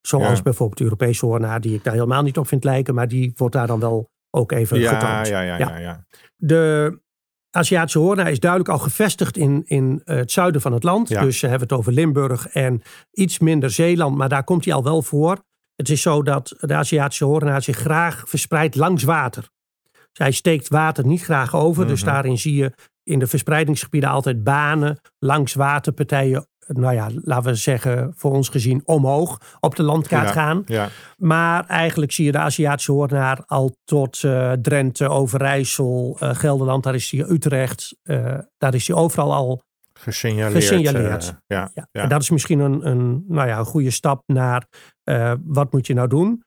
Zoals 0.00 0.36
ja. 0.36 0.42
bijvoorbeeld 0.42 0.78
de 0.78 0.84
Europese 0.84 1.26
hoornaar, 1.26 1.60
die 1.60 1.74
ik 1.74 1.84
daar 1.84 1.94
helemaal 1.94 2.22
niet 2.22 2.38
op 2.38 2.48
vind 2.48 2.64
lijken, 2.64 2.94
maar 2.94 3.08
die 3.08 3.32
wordt 3.36 3.54
daar 3.54 3.66
dan 3.66 3.80
wel 3.80 4.10
ook 4.30 4.52
even 4.52 4.78
ja, 4.78 4.94
getoond. 4.94 5.28
Ja, 5.28 5.40
ja, 5.40 5.58
ja. 5.58 5.78
ja. 5.78 6.06
De 6.36 7.06
Aziatische 7.58 7.98
hoornaar 7.98 8.30
is 8.30 8.40
duidelijk 8.40 8.70
al 8.70 8.78
gevestigd 8.78 9.36
in, 9.36 9.62
in 9.66 10.02
uh, 10.04 10.16
het 10.16 10.32
zuiden 10.32 10.60
van 10.60 10.72
het 10.72 10.82
land. 10.82 11.08
Ja. 11.08 11.20
Dus 11.22 11.40
we 11.40 11.48
hebben 11.48 11.68
het 11.68 11.78
over 11.78 11.92
Limburg 11.92 12.48
en 12.48 12.82
iets 13.12 13.38
minder 13.38 13.70
Zeeland, 13.70 14.16
maar 14.16 14.28
daar 14.28 14.44
komt 14.44 14.64
hij 14.64 14.74
al 14.74 14.82
wel 14.82 15.02
voor. 15.02 15.44
Het 15.76 15.88
is 15.88 16.02
zo 16.02 16.22
dat 16.22 16.54
de 16.60 16.74
Aziatische 16.74 17.24
hoornaar 17.24 17.62
zich 17.62 17.76
graag 17.76 18.22
verspreidt 18.26 18.74
langs 18.74 19.02
water. 19.02 19.48
Zij 20.12 20.30
steekt 20.30 20.68
water 20.68 21.06
niet 21.06 21.22
graag 21.22 21.54
over, 21.54 21.82
mm 21.82 21.86
-hmm. 21.86 21.88
dus 21.88 22.04
daarin 22.04 22.38
zie 22.38 22.54
je 22.54 22.72
in 23.02 23.18
de 23.18 23.26
verspreidingsgebieden 23.26 24.10
altijd 24.10 24.44
banen 24.44 25.00
langs 25.18 25.54
waterpartijen 25.54 26.46
nou 26.68 26.94
ja, 26.94 27.08
laten 27.14 27.50
we 27.50 27.56
zeggen, 27.56 28.12
voor 28.16 28.32
ons 28.32 28.48
gezien 28.48 28.82
omhoog 28.84 29.40
op 29.60 29.76
de 29.76 29.82
landkaart 29.82 30.26
ja, 30.26 30.32
gaan. 30.32 30.62
Ja. 30.66 30.88
Maar 31.16 31.66
eigenlijk 31.66 32.12
zie 32.12 32.24
je 32.24 32.32
de 32.32 32.38
Aziatische 32.38 32.92
hoornaar 32.92 33.42
al 33.46 33.76
tot 33.84 34.22
uh, 34.22 34.52
Drenthe, 34.52 35.08
Overijssel, 35.08 36.16
uh, 36.22 36.34
Gelderland, 36.34 36.82
daar 36.84 36.94
is 36.94 37.10
hij 37.10 37.24
Utrecht, 37.28 37.96
uh, 38.04 38.38
daar 38.58 38.74
is 38.74 38.86
hij 38.86 38.96
overal 38.96 39.34
al 39.34 39.62
gesignaleerd. 39.92 40.64
gesignaleerd. 40.64 41.34
ja, 41.46 41.70
ja. 41.74 41.88
En 41.92 42.08
dat 42.08 42.22
is 42.22 42.30
misschien 42.30 42.58
een, 42.58 42.86
een, 42.86 43.24
nou 43.28 43.48
ja, 43.48 43.58
een 43.58 43.64
goede 43.64 43.90
stap 43.90 44.22
naar 44.26 44.66
wat 45.44 45.72
moet 45.72 45.86
je 45.86 45.94
nou 45.94 46.08
doen. 46.08 46.42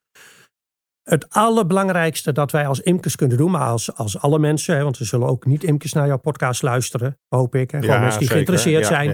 Het 1.12 1.30
allerbelangrijkste 1.30 2.32
dat 2.32 2.52
wij 2.52 2.68
als 2.68 2.80
imkers 2.80 3.16
kunnen 3.16 3.38
doen, 3.38 3.52
maar 3.52 3.68
als, 3.68 3.96
als 3.96 4.20
alle 4.20 4.40
mensen, 4.40 4.76
hè, 4.76 4.84
want 4.84 4.98
we 4.98 5.06
zullen 5.06 5.28
ook 5.28 5.46
niet 5.46 5.64
imkers 5.64 5.94
naar 5.94 6.08
jouw 6.08 6.18
podcast 6.18 6.62
luisteren, 6.62 7.18
hoop 7.28 7.56
ik. 7.56 7.72
Hè, 7.72 7.80
gewoon 7.80 7.96
ja, 7.96 8.02
mensen 8.02 8.20
die 8.20 8.28
zeker. 8.30 8.46
geïnteresseerd 8.46 8.88
ja, 8.88 8.88
zijn. 8.88 9.10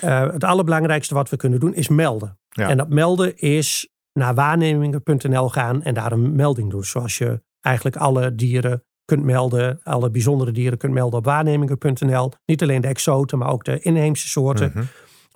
Ja. 0.00 0.26
Uh, 0.26 0.32
het 0.32 0.44
allerbelangrijkste 0.44 1.14
wat 1.14 1.30
we 1.30 1.36
kunnen 1.36 1.60
doen 1.60 1.74
is 1.74 1.88
melden. 1.88 2.38
En 2.48 2.76
dat 2.76 2.88
melden 2.88 3.36
is 3.36 3.88
naar 4.12 4.34
waarnemingen.nl 4.34 5.48
gaan 5.48 5.82
en 5.82 5.94
daar 5.94 6.12
een 6.12 6.36
melding 6.36 6.70
doen. 6.70 6.84
Zoals 6.84 7.18
je 7.18 7.42
eigenlijk 7.60 7.96
alle 7.96 8.34
dieren 8.34 8.84
kunt 9.04 9.24
melden, 9.24 9.80
alle 9.82 10.10
bijzondere 10.10 10.52
dieren 10.52 10.78
kunt 10.78 10.92
melden 10.92 11.18
op 11.18 11.24
waarnemingen.nl. 11.24 12.32
Niet 12.44 12.62
alleen 12.62 12.80
de 12.80 12.88
exoten, 12.88 13.38
maar 13.38 13.50
ook 13.50 13.64
de 13.64 13.80
inheemse 13.80 14.28
soorten. 14.28 14.70
Mhm. 14.74 14.84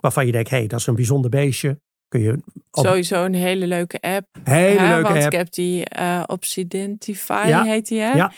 Waarvan 0.01 0.27
je 0.27 0.33
denkt, 0.33 0.51
hé, 0.51 0.57
hey, 0.57 0.67
dat 0.67 0.81
is 0.81 0.87
een 0.87 0.95
bijzonder 0.95 1.31
beestje 1.31 1.81
kun 2.11 2.21
je 2.21 2.33
op... 2.71 2.87
Sowieso 2.87 3.25
een 3.25 3.35
hele 3.35 3.67
leuke 3.67 4.01
app. 4.01 4.27
Hele 4.45 4.81
hè? 4.81 4.89
leuke 4.89 5.03
Want 5.03 5.25
app. 5.25 5.33
ik 5.33 5.39
heb 5.39 5.53
die 5.53 5.87
uh, 5.99 6.23
Obsidentify 6.27 7.45
Ja. 7.47 7.63
heet 7.65 7.89
die 7.89 8.01
hè? 8.01 8.13
Ja. 8.13 8.33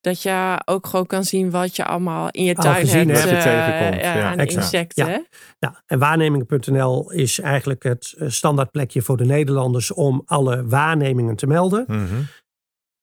Dat 0.00 0.22
je 0.22 0.60
ook 0.64 0.86
gewoon 0.86 1.06
kan 1.06 1.24
zien 1.24 1.50
wat 1.50 1.76
je 1.76 1.84
allemaal 1.84 2.28
in 2.30 2.44
je 2.44 2.54
Al 2.54 2.62
tuin 2.62 2.80
gezien 2.80 3.08
hebt. 3.08 3.28
je 3.28 3.36
eh, 3.36 3.42
tegenkomt, 3.42 4.02
ja, 4.02 4.36
exact. 4.36 4.52
insecten. 4.52 5.08
Ja. 5.08 5.22
Nou, 5.58 5.74
en 5.86 5.98
waarnemingen.nl 5.98 7.10
is 7.12 7.40
eigenlijk 7.40 7.82
het 7.82 8.14
eh, 8.18 8.28
standaardplekje 8.28 9.02
voor 9.02 9.16
de 9.16 9.24
Nederlanders 9.24 9.92
om 9.92 10.22
alle 10.26 10.66
waarnemingen 10.66 11.36
te 11.36 11.46
melden. 11.46 11.84
Mhm. 11.88 12.20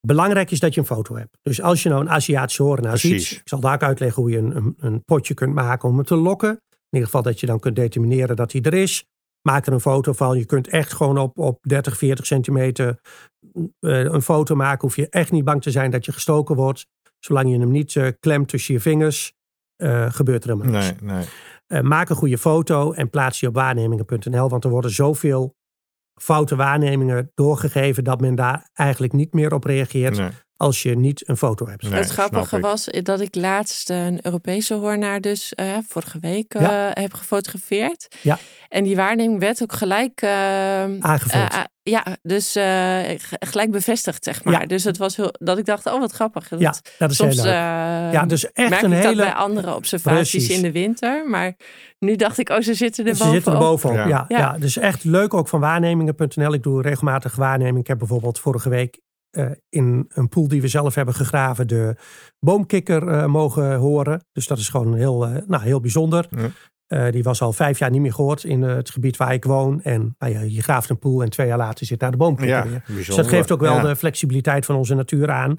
Belangrijk 0.08 0.52
is 0.52 0.60
dat 0.60 0.74
je 0.74 0.80
een 0.80 0.86
foto 0.86 1.16
hebt. 1.16 1.38
Dus 1.42 1.62
als 1.62 1.84
je 1.84 1.90
nou 1.90 2.02
een 2.02 2.10
Aziatische 2.10 2.64
hoornaar 2.64 2.90
Precies. 3.00 3.28
ziet, 3.30 3.38
ik 3.40 3.48
zal 3.48 3.60
daar 3.60 3.74
ook 3.74 3.84
uitleggen 3.84 4.22
hoe 4.22 4.32
je 4.32 4.38
een, 4.38 4.56
een, 4.56 4.76
een 4.80 5.04
potje 5.04 5.34
kunt 5.34 5.54
maken 5.54 5.90
om 5.90 5.96
hem 5.96 6.06
te 6.06 6.16
lokken. 6.16 6.50
In 6.50 6.58
ieder 6.90 7.06
geval 7.08 7.22
dat 7.22 7.40
je 7.40 7.46
dan 7.46 7.60
kunt 7.60 7.76
determineren 7.76 8.36
dat 8.36 8.52
hij 8.52 8.62
er 8.62 8.74
is. 8.74 9.04
Maak 9.46 9.66
er 9.66 9.74
een 9.74 9.80
foto 9.80 10.14
van. 10.14 10.38
Je 10.38 10.46
kunt 10.46 10.68
echt 10.68 10.94
gewoon 10.94 11.18
op, 11.18 11.38
op 11.38 11.60
30, 11.62 11.98
40 11.98 12.26
centimeter 12.26 13.00
uh, 13.80 14.04
een 14.04 14.22
foto 14.22 14.56
maken. 14.56 14.82
Hoef 14.82 14.96
je 14.96 15.10
echt 15.10 15.32
niet 15.32 15.44
bang 15.44 15.62
te 15.62 15.72
zijn 15.72 15.92
dat 15.92 16.06
je 16.06 16.12
gestoken 16.12 16.56
wordt. 16.56 16.88
Zolang 17.20 17.52
je 17.52 17.60
hem 17.60 17.72
niet 17.72 17.96
uh, 17.96 18.08
klemt 18.20 18.48
tussen 18.48 18.74
je 18.74 18.80
vingers, 18.80 19.34
uh, 19.78 20.12
gebeurt 20.12 20.44
er 20.44 20.50
helemaal 20.50 20.72
niks. 20.72 21.02
Nee, 21.02 21.26
nee. 21.68 21.84
Maak 21.84 22.10
een 22.10 22.16
goede 22.16 22.38
foto 22.38 22.92
en 22.92 23.10
plaats 23.10 23.40
die 23.40 23.50
op 23.50 23.56
waarnemingen.nl. 23.56 24.50
Want 24.50 24.64
er 24.64 24.70
worden 24.70 24.92
zoveel 24.92 25.56
foute 26.22 26.56
waarnemingen 26.56 27.32
doorgegeven 27.34 28.04
dat 28.04 28.22
men 28.22 28.36
daar 28.36 28.70
eigenlijk 28.74 29.14
niet 29.14 29.34
meer 29.34 29.54
op 29.54 29.64
reageert 29.64 30.18
nee. 30.18 30.30
Als 30.58 30.84
je 30.84 30.98
niet 30.98 31.28
een 31.28 31.38
foto 31.38 31.68
hebt. 31.68 31.82
Nee, 31.84 31.94
het 31.94 32.10
grappige 32.10 32.60
was 32.60 32.86
dat 32.86 33.20
ik 33.20 33.36
laatst 33.36 33.90
een 33.90 34.20
Europese 34.22 34.74
hoornaar 34.74 35.22
dus 35.22 35.54
uh, 35.56 35.78
vorige 35.88 36.18
week 36.20 36.54
uh, 36.54 36.62
Ja. 36.62 36.92
heb 36.94 37.14
gefotografeerd. 37.14 38.16
Ja. 38.22 38.38
En 38.70 38.84
die 38.84 38.96
waarneming 38.96 39.40
werd 39.40 39.62
ook 39.64 39.74
gelijk... 39.74 40.22
Uh, 40.22 40.30
Aangevuld. 41.00 41.54
Uh, 41.54 41.60
ja, 41.84 42.06
dus 42.22 42.56
uh, 42.58 43.00
gelijk 43.40 43.72
bevestigd, 43.72 44.24
zeg 44.24 44.44
maar. 44.44 44.62
Ja. 44.62 44.66
Dus 44.66 44.84
het 44.84 44.98
was 44.98 45.16
heel, 45.16 45.34
dat 45.38 45.58
ik 45.58 45.66
dacht, 45.66 45.86
oh 45.86 46.00
wat 46.00 46.12
grappig. 46.12 46.48
Dat, 46.48 46.60
ja, 46.60 46.74
dat 46.98 47.12
is 47.12 47.18
soms, 47.18 47.36
heel 47.36 47.44
leuk. 47.44 47.54
ja, 48.14 48.26
dus 48.26 48.52
echt 48.52 48.70
merk 48.70 48.82
een 48.82 48.92
ik 48.92 48.98
hele... 48.98 49.16
dat 49.16 49.26
bij 49.26 49.34
andere 49.34 49.76
observaties 49.76 50.30
Precies. 50.32 50.56
in 50.56 50.62
de 50.62 50.72
winter. 50.72 51.30
Maar 51.30 51.56
nu 52.00 52.16
dacht 52.16 52.38
ik, 52.38 52.50
oh 52.50 52.60
ze 52.60 52.74
zitten 52.74 53.08
er 53.08 53.16
ze 53.16 53.30
zitten 53.30 53.54
er 53.54 53.60
bovenop, 53.60 53.96
Ja. 53.96 54.08
ja. 54.08 54.26
ja. 54.28 54.58
Dus 54.58 54.78
echt 54.78 55.04
leuk 55.04 55.34
ook 55.34 55.48
van 55.48 55.60
waarnemingen.nl. 55.60 56.54
Ik 56.54 56.64
doe 56.64 56.82
regelmatig 56.82 57.36
waarneming. 57.36 57.80
Ik 57.80 57.88
heb 57.88 57.98
bijvoorbeeld 57.98 58.40
vorige 58.40 58.70
week 58.70 59.00
uh, 59.36 59.52
in 59.70 60.06
een 60.10 60.30
pool 60.30 60.48
die 60.48 60.62
we 60.62 60.68
zelf 60.68 60.96
hebben 60.96 61.14
gegraven 61.14 61.68
de 61.68 61.96
boomkikker 62.40 63.04
uh, 63.04 63.26
mogen 63.26 63.76
horen. 63.76 64.26
Dus 64.32 64.48
dat 64.48 64.58
is 64.58 64.70
gewoon 64.70 64.96
heel, 64.96 65.28
uh, 65.28 65.38
nou, 65.48 65.64
heel 65.64 65.80
bijzonder. 65.80 66.28
Ja. 66.30 66.50
Die 67.12 67.24
was 67.24 67.42
al 67.42 67.54
vijf 67.54 67.80
jaar 67.80 67.90
niet 67.90 68.02
meer 68.02 68.14
gehoord 68.14 68.44
in 68.44 68.62
het 68.62 68.90
gebied 68.90 69.18
waar 69.18 69.34
ik 69.34 69.46
woon. 69.46 69.82
En 69.82 70.16
nou 70.18 70.34
ja, 70.34 70.42
je 70.42 70.62
graaft 70.62 70.90
een 70.90 71.00
poel 71.00 71.24
en 71.24 71.30
twee 71.30 71.48
jaar 71.48 71.58
later 71.58 71.86
zit 71.86 72.00
daar 72.00 72.12
de 72.12 72.18
boomkikker 72.18 72.56
Ja, 72.56 72.68
weer. 72.68 72.84
Dus 72.88 73.08
dat 73.08 73.28
geeft 73.28 73.52
ook 73.52 73.60
wel 73.60 73.82
de 73.82 73.96
flexibiliteit 73.96 74.66
van 74.66 74.76
onze 74.76 74.96
natuur 74.96 75.32
aan. 75.32 75.58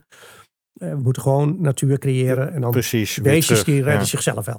We 0.72 1.00
moeten 1.02 1.22
gewoon 1.22 1.56
natuur 1.60 1.98
creëren. 1.98 2.52
En 2.52 2.60
dan 2.60 2.70
Precies. 2.70 3.18
beestjes 3.18 3.64
die 3.64 3.82
redden 3.82 4.06
zichzelf 4.06 4.44
wel. 4.44 4.58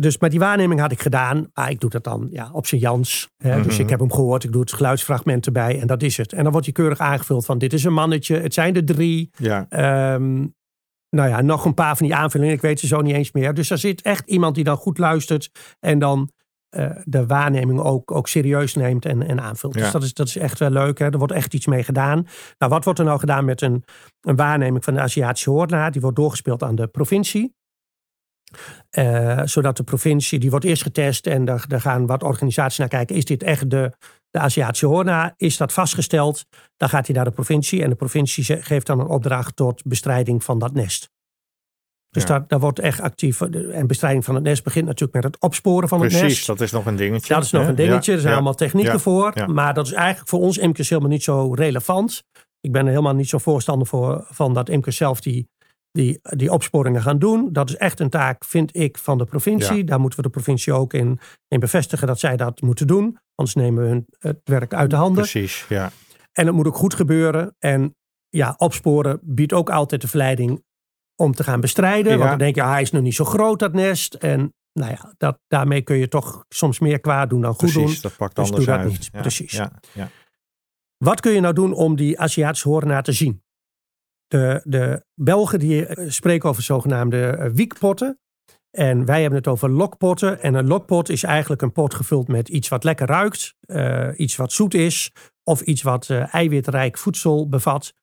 Dus, 0.00 0.18
maar 0.18 0.30
die 0.30 0.38
waarneming 0.38 0.80
had 0.80 0.92
ik 0.92 1.00
gedaan. 1.00 1.50
Maar 1.52 1.70
ik 1.70 1.80
doe 1.80 1.90
dat 1.90 2.04
dan 2.04 2.26
ja, 2.30 2.48
op 2.52 2.66
zijn 2.66 2.80
Jans. 2.80 3.30
Hè. 3.36 3.62
Dus 3.62 3.72
Mhm. 3.72 3.82
ik 3.82 3.90
heb 3.90 3.98
hem 4.00 4.12
gehoord. 4.12 4.44
Ik 4.44 4.52
doe 4.52 4.60
het 4.60 4.72
geluidsfragment 4.72 5.46
erbij. 5.46 5.80
En 5.80 5.86
dat 5.86 6.02
is 6.02 6.16
het. 6.16 6.32
En 6.32 6.42
dan 6.42 6.52
wordt 6.52 6.66
hij 6.66 6.74
keurig 6.74 6.98
aangevuld 6.98 7.44
van 7.44 7.58
dit 7.58 7.72
is 7.72 7.84
een 7.84 7.92
mannetje. 7.92 8.36
Het 8.36 8.54
zijn 8.54 8.74
er 8.76 8.84
drie. 8.84 9.30
Ja. 9.36 9.66
Ehm, 9.68 10.46
nou 11.10 11.28
ja, 11.28 11.40
nog 11.40 11.64
een 11.64 11.74
paar 11.74 11.96
van 11.96 12.06
die 12.06 12.14
aanvullingen. 12.14 12.54
Ik 12.54 12.60
weet 12.60 12.80
ze 12.80 12.86
zo 12.86 13.00
niet 13.00 13.14
eens 13.14 13.32
meer. 13.32 13.54
Dus 13.54 13.70
er 13.70 13.78
zit 13.78 14.02
echt 14.02 14.28
iemand 14.28 14.54
die 14.54 14.64
dan 14.64 14.76
goed 14.76 14.98
luistert. 14.98 15.50
En 15.80 15.98
dan 15.98 16.30
eh, 16.68 16.90
de 17.04 17.26
waarneming 17.26 17.80
ook, 17.80 18.10
ook 18.10 18.28
serieus 18.28 18.74
neemt 18.74 19.04
en, 19.04 19.22
en 19.28 19.40
aanvult. 19.40 19.74
Ja. 19.74 19.80
Dus 19.80 19.92
dat 19.92 20.02
is, 20.02 20.14
dat 20.14 20.26
is 20.26 20.36
echt 20.36 20.58
wel 20.58 20.70
leuk. 20.70 20.98
Hè? 20.98 21.04
Er 21.10 21.18
wordt 21.18 21.32
echt 21.32 21.54
iets 21.54 21.66
mee 21.66 21.82
gedaan. 21.82 22.26
Nou, 22.58 22.72
wat 22.72 22.84
wordt 22.84 22.98
er 22.98 23.04
nou 23.04 23.18
gedaan 23.18 23.44
met 23.44 23.62
een, 23.62 23.84
een 24.20 24.36
waarneming 24.36 24.84
van 24.84 24.94
de 24.94 25.00
Aziatische 25.00 25.50
hoornaar? 25.50 25.90
Die 25.92 26.00
wordt 26.00 26.16
doorgespeeld 26.16 26.62
aan 26.62 26.74
de 26.74 26.86
provincie. 26.86 27.54
Eh, 28.90 29.40
zodat 29.44 29.76
de 29.76 29.82
provincie, 29.82 30.38
die 30.38 30.50
wordt 30.50 30.64
eerst 30.64 30.82
getest 30.82 31.26
en 31.26 31.44
daar, 31.44 31.64
daar 31.68 31.80
gaan 31.80 32.06
wat 32.06 32.22
organisaties 32.22 32.78
naar 32.78 32.88
kijken. 32.88 33.16
Is 33.16 33.24
dit 33.24 33.42
echt 33.42 33.70
de, 33.70 33.92
de 34.30 34.38
Aziatische 34.38 34.86
hoornaar? 34.86 35.34
Is 35.36 35.56
dat 35.56 35.72
vastgesteld? 35.72 36.44
Dan 36.76 36.88
gaat 36.88 37.06
hij 37.06 37.16
naar 37.16 37.24
de 37.24 37.30
provincie 37.30 37.82
en 37.82 37.88
de 37.88 37.94
provincie 37.96 38.62
geeft 38.62 38.86
dan 38.86 39.00
een 39.00 39.06
opdracht 39.06 39.56
tot 39.56 39.82
bestrijding 39.84 40.44
van 40.44 40.58
dat 40.58 40.72
nest. 40.74 41.12
Dus 42.10 42.22
Ja. 42.22 42.28
daar, 42.28 42.44
daar 42.46 42.60
wordt 42.60 42.78
echt 42.78 43.00
actief. 43.00 43.40
En 43.40 43.86
bestrijding 43.86 44.24
van 44.24 44.34
het 44.34 44.44
nest 44.44 44.64
begint 44.64 44.86
natuurlijk 44.86 45.14
met 45.14 45.24
het 45.24 45.42
opsporen 45.42 45.88
van 45.88 46.00
het 46.00 46.08
Precies, 46.08 46.28
nest. 46.28 46.46
dat 46.46 46.60
is 46.60 46.70
nog 46.72 46.86
een 46.86 46.96
dingetje. 46.96 47.34
Dat 47.34 47.44
is 47.44 47.50
nog 47.50 47.62
hè? 47.62 47.68
een 47.68 47.74
dingetje. 47.74 48.10
Ja, 48.10 48.16
Er 48.16 48.22
zijn 48.22 48.32
ja. 48.32 48.34
allemaal 48.38 48.54
technieken 48.54 49.00
voor. 49.00 49.32
Maar 49.46 49.74
dat 49.74 49.86
is 49.86 49.92
eigenlijk 49.92 50.28
voor 50.28 50.40
ons 50.40 50.58
imkers 50.58 50.88
helemaal 50.88 51.10
niet 51.10 51.22
zo 51.22 51.52
relevant. 51.54 52.24
Ik 52.60 52.72
ben 52.72 52.82
er 52.82 52.88
helemaal 52.88 53.14
niet 53.14 53.28
zo 53.28 53.38
voorstander 53.38 53.86
voor, 53.86 54.26
van 54.30 54.54
dat 54.54 54.68
imkers 54.68 54.96
zelf 54.96 55.20
die, 55.20 55.48
die, 55.94 56.18
die 56.22 56.52
opsporingen 56.52 57.02
gaan 57.02 57.18
doen. 57.18 57.52
Dat 57.52 57.68
is 57.68 57.76
echt 57.76 58.00
een 58.00 58.10
taak, 58.10 58.44
vind 58.44 58.76
ik, 58.76 58.98
van 58.98 59.18
de 59.18 59.24
provincie. 59.24 59.76
Ja. 59.76 59.82
Daar 59.82 60.00
moeten 60.00 60.18
we 60.18 60.24
de 60.24 60.32
provincie 60.32 60.72
ook 60.72 60.92
in, 60.92 61.18
in 61.48 61.60
bevestigen 61.60 62.06
dat 62.06 62.18
zij 62.18 62.36
dat 62.36 62.60
moeten 62.60 62.86
doen. 62.86 63.18
Anders 63.34 63.56
nemen 63.56 63.82
we 63.82 63.88
hun 63.88 64.06
het 64.18 64.40
werk 64.44 64.74
uit 64.74 64.90
de 64.90 64.96
handen. 64.96 65.22
Precies, 65.22 65.66
ja. 65.68 65.90
En 66.32 66.46
het 66.46 66.54
moet 66.54 66.66
ook 66.66 66.76
goed 66.76 66.94
gebeuren. 66.94 67.54
En 67.58 67.94
ja, 68.28 68.54
opsporen 68.56 69.20
biedt 69.22 69.52
ook 69.52 69.70
altijd 69.70 70.00
de 70.00 70.08
verleiding 70.08 70.62
om 71.16 71.34
te 71.34 71.44
gaan 71.44 71.60
bestrijden. 71.60 72.12
Ja. 72.12 72.18
Want 72.18 72.30
dan 72.30 72.38
denk 72.38 72.54
je, 72.54 72.62
ah, 72.62 72.70
hij 72.70 72.82
is 72.82 72.90
nog 72.90 73.02
niet 73.02 73.14
zo 73.14 73.24
groot, 73.24 73.58
dat 73.58 73.72
nest. 73.72 74.14
En 74.14 74.54
nou 74.72 74.90
ja, 74.90 75.14
dat, 75.16 75.38
daarmee 75.46 75.82
kun 75.82 75.96
je 75.96 76.08
toch 76.08 76.44
soms 76.48 76.78
meer 76.78 77.00
kwaad 77.00 77.30
doen 77.30 77.40
dan 77.40 77.54
goed 77.54 77.72
Precies, 77.72 77.92
doen. 77.92 78.10
dat 78.10 78.16
pakt 78.16 78.36
Dus 78.36 78.44
anders 78.44 78.64
doe 78.64 78.74
dat 78.74 78.84
uit. 78.84 78.92
niet. 78.92 79.08
Ja, 79.12 79.20
Precies. 79.20 79.52
Ja, 79.52 79.72
ja. 79.92 80.08
Wat 80.96 81.20
kun 81.20 81.32
je 81.32 81.40
nou 81.40 81.54
doen 81.54 81.72
om 81.72 81.96
die 81.96 82.20
Aziatische 82.20 82.68
hoornaar 82.68 83.02
te 83.02 83.12
zien? 83.12 83.42
De, 84.34 84.60
de 84.64 85.04
Belgen 85.14 85.58
die 85.58 85.86
eh, 85.86 86.10
spreken 86.10 86.48
over 86.48 86.62
zogenaamde 86.62 87.26
eh, 87.26 87.50
wiekpotten. 87.50 88.18
En 88.70 89.04
wij 89.04 89.20
hebben 89.20 89.38
het 89.38 89.48
over 89.48 89.70
lokpotten. 89.70 90.42
En 90.42 90.54
een 90.54 90.66
lokpot 90.66 91.08
is 91.08 91.22
eigenlijk 91.22 91.62
een 91.62 91.72
pot 91.72 91.94
gevuld 91.94 92.28
met 92.28 92.48
iets 92.48 92.68
wat 92.68 92.84
lekker 92.84 93.06
ruikt. 93.06 93.54
eh, 93.60 94.08
iets 94.16 94.36
wat 94.36 94.52
zoet 94.52 94.74
is. 94.74 95.12
Of 95.44 95.60
iets 95.60 95.82
wat 95.82 96.10
eiwitrijk 96.10 96.98
voedsel 96.98 97.48
bevat. 97.48 97.94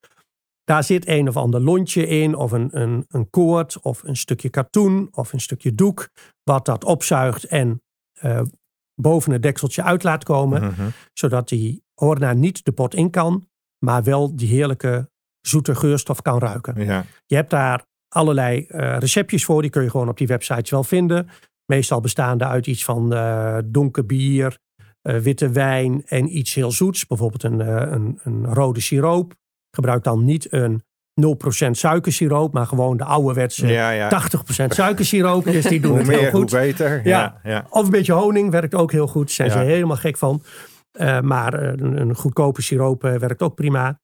Daar 0.64 0.84
zit 0.84 1.08
een 1.08 1.28
of 1.28 1.38
ander 1.38 1.62
lontje 1.62 2.08
in. 2.08 2.36
Of 2.36 2.52
een, 2.52 2.70
een, 2.82 3.06
een 3.08 3.30
koord. 3.30 3.80
Of 3.80 4.04
een 4.04 4.16
stukje 4.18 4.50
katoen. 4.50 5.08
Of 5.12 5.34
een 5.34 5.40
stukje 5.42 5.76
doek. 5.76 6.10
Wat 6.44 6.66
dat 6.66 6.84
opzuigt 6.84 7.44
en 7.46 7.82
boven 9.02 9.32
het 9.32 9.42
dekseltje 9.44 9.84
uit 9.84 10.04
laat 10.04 10.24
komen 10.24 10.62
Mhm. 10.64 10.90
zodat 11.14 11.50
die 11.50 11.84
hoornaar 11.94 12.36
niet 12.36 12.66
de 12.66 12.72
pot 12.72 12.94
in 12.96 13.10
kan, 13.10 13.48
maar 13.86 14.04
wel 14.04 14.36
die 14.36 14.48
heerlijke 14.48 15.11
zoete 15.42 15.76
geurstof 15.76 16.22
kan 16.22 16.40
ruiken. 16.40 16.86
ja. 16.86 17.06
Je 17.26 17.36
hebt 17.36 17.50
daar 17.50 17.86
allerlei 18.14 18.66
eh, 18.66 18.98
receptjes 18.98 19.46
voor, 19.46 19.62
die 19.62 19.72
kun 19.72 19.84
je 19.84 19.90
gewoon 19.90 20.10
op 20.10 20.18
die 20.18 20.28
websites 20.28 20.70
wel 20.70 20.84
vinden. 20.84 21.30
Meestal 21.66 22.02
bestaande 22.02 22.46
uit 22.46 22.68
iets 22.68 22.84
van 22.84 23.14
eh, 23.14 23.58
donker 23.66 24.06
bier, 24.06 24.58
eh, 25.02 25.18
witte 25.18 25.50
wijn 25.50 26.04
en 26.06 26.38
iets 26.38 26.54
heel 26.54 26.72
zoets. 26.72 27.08
Bijvoorbeeld 27.08 27.44
een, 27.44 27.60
een, 27.94 28.20
een 28.24 28.54
rode 28.54 28.82
siroop. 28.82 29.34
Gebruik 29.76 30.04
dan 30.04 30.26
niet 30.26 30.54
een 30.54 30.84
0% 31.68 31.72
suikersiroop, 31.72 32.54
maar 32.54 32.66
gewoon 32.66 32.98
de 32.98 33.04
ouderwetse 33.04 33.68
ja, 33.68 33.90
ja. 33.90 34.22
80% 34.64 34.68
suikersiroop. 34.68 35.44
Dus 35.44 35.66
die 35.66 35.82
doen 35.88 35.98
het 35.98 36.08
heel 36.08 36.20
hoe 36.20 36.30
goed. 36.30 36.52
beter. 36.52 37.08
Ja, 37.08 37.40
ja. 37.44 37.66
Of 37.70 37.84
een 37.84 37.92
beetje 37.92 38.14
honing 38.14 38.52
werkt 38.52 38.76
ook 38.76 38.92
heel 38.92 39.08
goed. 39.08 39.38
Daar 39.38 39.50
zijn 39.50 39.66
ze 39.66 39.72
helemaal 39.72 39.98
gek 39.98 40.18
van. 40.18 40.44
Maar 41.22 41.54
een, 41.54 42.02
een 42.02 42.16
goedkope 42.16 42.62
siroop 42.62 43.02
werkt 43.02 43.42
ook 43.42 43.56
prima. 43.56 44.00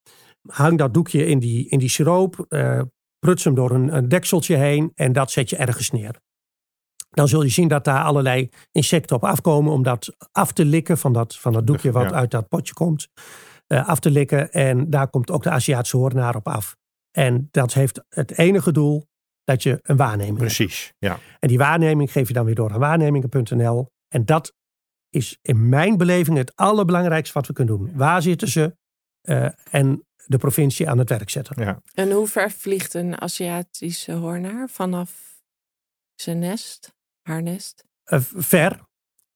Hang 0.47 0.77
dat 0.77 0.93
doekje 0.93 1.25
in 1.25 1.39
die, 1.39 1.67
in 1.69 1.79
die 1.79 1.89
siroop. 1.89 2.45
eh 2.49 2.81
pruts 3.19 3.43
hem 3.43 3.55
door 3.55 3.71
een, 3.71 3.95
een 3.95 4.07
dekseltje 4.09 4.55
heen. 4.55 4.91
En 4.95 5.13
dat 5.13 5.31
zet 5.31 5.49
je 5.49 5.55
ergens 5.55 5.91
neer. 5.91 6.15
Dan 7.09 7.27
zul 7.27 7.41
je 7.43 7.49
zien 7.49 7.67
dat 7.67 7.83
daar 7.83 8.03
allerlei 8.03 8.49
insecten 8.71 9.15
op 9.15 9.23
afkomen. 9.23 9.73
Om 9.73 9.83
dat 9.83 10.15
af 10.31 10.51
te 10.53 10.65
likken 10.65 10.97
van 10.97 11.13
dat, 11.13 11.35
van 11.37 11.53
dat 11.53 11.67
doekje 11.67 11.91
wat 11.91 12.09
Ja. 12.09 12.15
uit 12.15 12.31
dat 12.31 12.47
potje 12.47 12.73
komt. 12.73 13.07
eh, 13.67 13.87
af 13.87 13.99
te 13.99 14.11
likken. 14.11 14.51
En 14.51 14.89
daar 14.89 15.09
komt 15.09 15.31
ook 15.31 15.43
de 15.43 15.49
Aziatische 15.49 15.97
hoornaar 15.97 16.35
op 16.35 16.47
af. 16.47 16.75
En 17.11 17.47
dat 17.51 17.73
heeft 17.73 18.03
het 18.09 18.37
enige 18.37 18.71
doel 18.71 19.07
dat 19.43 19.63
je 19.63 19.79
een 19.81 19.95
waarneming 19.97 20.37
hebt. 20.39 20.55
Precies, 20.55 20.93
ja. 20.99 21.19
En 21.39 21.47
die 21.47 21.57
waarneming 21.57 22.11
geef 22.11 22.27
je 22.27 22.33
dan 22.33 22.45
weer 22.45 22.55
door 22.55 22.71
aan 22.73 22.79
waarnemingen.nl. 22.79 23.89
En 24.07 24.25
dat 24.25 24.53
is 25.09 25.37
in 25.41 25.69
mijn 25.69 25.97
beleving 25.97 26.37
het 26.37 26.55
allerbelangrijkste 26.55 27.33
wat 27.33 27.47
we 27.47 27.53
kunnen 27.53 27.77
doen. 27.77 27.91
Waar 27.95 28.21
zitten 28.21 28.47
ze? 28.47 28.75
eh, 29.21 29.49
en 29.71 30.06
de 30.27 30.37
provincie 30.37 30.89
aan 30.89 30.97
het 30.97 31.09
werk 31.09 31.29
zetten. 31.29 31.63
ja. 31.63 31.81
En 31.93 32.11
hoe 32.11 32.27
ver 32.27 32.51
vliegt 32.51 32.93
een 32.93 33.21
Aziatische 33.21 34.11
hoornaar 34.11 34.69
vanaf 34.69 35.11
zijn 36.15 36.39
nest, 36.39 36.93
haar 37.21 37.43
nest? 37.43 37.83
Eh, 38.03 38.19
ver, 38.35 38.79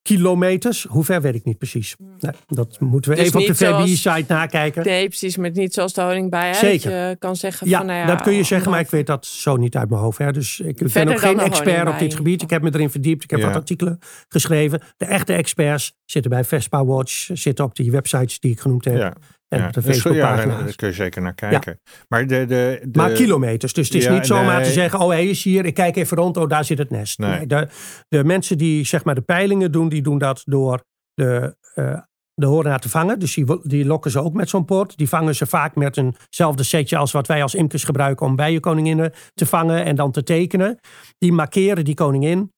kilometers, 0.02 0.84
hoe 0.84 1.04
ver 1.04 1.22
weet 1.22 1.36
ik 1.36 1.44
niet 1.44 1.58
precies. 1.58 1.96
Nee, 1.98 2.32
dat 2.48 2.80
moeten 2.80 3.12
we 3.12 3.18
Dus 3.18 3.26
even 3.26 3.40
op 3.40 3.46
de 3.46 3.56
VBI-site 3.56 4.34
nakijken. 4.34 4.84
Nee, 4.86 5.08
precies, 5.08 5.38
maar 5.38 5.52
niet 5.52 5.74
zoals 5.74 5.94
de 5.94 6.28
Zeker. 6.54 6.92
Dat 6.92 7.10
je 7.10 7.16
kan 7.20 7.36
zeggen 7.36 7.70
Ja, 7.70 7.78
van, 7.78 7.86
nou 7.88 8.00
ja, 8.00 8.06
dat 8.06 8.22
kun 8.22 8.34
je 8.34 8.44
zeggen, 8.44 8.72
maar 8.72 8.80
ik 8.80 8.90
weet 8.90 9.08
dat 9.08 9.26
zo 9.26 9.56
niet 9.56 9.76
uit 9.76 9.90
mijn 9.90 10.02
hoofd. 10.02 10.18
Hè. 10.18 10.32
Dus 10.32 10.60
ik 10.60 10.94
ben 10.94 11.08
ook 11.08 11.20
geen 11.20 11.40
expert 11.40 11.88
op 11.90 12.00
dit 12.00 12.14
gebied. 12.16 12.42
Ik 12.42 12.50
heb 12.50 12.62
me 12.62 12.74
erin 12.74 12.90
verdiept. 12.90 13.24
Ik 13.24 13.30
heb 13.30 13.40
Ja. 13.40 13.46
wat 13.46 13.56
artikelen 13.56 14.00
geschreven. 14.28 14.82
De 14.98 15.06
echte 15.06 15.34
experts 15.34 15.94
zitten 16.06 16.32
bij 16.32 16.44
Vespa 16.44 16.86
Watch, 16.86 17.30
zitten 17.34 17.66
op 17.66 17.76
die 17.76 17.92
websites 17.92 18.40
die 18.40 18.52
ik 18.52 18.60
genoemd 18.60 18.86
heb. 18.86 18.96
ja. 18.98 19.14
En 19.52 19.60
ja. 19.60 19.68
op 19.68 19.74
de 19.74 19.82
ja, 19.84 19.92
Facebookpagina's. 19.92 20.64
daar 20.64 20.76
kun 20.76 20.88
je 20.88 20.94
zeker 20.94 21.22
naar 21.22 21.34
kijken. 21.34 21.80
Maar, 22.08 22.28
de, 22.28 22.46
de, 22.46 22.80
de, 22.84 23.00
Maar 23.00 23.12
kilometers. 23.12 23.74
Dus 23.74 23.88
het 23.88 23.98
is 23.98 24.04
Ja, 24.04 24.14
niet 24.14 24.26
zomaar 24.26 24.56
nee. 24.56 24.66
te 24.66 24.72
zeggen: 24.72 25.00
oh, 25.00 25.10
hij 25.10 25.28
is 25.28 25.44
hier, 25.44 25.66
ik 25.66 25.74
kijk 25.74 25.96
even 25.96 26.18
rond, 26.18 26.38
oh, 26.38 26.50
daar 26.50 26.66
zit 26.66 26.78
het 26.78 26.90
nest. 26.90 27.20
Nee. 27.20 27.30
Nee, 27.30 27.48
de, 27.48 27.68
de 28.08 28.24
mensen 28.24 28.58
die 28.58 28.86
zeg 28.86 29.04
maar 29.04 29.16
de 29.16 29.22
peilingen 29.22 29.72
doen, 29.72 29.90
die 29.90 30.02
doen 30.02 30.18
dat 30.18 30.42
door 30.46 30.84
de, 31.14 31.56
eh 31.74 32.00
de 32.34 32.46
hoornaar 32.46 32.80
te 32.80 32.90
vangen. 32.90 33.20
Dus 33.20 33.34
die, 33.34 33.60
die 33.64 33.86
lokken 33.86 34.12
ze 34.12 34.22
ook 34.24 34.34
met 34.34 34.50
zo'n 34.50 34.66
pot. 34.66 34.98
Die 34.98 35.10
vangen 35.10 35.36
ze 35.36 35.46
vaak 35.46 35.76
met 35.76 35.98
eenzelfde 35.98 36.64
setje 36.64 36.98
als 36.98 37.12
wat 37.12 37.28
wij 37.28 37.42
als 37.42 37.56
imkers 37.56 37.84
gebruiken 37.84 38.26
om 38.26 38.36
bijenkoninginnen 38.36 39.14
te 39.34 39.46
vangen 39.46 39.86
en 39.86 39.96
dan 39.96 40.12
te 40.12 40.24
tekenen. 40.24 40.80
Die 41.18 41.32
markeren 41.32 41.86
die 41.86 41.96
koningin. 41.96 42.52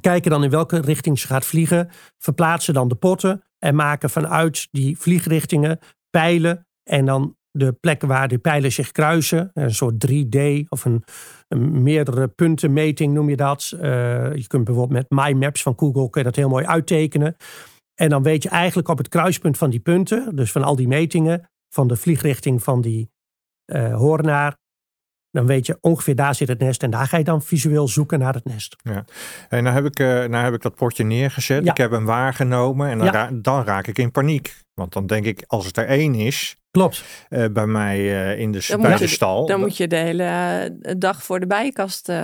Kijken 0.00 0.30
dan 0.30 0.44
in 0.44 0.50
welke 0.50 0.80
richting 0.80 1.18
ze 1.18 1.26
gaat 1.26 1.44
vliegen. 1.44 1.90
Verplaatsen 2.18 2.74
dan 2.74 2.88
de 2.88 2.94
potten. 2.94 3.42
En 3.58 3.74
maken 3.74 4.10
vanuit 4.10 4.68
die 4.70 4.98
vliegrichtingen 4.98 5.78
pijlen. 6.10 6.66
En 6.90 7.04
dan 7.04 7.36
de 7.50 7.72
plekken 7.72 8.08
waar 8.08 8.28
de 8.28 8.38
pijlen 8.38 8.72
zich 8.72 8.92
kruisen. 8.92 9.50
Een 9.54 9.74
soort 9.74 10.06
3D 10.10 10.38
of 10.68 10.84
een, 10.84 11.04
een 11.48 11.82
meerdere 11.82 12.28
puntenmeting 12.28 13.14
noem 13.14 13.28
je 13.28 13.36
dat. 13.36 13.72
Eh, 13.80 14.34
je 14.34 14.44
kunt 14.46 14.64
bijvoorbeeld 14.64 15.08
met 15.10 15.24
MyMaps 15.24 15.62
van 15.62 15.74
Google 15.76 16.10
kun 16.10 16.20
je 16.20 16.26
dat 16.26 16.36
heel 16.36 16.48
mooi 16.48 16.64
uittekenen. 16.66 17.36
En 17.94 18.08
dan 18.08 18.22
weet 18.22 18.42
je 18.42 18.48
eigenlijk 18.48 18.88
op 18.88 18.98
het 18.98 19.08
kruispunt 19.08 19.58
van 19.58 19.70
die 19.70 19.80
punten, 19.80 20.36
dus 20.36 20.52
van 20.52 20.62
al 20.62 20.76
die 20.76 20.88
metingen, 20.88 21.48
van 21.74 21.88
de 21.88 21.96
vliegrichting 21.96 22.62
van 22.62 22.80
die 22.80 23.10
eh 23.64 23.94
hoornaar, 23.94 24.56
dan 25.30 25.46
weet 25.46 25.66
je 25.66 25.78
ongeveer 25.80 26.14
daar 26.14 26.34
zit 26.34 26.48
het 26.48 26.58
nest. 26.58 26.82
En 26.82 26.90
daar 26.90 27.06
ga 27.06 27.16
je 27.16 27.24
dan 27.24 27.42
visueel 27.42 27.88
zoeken 27.88 28.18
naar 28.18 28.34
het 28.34 28.44
nest. 28.44 28.76
Ja. 28.82 29.04
En 29.48 29.62
nou 29.62 29.74
heb 29.74 29.84
ik, 29.84 29.98
uh, 29.98 30.06
nou 30.08 30.44
heb 30.44 30.54
ik 30.54 30.62
dat 30.62 30.74
potje 30.74 31.04
neergezet. 31.04 31.64
Ja. 31.64 31.70
Ik 31.70 31.76
heb 31.76 31.90
hem 31.90 32.04
waargenomen 32.04 32.88
en 32.88 32.98
dan, 32.98 33.06
Ja. 33.06 33.12
ra- 33.12 33.30
dan 33.32 33.64
raak 33.64 33.86
ik 33.86 33.98
in 33.98 34.10
paniek. 34.10 34.56
Want 34.78 34.92
dan 34.92 35.06
denk 35.06 35.24
ik, 35.24 35.44
als 35.46 35.66
het 35.66 35.76
er 35.76 35.86
één 35.86 36.14
is, 36.14 36.56
Klopt. 36.70 37.04
eh, 37.28 37.44
bij 37.52 37.66
mij 37.66 37.96
eh, 37.98 38.38
in 38.40 38.52
de, 38.52 38.64
Dan 38.68 38.80
bij 38.80 38.90
moet 38.90 38.98
de 38.98 39.04
je- 39.04 39.10
stal. 39.10 39.46
Dan 39.46 39.60
moet 39.60 39.76
je 39.76 39.86
de 39.88 39.96
hele 39.96 40.22
eh, 40.82 40.94
dag 40.98 41.22
voor 41.22 41.40
de 41.40 41.46
bijenkast 41.46 42.08
eh, 42.08 42.16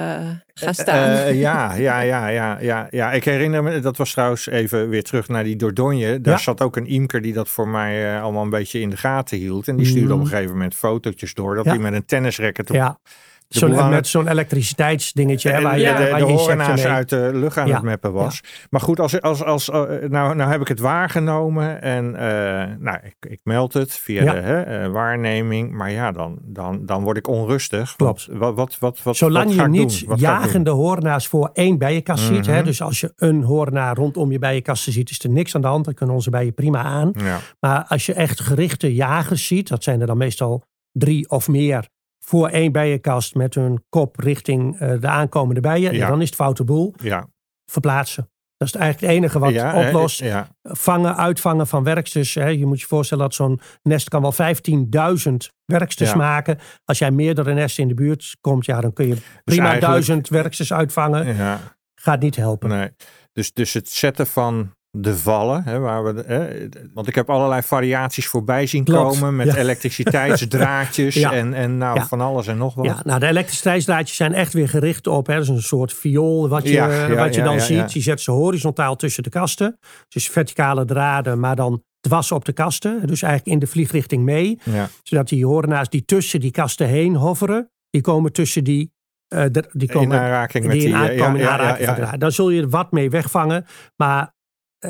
gaan 0.54 0.74
staan. 0.74 1.08
Eh, 1.10 1.40
ja, 1.40 1.74
ja, 1.88 2.00
ja, 2.00 2.28
ja, 2.28 2.58
ja, 2.60 2.86
ja. 2.90 3.12
Ik 3.12 3.24
herinner 3.24 3.62
me, 3.62 3.80
dat 3.80 3.96
was 3.96 4.12
trouwens 4.12 4.46
even 4.48 4.88
weer 4.88 5.02
terug 5.02 5.28
naar 5.28 5.44
die 5.44 5.56
Dordogne. 5.56 6.20
Daar 6.20 6.34
Ja. 6.34 6.40
zat 6.40 6.60
ook 6.62 6.76
een 6.76 6.86
imker 6.86 7.20
die 7.22 7.32
dat 7.32 7.48
voor 7.48 7.68
mij 7.68 8.20
allemaal 8.20 8.42
een 8.42 8.50
beetje 8.50 8.80
in 8.80 8.90
de 8.90 8.96
gaten 8.96 9.38
hield. 9.38 9.68
En 9.68 9.76
die 9.76 9.86
stuurde 9.86 10.14
op 10.14 10.20
een 10.20 10.26
gegeven 10.26 10.52
moment 10.52 10.74
fotootjes 10.74 11.34
door 11.34 11.54
dat 11.54 11.64
Ja. 11.64 11.70
hij 11.70 11.80
met 11.80 11.92
een 11.92 12.06
tennisracket 12.06 12.70
op 12.70 12.76
Ja. 12.76 12.98
Zo'n, 13.48 13.88
met 13.88 14.06
zo'n 14.06 14.28
elektriciteitsdingetje. 14.28 15.48
hè, 15.50 15.56
en 15.56 15.62
waar 15.62 15.78
je, 15.78 15.84
de, 15.84 16.10
waar 16.10 16.78
je 16.78 16.88
uit 16.88 17.08
de 17.08 17.30
lucht 17.34 17.56
aan 17.58 17.66
Ja. 17.66 17.74
het 17.74 17.82
mappen 17.82 18.12
was. 18.12 18.40
Maar 18.70 18.80
goed, 18.80 19.00
als, 19.00 19.20
als, 19.20 19.44
als, 19.44 19.70
eh, 19.70 19.80
nou, 20.08 20.34
nou 20.34 20.50
heb 20.50 20.60
ik 20.60 20.68
het 20.68 20.78
waargenomen 20.78 21.82
en 21.82 22.14
eh, 22.16 22.76
nou, 22.78 22.98
ik, 23.02 23.16
ik 23.30 23.40
meld 23.42 23.72
het 23.72 23.92
via 23.92 24.32
de 24.34 24.40
hè, 24.40 24.60
eh, 24.62 24.90
waarneming. 24.90 25.72
Maar 25.72 25.90
ja, 25.90 26.12
dan, 26.12 26.38
dan, 26.42 26.86
dan 26.86 27.02
word 27.02 27.16
ik 27.16 27.28
onrustig. 27.28 27.96
Klopt. 27.96 28.28
Wat, 28.30 28.54
wat, 28.54 28.78
wat, 28.78 29.02
wat, 29.02 29.16
Zolang 29.16 29.46
wat 29.46 29.54
je 29.54 29.68
niet? 29.68 30.04
Wat 30.06 30.20
jagende 30.20 30.70
hoornaars 30.70 31.26
voor 31.26 31.50
één 31.52 31.78
bijenkast 31.78 32.24
ziet. 32.24 32.46
Hè, 32.46 32.56
Mhm. 32.56 32.64
dus 32.64 32.82
als 32.82 33.00
je 33.00 33.12
een 33.16 33.42
hoornaar 33.42 33.96
rondom 33.96 34.30
je 34.32 34.38
bijenkasten 34.38 34.92
ziet, 34.92 35.10
is 35.10 35.24
er 35.24 35.30
niks 35.30 35.54
aan 35.54 35.60
de 35.60 35.66
hand. 35.66 35.84
Dan 35.84 35.94
kunnen 35.94 36.14
onze 36.14 36.30
bijen 36.30 36.54
prima 36.54 36.82
aan. 36.82 37.12
Maar 37.60 37.84
als 37.88 38.06
je 38.06 38.12
echt 38.14 38.40
gerichte 38.40 38.94
jagers 38.94 39.46
ziet, 39.46 39.68
dat 39.68 39.82
zijn 39.84 40.00
er 40.00 40.06
dan 40.06 40.16
meestal 40.16 40.62
drie 40.92 41.30
of 41.30 41.48
meer 41.48 41.88
voor 42.24 42.48
één 42.48 42.72
bijenkast 42.72 43.34
met 43.34 43.54
hun 43.54 43.84
kop 43.88 44.20
richting 44.20 44.78
eh, 44.78 45.00
de 45.00 45.08
aankomende 45.08 45.60
bijen. 45.60 45.94
Ja. 45.94 46.08
Dan 46.08 46.20
is 46.20 46.26
het 46.26 46.34
foute 46.36 46.64
boel. 46.64 46.94
ja. 47.02 47.28
Verplaatsen. 47.70 48.28
Dat 48.56 48.68
is 48.68 48.74
eigenlijk 48.74 49.12
het 49.12 49.22
enige 49.22 49.38
wat 49.38 49.52
ja, 49.52 49.86
oplost. 49.86 50.20
Ja, 50.20 50.48
Vangen, 50.62 51.16
uitvangen 51.16 51.66
van 51.66 51.84
werksters. 51.84 52.34
Hè. 52.34 52.46
Je 52.46 52.66
moet 52.66 52.80
je 52.80 52.86
voorstellen 52.86 53.24
dat 53.24 53.34
zo'n 53.34 53.60
nest 53.82 54.08
kan 54.08 54.22
wel 54.22 54.32
15.000 54.32 55.52
werksters 55.64 56.10
Ja. 56.10 56.16
maken. 56.16 56.58
Als 56.84 56.98
jij 56.98 57.10
meerdere 57.10 57.54
nesten 57.54 57.82
in 57.82 57.88
de 57.88 57.94
buurt 57.94 58.36
komt, 58.40 58.64
ja, 58.64 58.80
dan 58.80 58.92
kun 58.92 59.06
je 59.06 59.16
prima 59.44 59.62
eigenlijk- 59.68 59.92
duizend 59.92 60.28
werksters 60.28 60.72
uitvangen. 60.72 61.36
ja. 61.36 61.60
Gaat 61.94 62.20
niet 62.20 62.36
helpen. 62.36 62.68
Nee. 62.68 62.90
Dus, 63.32 63.52
dus 63.52 63.72
het 63.72 63.88
zetten 63.88 64.26
van 64.26 64.74
de 64.96 65.16
vallen, 65.16 65.62
hè, 65.64 65.78
waar 65.78 66.04
we, 66.04 66.14
de- 66.14 66.24
hè, 66.26 66.68
want 66.92 67.06
ik 67.08 67.14
heb 67.14 67.30
allerlei 67.30 67.62
variaties 67.62 68.26
voorbij 68.26 68.66
zien 68.66 68.84
Klopt, 68.84 69.12
komen 69.18 69.36
met 69.36 69.46
ja. 69.46 69.56
elektriciteitsdraadjes 69.56 71.14
Ja. 71.24 71.32
en, 71.32 71.54
en 71.54 71.78
nou, 71.78 71.98
Ja. 71.98 72.06
van 72.06 72.20
alles 72.20 72.46
en 72.46 72.56
nog 72.56 72.74
wat. 72.74 72.84
Ja, 72.86 73.00
nou 73.04 73.20
de 73.20 73.26
elektriciteitsdraadjes 73.26 74.16
zijn 74.16 74.32
echt 74.32 74.52
weer 74.52 74.68
gericht 74.68 75.06
op. 75.06 75.26
Hè, 75.26 75.34
dat 75.34 75.42
is 75.42 75.48
een 75.48 75.62
soort 75.62 75.92
viool 75.92 76.48
wat 76.48 76.68
je, 76.68 77.14
wat 77.16 77.34
je 77.34 77.42
dan 77.42 77.60
ziet. 77.60 77.92
Je 77.92 78.00
zet 78.00 78.20
ze 78.20 78.30
horizontaal 78.30 78.96
tussen 78.96 79.22
de 79.22 79.30
kasten. 79.30 79.78
Dus 80.08 80.28
verticale 80.28 80.84
draden, 80.84 81.40
maar 81.40 81.56
dan 81.56 81.82
dwars 82.00 82.32
op 82.32 82.44
de 82.44 82.52
kasten. 82.52 83.06
Dus 83.06 83.22
eigenlijk 83.22 83.52
in 83.54 83.58
de 83.58 83.66
vliegrichting 83.66 84.22
mee. 84.24 84.58
Ja. 84.62 84.88
Zodat 85.02 85.28
die 85.28 85.46
hoornaars 85.46 85.88
die 85.88 86.04
tussen 86.04 86.40
die 86.40 86.50
kasten 86.50 86.86
heen 86.86 87.14
hoveren. 87.14 87.70
Die 87.90 88.00
komen 88.02 88.32
tussen 88.32 88.64
die... 88.64 88.92
eh, 89.28 89.44
de- 89.50 89.68
die 89.72 89.88
In 89.88 89.94
komen, 89.94 90.18
aanraking 90.20 90.64
met 90.66 90.72
die 90.72 90.80
die... 90.82 90.88
in 90.90 90.94
eh, 90.94 91.00
aankomen 91.10 91.40
in 91.40 91.46
ja, 91.46 91.52
ja, 91.52 91.52
aanraking 91.58 91.88
ja, 91.88 91.94
van 91.94 92.04
ja. 92.04 92.16
Dan 92.16 92.32
zul 92.32 92.50
je 92.50 92.68
wat 92.68 92.92
mee 92.92 93.10
wegvangen. 93.10 93.64
Maar 93.96 94.33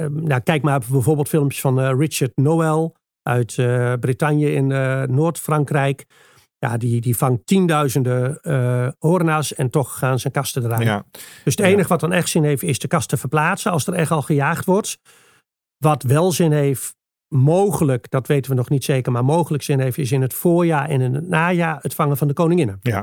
nou, 0.01 0.41
kijk 0.41 0.63
maar 0.63 0.83
bijvoorbeeld 0.91 1.29
filmpjes 1.29 1.61
van 1.61 1.81
eh, 1.81 1.93
Richard 1.99 2.37
Noel 2.37 2.95
uit 3.23 3.59
eh 3.59 3.93
Bretagne 4.01 4.53
in 4.53 4.73
eh, 4.73 5.03
Noord-Frankrijk. 5.03 6.05
Ja, 6.59 6.77
die, 6.77 7.01
die 7.01 7.17
vangt 7.17 7.47
tienduizenden 7.47 8.39
hoornaars 8.99 9.55
en 9.55 9.71
toch 9.71 9.99
gaan 9.99 10.19
zijn 10.19 10.33
kasten 10.33 10.63
draaien. 10.63 10.87
Ja. 10.87 11.05
Dus 11.13 11.55
het 11.57 11.59
Ja. 11.59 11.65
enige 11.65 11.89
wat 11.89 12.01
dan 12.01 12.13
echt 12.13 12.29
zin 12.29 12.45
heeft 12.45 12.63
is 12.63 12.79
de 12.79 12.89
kasten 12.89 13.19
verplaatsen 13.19 13.73
als 13.73 13.87
er 13.87 13.95
echt 13.95 14.11
al 14.11 14.23
gejaagd 14.23 14.65
wordt. 14.65 14.99
Wat 15.79 16.03
wel 16.03 16.33
zin 16.33 16.53
heeft, 16.53 16.95
mogelijk, 17.35 18.11
dat 18.11 18.27
weten 18.27 18.51
we 18.51 18.57
nog 18.57 18.69
niet 18.69 18.85
zeker, 18.85 19.13
maar 19.13 19.25
mogelijk 19.25 19.63
zin 19.63 19.81
heeft, 19.81 19.99
is 19.99 20.13
in 20.13 20.23
het 20.23 20.35
voorjaar 20.35 20.89
en 20.89 21.01
in 21.01 21.15
het 21.15 21.29
najaar 21.29 21.79
het 21.83 21.95
vangen 21.95 22.17
van 22.17 22.29
de 22.29 22.35
koninginnen. 22.35 22.79
Ja. 22.83 22.99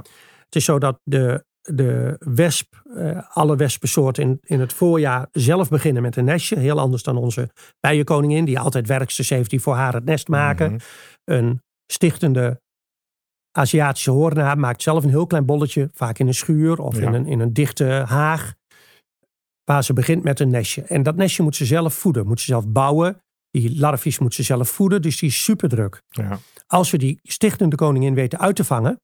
Het 0.46 0.56
is 0.56 0.66
zo 0.66 0.80
dat 0.80 1.00
de, 1.04 1.46
de 1.62 2.16
wesp, 2.20 2.82
eh, 2.96 3.22
alle 3.30 3.56
wespensoorten 3.56 4.24
in, 4.24 4.40
in 4.44 4.60
het 4.60 4.74
voorjaar 4.74 5.28
zelf 5.32 5.70
beginnen 5.70 6.02
met 6.02 6.16
een 6.16 6.26
nestje. 6.26 6.60
Heel 6.60 6.80
anders 6.80 7.04
dan 7.04 7.18
onze 7.18 7.50
bijenkoningin, 7.80 8.46
die 8.46 8.60
altijd 8.60 8.88
werksters 8.88 9.30
heeft 9.30 9.50
die 9.50 9.62
voor 9.62 9.76
haar 9.76 9.94
het 9.94 10.06
nest 10.06 10.28
maken. 10.28 10.72
Mhm. 10.72 10.82
Een 11.24 11.62
stichtende 11.92 12.62
Aziatische 13.58 14.12
hoornaar 14.12 14.58
maakt 14.60 14.82
zelf 14.82 15.04
een 15.04 15.10
heel 15.10 15.28
klein 15.28 15.46
bolletje, 15.46 15.90
vaak 15.94 16.20
in 16.20 16.28
een 16.28 16.34
schuur 16.34 16.80
of 16.80 16.98
Ja. 17.00 17.08
in, 17.08 17.14
een, 17.14 17.26
in 17.26 17.40
een 17.40 17.54
dichte 17.54 17.86
haag, 18.08 18.54
waar 19.64 19.84
ze 19.84 19.94
begint 19.94 20.24
met 20.24 20.40
een 20.40 20.50
nestje. 20.50 20.82
En 20.82 21.04
dat 21.04 21.16
nestje 21.16 21.44
moet 21.44 21.56
ze 21.56 21.66
zelf 21.66 21.94
voeden, 21.94 22.28
moet 22.28 22.40
ze 22.40 22.46
zelf 22.46 22.68
bouwen. 22.68 23.22
Die 23.50 23.80
larvies 23.80 24.20
moet 24.20 24.34
ze 24.34 24.44
zelf 24.44 24.70
voeden, 24.70 25.02
dus 25.02 25.20
die 25.20 25.30
is 25.30 25.44
super 25.44 25.70
druk. 25.70 26.02
Ja. 26.10 26.40
Als 26.68 26.92
we 26.92 26.98
die 26.98 27.20
stichtende 27.24 27.76
koningin 27.76 28.14
weten 28.14 28.40
uit 28.40 28.56
te 28.56 28.64
vangen, 28.64 29.00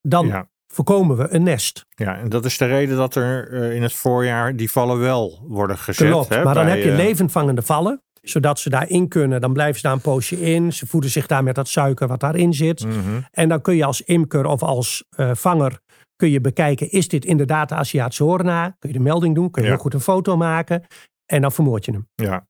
dan 0.00 0.26
Ja. 0.26 0.50
Voorkomen 0.72 1.16
we 1.16 1.34
een 1.34 1.42
nest. 1.42 1.86
ja, 1.88 2.16
en 2.18 2.28
dat 2.28 2.44
is 2.44 2.58
de 2.58 2.64
reden 2.66 2.96
dat 2.96 3.14
er 3.14 3.52
eh, 3.52 3.74
in 3.74 3.82
het 3.82 3.92
voorjaar 3.92 4.56
die 4.56 4.70
vallen 4.70 4.98
wel 4.98 5.44
worden 5.48 5.78
gezet. 5.78 6.08
Klopt, 6.08 6.28
hè, 6.28 6.44
maar 6.44 6.54
dan 6.54 6.66
heb 6.66 6.82
je 6.82 6.90
eh, 6.90 6.96
levendvangende 6.96 7.62
vallen, 7.62 8.02
zodat 8.22 8.58
ze 8.58 8.70
daarin 8.70 9.08
kunnen. 9.08 9.40
Dan 9.40 9.52
blijven 9.52 9.74
ze 9.76 9.82
daar 9.82 9.92
een 9.92 10.00
poosje 10.00 10.40
in. 10.40 10.72
Ze 10.72 10.86
voeden 10.86 11.10
zich 11.10 11.26
daar 11.26 11.42
met 11.42 11.54
dat 11.54 11.68
suiker 11.68 12.08
wat 12.08 12.20
daarin 12.20 12.54
zit. 12.54 12.84
mhm. 12.84 13.20
En 13.30 13.48
dan 13.48 13.60
kun 13.60 13.76
je 13.76 13.84
als 13.84 14.00
imker 14.02 14.44
of 14.46 14.62
als 14.62 15.04
eh, 15.10 15.30
vanger 15.34 15.78
kun 16.16 16.30
je 16.30 16.40
bekijken, 16.40 16.90
is 16.90 17.08
dit 17.08 17.24
inderdaad 17.24 17.68
de 17.68 17.74
Aziatische 17.74 18.22
hoornaar? 18.24 18.76
Kun 18.78 18.88
je 18.92 18.96
de 18.98 19.02
melding 19.04 19.34
doen, 19.34 19.50
kun 19.50 19.62
je 19.62 19.68
Ja. 19.68 19.74
heel 19.74 19.82
goed 19.82 19.94
een 19.94 20.00
foto 20.00 20.36
maken 20.36 20.82
en 21.26 21.40
dan 21.40 21.52
vermoord 21.52 21.84
je 21.84 21.92
hem. 21.92 22.08
Ja, 22.14 22.46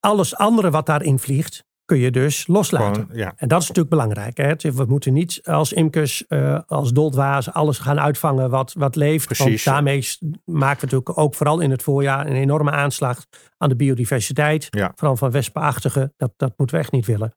Alles 0.00 0.36
andere 0.36 0.70
wat 0.70 0.86
daarin 0.86 1.18
vliegt, 1.18 1.64
kun 1.88 1.98
je 1.98 2.10
dus 2.10 2.46
loslaten. 2.46 3.02
gewoon, 3.02 3.16
ja. 3.16 3.32
En 3.36 3.48
dat 3.48 3.62
is 3.62 3.68
natuurlijk 3.68 3.94
belangrijk. 3.94 4.36
Hè? 4.36 4.72
We 4.72 4.84
moeten 4.88 5.12
niet 5.12 5.40
als 5.44 5.72
imkers, 5.72 6.26
eh, 6.26 6.60
als 6.66 6.92
doldwazen, 6.92 7.52
alles 7.52 7.78
gaan 7.78 8.00
uitvangen 8.00 8.50
wat, 8.50 8.72
wat 8.72 8.96
leeft. 8.96 9.26
Precies. 9.26 9.64
Want 9.64 9.64
daarmee 9.64 10.06
maken 10.44 10.80
we 10.80 10.84
natuurlijk 10.84 11.18
ook 11.18 11.34
vooral 11.34 11.60
in 11.60 11.70
het 11.70 11.82
voorjaar 11.82 12.26
een 12.26 12.36
enorme 12.36 12.70
aanslag 12.70 13.26
aan 13.56 13.68
de 13.68 13.76
biodiversiteit. 13.76 14.66
Ja. 14.70 14.92
Vooral 14.94 15.16
van 15.16 15.30
wespenachtige. 15.30 16.12
Dat, 16.16 16.32
dat 16.36 16.52
moeten 16.56 16.76
we 16.76 16.82
echt 16.82 16.92
niet 16.92 17.06
willen. 17.06 17.34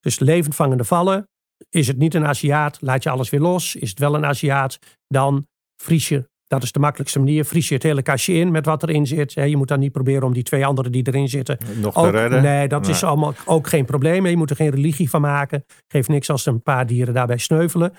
Dus 0.00 0.18
levendvangende 0.18 0.84
vallen. 0.84 1.28
Is 1.70 1.86
het 1.86 1.96
niet 1.96 2.14
een 2.14 2.26
Aziat, 2.26 2.78
laat 2.80 3.02
je 3.02 3.10
alles 3.10 3.30
weer 3.30 3.40
los. 3.40 3.74
Is 3.74 3.90
het 3.90 3.98
wel 3.98 4.14
een 4.14 4.26
Aziat, 4.26 4.78
dan 5.08 5.46
vries 5.82 6.08
je. 6.08 6.28
Dat 6.46 6.62
is 6.62 6.72
de 6.72 6.78
makkelijkste 6.78 7.18
manier. 7.18 7.44
Vries 7.44 7.68
je 7.68 7.74
het 7.74 7.82
hele 7.82 8.02
kastje 8.02 8.32
in 8.32 8.50
met 8.50 8.66
wat 8.66 8.82
erin 8.82 9.06
zit. 9.06 9.32
Je 9.32 9.56
moet 9.56 9.68
dan 9.68 9.78
niet 9.78 9.92
proberen 9.92 10.22
om 10.22 10.32
die 10.32 10.42
twee 10.42 10.66
anderen 10.66 10.92
die 10.92 11.06
erin 11.06 11.28
zitten 11.28 11.58
Nog 11.80 11.94
te 11.94 12.00
ook, 12.00 12.10
redden. 12.10 12.42
Nee, 12.42 12.68
dat 12.68 12.88
is 12.88 13.04
allemaal 13.04 13.34
ook 13.44 13.66
geen 13.66 13.84
probleem. 13.84 14.26
Je 14.26 14.36
moet 14.36 14.50
er 14.50 14.56
geen 14.56 14.70
religie 14.70 15.10
van 15.10 15.20
maken. 15.20 15.64
Geeft 15.88 16.08
niks 16.08 16.30
als 16.30 16.46
een 16.46 16.62
paar 16.62 16.86
dieren 16.86 17.14
daarbij 17.14 17.38
sneuvelen. 17.38 17.92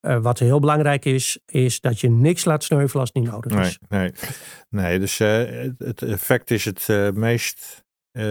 Eh, 0.00 0.18
wat 0.18 0.38
heel 0.38 0.60
belangrijk 0.60 1.04
is, 1.04 1.38
is 1.46 1.80
dat 1.80 2.00
je 2.00 2.10
niks 2.10 2.44
laat 2.44 2.64
sneuvelen 2.64 3.00
als 3.00 3.10
het 3.12 3.22
niet 3.22 3.32
nodig 3.32 3.52
is. 3.58 3.78
nee. 3.88 4.12
nee 4.68 4.98
dus 4.98 5.20
eh, 5.20 5.42
het- 5.78 6.02
effect 6.02 6.50
is 6.50 6.64
het 6.64 6.88
eh, 6.88 7.10
meest 7.10 7.86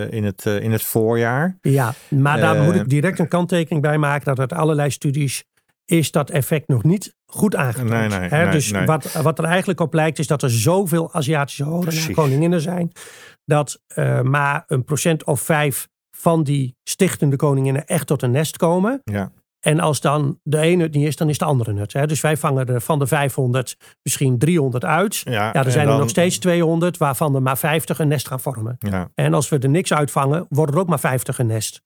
in, 0.10 0.24
het, 0.24 0.46
in 0.46 0.72
het 0.72 0.84
voorjaar. 0.84 1.58
Ja, 1.62 1.94
maar 2.10 2.40
daar 2.40 2.64
moet 2.64 2.76
ik 2.76 2.90
direct 2.90 3.20
een 3.20 3.28
kanttekening 3.28 3.82
bij 3.82 3.98
maken 3.98 4.26
dat 4.26 4.40
uit 4.40 4.54
allerlei 4.54 4.90
studies 4.90 5.44
is 5.86 6.12
dat 6.12 6.30
effect 6.30 6.68
nog 6.68 6.84
niet 6.84 7.16
goed 7.32 7.56
aangetoond. 7.56 7.90
Nee, 7.90 8.08
nee, 8.08 8.30
Hè, 8.30 8.44
nee, 8.44 8.52
dus. 8.52 8.72
Wat, 8.72 9.12
wat 9.12 9.40
er 9.40 9.46
eigenlijk 9.46 9.80
op 9.80 9.94
lijkt 9.94 10.20
is 10.20 10.28
dat 10.28 10.44
er 10.44 10.52
zoveel 10.52 11.14
Aziatische 11.14 11.64
horen 11.64 12.14
koninginnen 12.14 12.62
zijn. 12.62 12.92
Dat 13.46 13.82
eh, 13.88 14.22
maar 14.22 14.64
een 14.68 14.84
procent 14.84 15.24
of 15.24 15.42
vijf 15.42 15.88
van 16.18 16.44
die 16.44 16.76
stichtende 16.84 17.36
koninginnen 17.36 17.86
echt 17.86 18.08
tot 18.08 18.22
een 18.22 18.32
nest 18.32 18.58
komen. 18.58 19.02
Ja. 19.04 19.32
En 19.60 19.80
als 19.80 20.02
dan 20.02 20.40
de 20.44 20.58
ene 20.58 20.84
het 20.84 20.94
niet 20.94 21.08
is, 21.08 21.16
dan 21.16 21.30
is 21.30 21.38
de 21.38 21.46
andere 21.46 21.74
het. 21.74 21.94
Hè? 21.94 22.08
Dus 22.08 22.22
wij 22.22 22.38
vangen 22.38 22.66
er 22.66 22.82
van 22.82 23.00
de 23.00 23.08
500 23.08 23.78
misschien 24.04 24.38
300 24.38 24.86
uit. 24.86 25.16
Ja, 25.16 25.54
er 25.54 25.72
zijn 25.72 25.88
er 25.88 25.98
nog 25.98 26.10
steeds 26.10 26.38
200, 26.38 26.98
waarvan 26.98 27.36
er 27.36 27.42
maar 27.42 27.58
50 27.58 28.00
een 28.00 28.08
nest 28.08 28.28
gaan 28.28 28.40
vormen. 28.40 28.76
Ja, 28.80 29.12
En 29.16 29.34
als 29.34 29.50
we 29.50 29.60
er 29.60 29.70
niks 29.70 29.94
uitvangen, 29.94 30.46
worden 30.50 30.76
er 30.76 30.82
ook 30.82 30.88
maar 30.88 31.00
50 31.00 31.40
een 31.40 31.48
nest. 31.48 31.82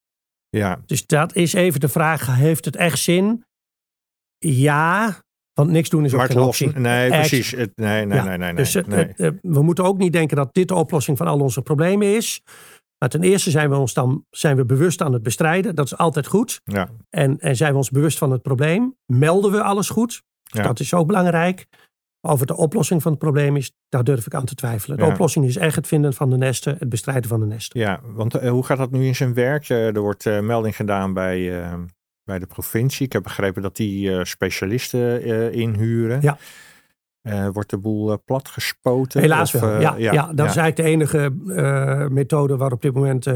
ja, 0.50 0.80
Dus 0.86 1.06
dat 1.06 1.36
is 1.36 1.54
even 1.54 1.80
de 1.80 1.88
vraag, 1.88 2.36
heeft 2.36 2.66
het 2.66 2.76
echt 2.76 3.00
zin? 3.00 3.46
Ja, 4.38 5.22
want 5.54 5.70
niks 5.70 5.90
doen 5.90 6.06
is 6.06 6.12
ook 6.14 6.20
maar 6.20 6.30
geen 6.30 6.40
optie. 6.40 6.72
Nee, 6.80 7.10
precies. 7.10 7.52
Nee, 7.54 7.68
nee, 7.76 7.96
Ja, 7.96 8.06
nee, 8.06 8.24
nee. 8.24 8.38
nee, 8.38 8.54
dus 8.54 8.74
nee. 8.74 8.84
het, 8.98 9.20
eh, 9.20 9.30
we 9.42 9.62
moeten 9.62 9.84
ook 9.84 9.98
niet 9.98 10.14
denken 10.14 10.38
dat 10.38 10.54
dit 10.54 10.68
de 10.68 10.76
oplossing 10.76 11.18
van 11.18 11.28
al 11.28 11.40
onze 11.40 11.62
problemen 11.62 12.16
is. 12.16 12.42
Maar 12.98 13.10
ten 13.10 13.24
eerste 13.24 13.50
zijn 13.52 13.70
we 13.70 13.76
ons 13.76 13.94
dan 13.94 14.26
zijn 14.30 14.56
we 14.56 14.66
bewust 14.66 15.02
aan 15.02 15.14
het 15.14 15.24
bestrijden. 15.24 15.76
Dat 15.76 15.86
is 15.86 15.98
altijd 15.98 16.28
goed. 16.28 16.62
ja, 16.64 16.90
En, 17.10 17.40
en 17.40 17.56
zijn 17.56 17.72
we 17.72 17.78
ons 17.78 17.90
bewust 17.90 18.18
van 18.18 18.32
het 18.32 18.42
probleem? 18.42 18.96
Melden 19.06 19.52
we 19.52 19.62
alles 19.64 19.90
goed? 19.90 20.24
Ja. 20.44 20.64
Dat 20.64 20.80
is 20.80 20.94
ook 20.94 21.08
belangrijk. 21.08 21.66
Over 22.28 22.46
de 22.46 22.56
oplossing 22.58 23.02
van 23.02 23.12
het 23.12 23.20
probleem 23.20 23.56
is, 23.58 23.72
daar 23.90 24.04
durf 24.04 24.26
ik 24.26 24.34
aan 24.34 24.46
te 24.46 24.56
twijfelen. 24.56 24.98
De 24.98 25.04
Ja. 25.04 25.10
oplossing 25.12 25.46
is 25.46 25.56
echt 25.58 25.76
het 25.76 25.88
vinden 25.88 26.14
van 26.14 26.30
de 26.30 26.38
nesten, 26.38 26.76
het 26.80 26.90
bestrijden 26.90 27.30
van 27.30 27.40
de 27.40 27.46
nesten. 27.46 27.80
ja, 27.80 28.00
want 28.04 28.36
eh, 28.36 28.50
hoe 28.50 28.66
gaat 28.66 28.78
dat 28.78 28.92
nu 28.92 29.06
in 29.06 29.16
zijn 29.16 29.34
werk? 29.34 29.70
Eh, 29.70 29.96
er 29.96 30.00
wordt 30.02 30.26
eh, 30.26 30.40
melding 30.40 30.76
gedaan 30.76 31.14
bij, 31.14 31.62
eh, 31.64 31.74
bij 32.24 32.40
de 32.40 32.46
provincie. 32.46 33.06
Ik 33.06 33.14
heb 33.14 33.24
begrepen 33.24 33.62
dat 33.62 33.76
die 33.76 34.16
eh, 34.18 34.24
specialisten 34.24 35.22
eh, 35.22 35.52
inhuren. 35.54 36.22
Ja. 36.22 36.38
Eh, 37.22 37.48
wordt 37.54 37.70
de 37.70 37.78
boel 37.78 38.12
uh, 38.12 38.18
plat 38.26 38.48
gespoten? 38.48 39.22
Helaas 39.22 39.56
of, 39.56 39.62
wel. 39.62 39.74
uh, 39.76 39.82
Ja, 39.82 39.96
ja, 39.98 40.34
dat 40.34 40.50
is 40.50 40.56
eigenlijk 40.56 40.76
de 40.76 40.84
enige 40.84 41.30
methode 42.12 42.58
waar 42.58 42.72
op 42.72 42.82
dit 42.82 42.94
moment 42.94 43.28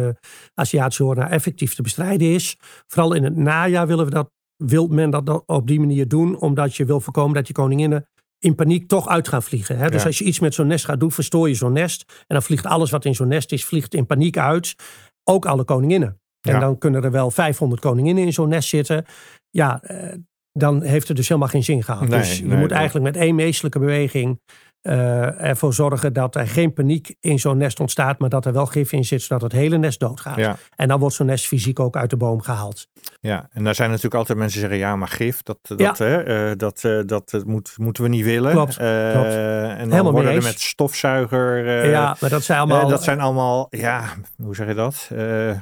Aziatische 0.54 1.04
hoornaar 1.04 1.32
effectief 1.32 1.76
te 1.76 1.82
bestrijden 1.82 2.34
is. 2.34 2.58
Vooral 2.88 3.14
in 3.14 3.24
het 3.24 3.36
najaar 3.36 3.88
willen 3.88 4.06
we 4.06 4.12
dat, 4.12 4.30
wil 4.56 4.88
men 4.88 5.10
dat 5.10 5.44
op 5.46 5.68
die 5.68 5.80
manier 5.80 6.08
doen, 6.08 6.40
omdat 6.40 6.76
je 6.76 6.86
wil 6.86 7.00
voorkomen 7.00 7.34
dat 7.34 7.48
je 7.48 7.54
koninginnen 7.54 8.08
in 8.40 8.56
paniek 8.56 8.88
toch 8.88 9.08
uit 9.08 9.28
gaan 9.28 9.44
vliegen. 9.44 9.78
Hè? 9.78 9.90
Dus 9.90 10.02
Ja. 10.02 10.08
als 10.08 10.18
je 10.18 10.24
iets 10.26 10.40
met 10.40 10.54
zo'n 10.54 10.68
nest 10.68 10.86
gaat 10.86 11.00
doen, 11.00 11.12
verstoor 11.12 11.48
je 11.48 11.54
zo'n 11.56 11.74
nest. 11.74 12.06
En 12.18 12.24
dan 12.28 12.44
vliegt 12.44 12.66
alles 12.66 12.90
wat 12.92 13.06
in 13.06 13.16
zo'n 13.16 13.28
nest 13.28 13.52
is, 13.52 13.66
vliegt 13.66 13.94
in 13.94 14.06
paniek 14.06 14.38
uit. 14.38 14.76
Ook 15.24 15.46
alle 15.46 15.64
koninginnen. 15.64 16.20
En 16.46 16.54
Ja. 16.54 16.60
dan 16.60 16.78
kunnen 16.78 17.04
er 17.04 17.12
wel 17.12 17.32
500 17.32 17.82
koninginnen 17.82 18.24
in 18.24 18.34
zo'n 18.34 18.50
nest 18.50 18.70
zitten. 18.70 19.06
Ja, 19.50 19.82
eh, 19.82 20.14
dan 20.52 20.82
heeft 20.82 21.08
het 21.08 21.18
dus 21.18 21.28
helemaal 21.28 21.50
geen 21.50 21.64
zin 21.64 21.84
gehad. 21.84 22.08
Nee, 22.08 22.20
dus 22.20 22.38
je 22.38 22.46
nee, 22.46 22.58
moet 22.58 22.72
eigenlijk 22.72 23.06
met 23.06 23.18
één 23.18 23.36
meestelijke 23.36 23.80
beweging 23.80 24.40
eh, 24.86 25.42
ervoor 25.42 25.74
zorgen 25.74 26.14
dat 26.14 26.36
er 26.36 26.48
geen 26.48 26.74
paniek 26.74 27.16
in 27.20 27.40
zo'n 27.40 27.58
nest 27.58 27.80
ontstaat, 27.80 28.20
maar 28.20 28.30
dat 28.30 28.46
er 28.46 28.54
wel 28.54 28.66
gif 28.66 28.92
in 28.92 29.06
zit, 29.06 29.22
zodat 29.22 29.42
het 29.42 29.52
hele 29.52 29.78
nest 29.78 30.00
doodgaat. 30.00 30.36
Ja, 30.36 30.56
En 30.76 30.88
dan 30.88 31.00
wordt 31.00 31.16
zo'n 31.16 31.26
nest 31.26 31.48
fysiek 31.48 31.80
ook 31.80 31.96
uit 31.96 32.10
de 32.10 32.18
boom 32.18 32.42
gehaald. 32.42 32.88
ja, 33.22 33.50
en 33.54 33.64
daar 33.64 33.76
zijn 33.76 33.88
natuurlijk 33.90 34.16
altijd 34.16 34.38
mensen 34.38 34.60
die 34.60 34.70
zeggen, 34.70 34.88
ja, 34.88 34.96
maar 34.96 35.08
gif, 35.08 35.42
dat, 35.42 35.58
dat, 35.62 35.80
Ja. 35.80 35.94
hè, 35.98 36.24
eh, 36.50 36.58
dat, 36.58 36.84
eh, 36.84 37.00
dat 37.06 37.44
moet, 37.46 37.74
moeten 37.78 38.04
we 38.04 38.10
niet 38.10 38.24
willen. 38.26 38.52
Klopt, 38.52 38.76
klopt. 38.76 38.86
En 38.86 39.78
dan 39.78 39.90
Helemaal 39.92 40.12
worden 40.12 40.32
er 40.32 40.44
met 40.44 40.60
stofzuiger... 40.62 41.66
ja, 41.90 42.16
maar 42.20 42.30
dat 42.30 42.44
zijn 42.44 42.60
allemaal. 42.60 42.90
dat 42.90 43.04
zijn 43.04 43.20
allemaal, 43.20 43.68
ja, 43.70 44.04
hoe 44.38 44.56
zeg 44.56 44.68
je 44.68 44.74
dat? 44.74 45.10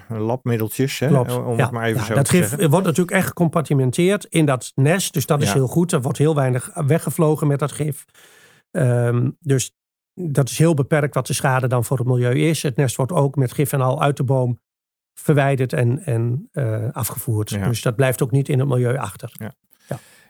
Labmiddeltjes, 0.07 0.99
hè? 0.99 1.07
Klopt. 1.07 1.37
om 1.37 1.57
Ja, 1.57 1.63
het 1.63 1.71
maar 1.71 1.85
even 1.85 1.99
ja, 1.99 2.05
zo 2.05 2.13
dat 2.13 2.25
te 2.25 2.31
gif 2.31 2.49
zeggen. 2.49 2.69
wordt 2.69 2.85
natuurlijk 2.85 3.17
echt 3.17 3.27
gecompartimenteerd 3.27 4.25
in 4.29 4.45
dat 4.45 4.71
nest. 4.75 5.13
Dus 5.13 5.25
dat 5.25 5.41
is 5.41 5.53
heel 5.53 5.67
goed. 5.67 5.91
Er 5.91 6.01
wordt 6.01 6.17
heel 6.17 6.35
weinig 6.35 6.69
weggevlogen 6.73 7.47
met 7.47 7.59
dat 7.59 7.71
gif. 7.71 8.05
Ehm, 8.73 9.29
dus 9.39 9.75
dat 10.13 10.49
is 10.49 10.57
heel 10.57 10.73
beperkt 10.73 11.15
wat 11.15 11.27
de 11.27 11.33
schade 11.33 11.67
dan 11.67 11.83
voor 11.83 11.97
het 11.97 12.07
milieu 12.07 12.39
is. 12.39 12.63
Het 12.63 12.75
nest 12.75 12.95
wordt 12.95 13.11
ook 13.11 13.35
met 13.35 13.53
gif 13.53 13.73
en 13.73 13.81
al 13.81 14.01
uit 14.01 14.17
de 14.17 14.23
boom 14.23 14.59
verwijderd 15.13 15.73
en, 15.73 16.05
en 16.05 16.49
eh, 16.51 16.89
afgevoerd. 16.91 17.49
Ja. 17.49 17.67
Dus 17.67 17.81
dat 17.81 17.95
blijft 17.95 18.21
ook 18.23 18.31
niet 18.31 18.49
in 18.49 18.59
het 18.59 18.67
milieu 18.67 18.97
achter. 18.97 19.31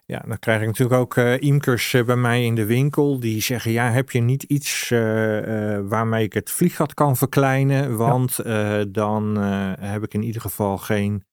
Ja, 0.05 0.23
dan 0.27 0.39
krijg 0.39 0.61
ik 0.61 0.67
natuurlijk 0.67 0.99
ook 0.99 1.17
eh 1.17 1.41
imkers 1.41 1.93
eh, 1.93 2.05
bij 2.05 2.15
mij 2.15 2.45
in 2.45 2.55
de 2.55 2.65
winkel 2.65 3.19
die 3.19 3.41
zeggen: 3.41 3.71
Ja, 3.71 3.91
heb 3.91 4.11
je 4.11 4.19
niet 4.19 4.43
iets 4.43 4.89
waarmee 5.83 6.23
ik 6.23 6.33
het 6.33 6.51
vlieggat 6.51 6.93
kan 6.93 7.17
verkleinen? 7.17 7.97
Want 7.97 8.35
dan 8.93 9.37
heb 9.79 10.03
ik 10.03 10.13
in 10.13 10.23
ieder 10.23 10.41
geval 10.41 10.77
geen 10.77 11.25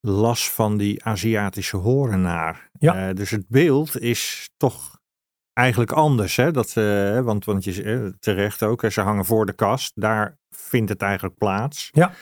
last 0.00 0.50
van 0.50 0.76
die 0.76 1.04
Aziatische 1.04 1.76
horenaar. 1.76 2.70
Ja. 2.78 3.12
Dus 3.12 3.30
het 3.30 3.48
beeld 3.48 4.00
is 4.00 4.50
toch 4.56 4.98
eigenlijk 5.54 5.92
anders. 5.92 6.36
Hè? 6.36 6.50
Dat, 6.50 6.76
eh, 6.76 7.20
want, 7.20 7.44
want 7.44 7.64
je 7.64 7.82
eh, 7.82 8.06
terecht 8.18 8.62
ook, 8.62 8.82
hè, 8.82 8.90
ze 8.90 9.00
hangen 9.00 9.24
voor 9.24 9.46
de 9.46 9.52
kast. 9.52 9.92
Daar 9.94 10.38
vindt 10.50 10.88
het 10.90 11.02
eigenlijk 11.02 11.36
plaats. 11.38 11.88
Ja. 11.92 12.12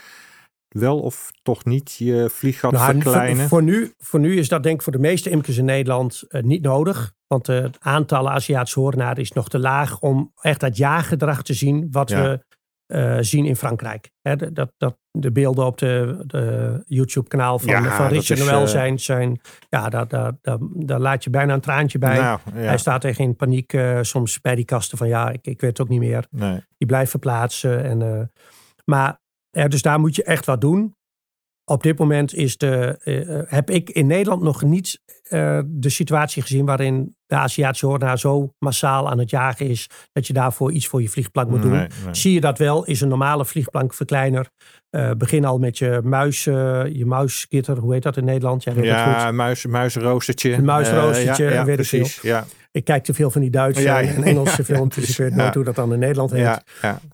Wel 0.67 0.99
of 0.99 1.31
toch 1.41 1.65
niet 1.65 1.95
je 1.97 2.29
vlieggat 2.29 2.71
Nou, 2.71 2.91
verkleinen? 2.91 3.35
voor, 3.37 3.47
voor, 3.47 3.63
nu, 3.63 3.93
voor 3.97 4.19
nu 4.19 4.37
is 4.37 4.47
dat 4.47 4.63
denk 4.63 4.75
ik 4.75 4.81
voor 4.81 4.91
de 4.91 4.99
meeste 4.99 5.29
imkers 5.29 5.57
in 5.57 5.65
Nederland 5.65 6.23
eh, 6.27 6.41
niet 6.41 6.61
nodig. 6.61 7.13
Want 7.27 7.47
het 7.47 7.77
aantal 7.79 8.29
Aziatische 8.29 8.79
hoornaren 8.79 9.21
is 9.21 9.31
nog 9.31 9.49
te 9.49 9.59
laag 9.59 9.99
om 9.99 10.31
echt 10.41 10.59
dat 10.59 10.77
jaargedrag 10.77 11.43
te 11.43 11.53
zien 11.53 11.87
wat 11.91 12.09
Ja. 12.09 12.21
we 12.21 12.45
eh, 12.93 13.17
zien 13.19 13.45
in 13.45 13.55
Frankrijk. 13.55 14.11
Dat, 14.21 14.71
dat, 14.77 14.97
de 15.11 15.31
beelden 15.31 15.65
op 15.65 15.77
de, 15.77 16.23
de 16.25 16.83
YouTube-kanaal 16.87 17.59
van, 17.59 17.69
Ja, 17.69 17.95
van 17.95 18.07
Richard 18.07 18.39
Noël 18.39 18.61
eh, 18.61 18.67
zijn, 18.67 18.99
zijn, 18.99 19.41
ja, 19.69 19.89
daar, 19.89 20.07
daar, 20.07 20.31
daar, 20.41 20.57
daar 20.73 20.99
laat 20.99 21.23
je 21.23 21.29
bijna 21.29 21.53
een 21.53 21.61
traantje 21.61 21.97
bij. 21.97 22.17
Nou, 22.17 22.39
ja. 22.53 22.59
Hij 22.59 22.77
staat 22.77 23.03
echt 23.03 23.19
in 23.19 23.35
paniek 23.35 23.73
eh, 23.73 23.99
soms 24.01 24.41
bij 24.41 24.55
die 24.55 24.65
kasten 24.65 24.97
van 24.97 25.07
ja, 25.07 25.29
ik, 25.29 25.47
ik 25.47 25.61
weet 25.61 25.69
het 25.69 25.81
ook 25.81 25.89
niet 25.89 25.99
meer. 25.99 26.27
Nee. 26.29 26.63
Die 26.77 26.87
blijft 26.87 27.09
verplaatsen. 27.09 27.83
En, 27.83 28.31
maar 28.85 29.21
ja, 29.49 29.67
dus 29.67 29.81
daar 29.81 29.99
moet 29.99 30.15
je 30.15 30.23
echt 30.23 30.45
wat 30.45 30.61
doen. 30.61 30.95
Op 31.65 31.83
dit 31.83 31.99
moment 31.99 32.33
is 32.33 32.57
de, 32.57 33.45
heb 33.47 33.69
ik 33.69 33.89
in 33.89 34.07
Nederland 34.07 34.41
nog 34.41 34.63
niet 34.63 35.01
de 35.65 35.89
situatie 35.89 36.41
gezien 36.41 36.65
waarin 36.65 37.15
de 37.33 37.39
Aziatische 37.39 37.85
hoornaar 37.85 38.19
zo 38.19 38.49
massaal 38.59 39.09
aan 39.09 39.19
het 39.19 39.29
jagen 39.29 39.67
is 39.67 39.89
dat 40.11 40.27
je 40.27 40.33
daarvoor 40.33 40.71
iets 40.71 40.87
voor 40.87 41.01
je 41.01 41.09
vliegplank 41.09 41.49
moet 41.49 41.61
doen. 41.61 41.71
Nee, 41.71 41.87
nee. 42.05 42.15
Zie 42.15 42.33
je 42.33 42.41
dat 42.41 42.57
wel, 42.57 42.85
is 42.85 43.01
een 43.01 43.07
normale 43.07 43.45
vliegplankverkleiner. 43.45 44.49
Eh 44.89 45.11
begin 45.17 45.45
al 45.45 45.57
met 45.59 45.77
je 45.77 45.99
muis, 46.03 46.45
eh, 46.47 46.53
je 46.91 47.05
muiskitter, 47.05 47.77
hoe 47.77 47.93
heet 47.93 48.03
dat 48.03 48.17
in 48.17 48.25
Nederland? 48.25 48.63
Jij 48.63 48.73
goed. 48.73 48.83
Ja, 48.83 49.31
muis, 49.31 49.65
muisroostertje. 49.65 50.53
Een 50.53 50.65
muisroostertje, 50.65 51.43
Eh, 51.45 51.49
ja, 51.51 51.55
ja, 51.55 51.65
weet 51.65 51.79
ik 51.79 51.87
precies. 51.89 52.21
Ja, 52.21 52.45
Ik 52.71 52.83
kijk 52.83 53.03
te 53.03 53.13
veel 53.13 53.31
van 53.31 53.41
die 53.41 53.49
Duitse 53.49 53.81
Ja, 53.83 53.99
ja, 53.99 54.13
en 54.13 54.23
Engelse 54.23 54.63
filmpjes. 54.73 55.05
precies, 55.05 55.19
ik 55.19 55.25
weet 55.29 55.35
nooit 55.35 55.53
hoe 55.55 55.63
dat 55.63 55.75
dan 55.75 55.93
in 55.93 55.99
Nederland 55.99 56.31
heet. 56.31 56.63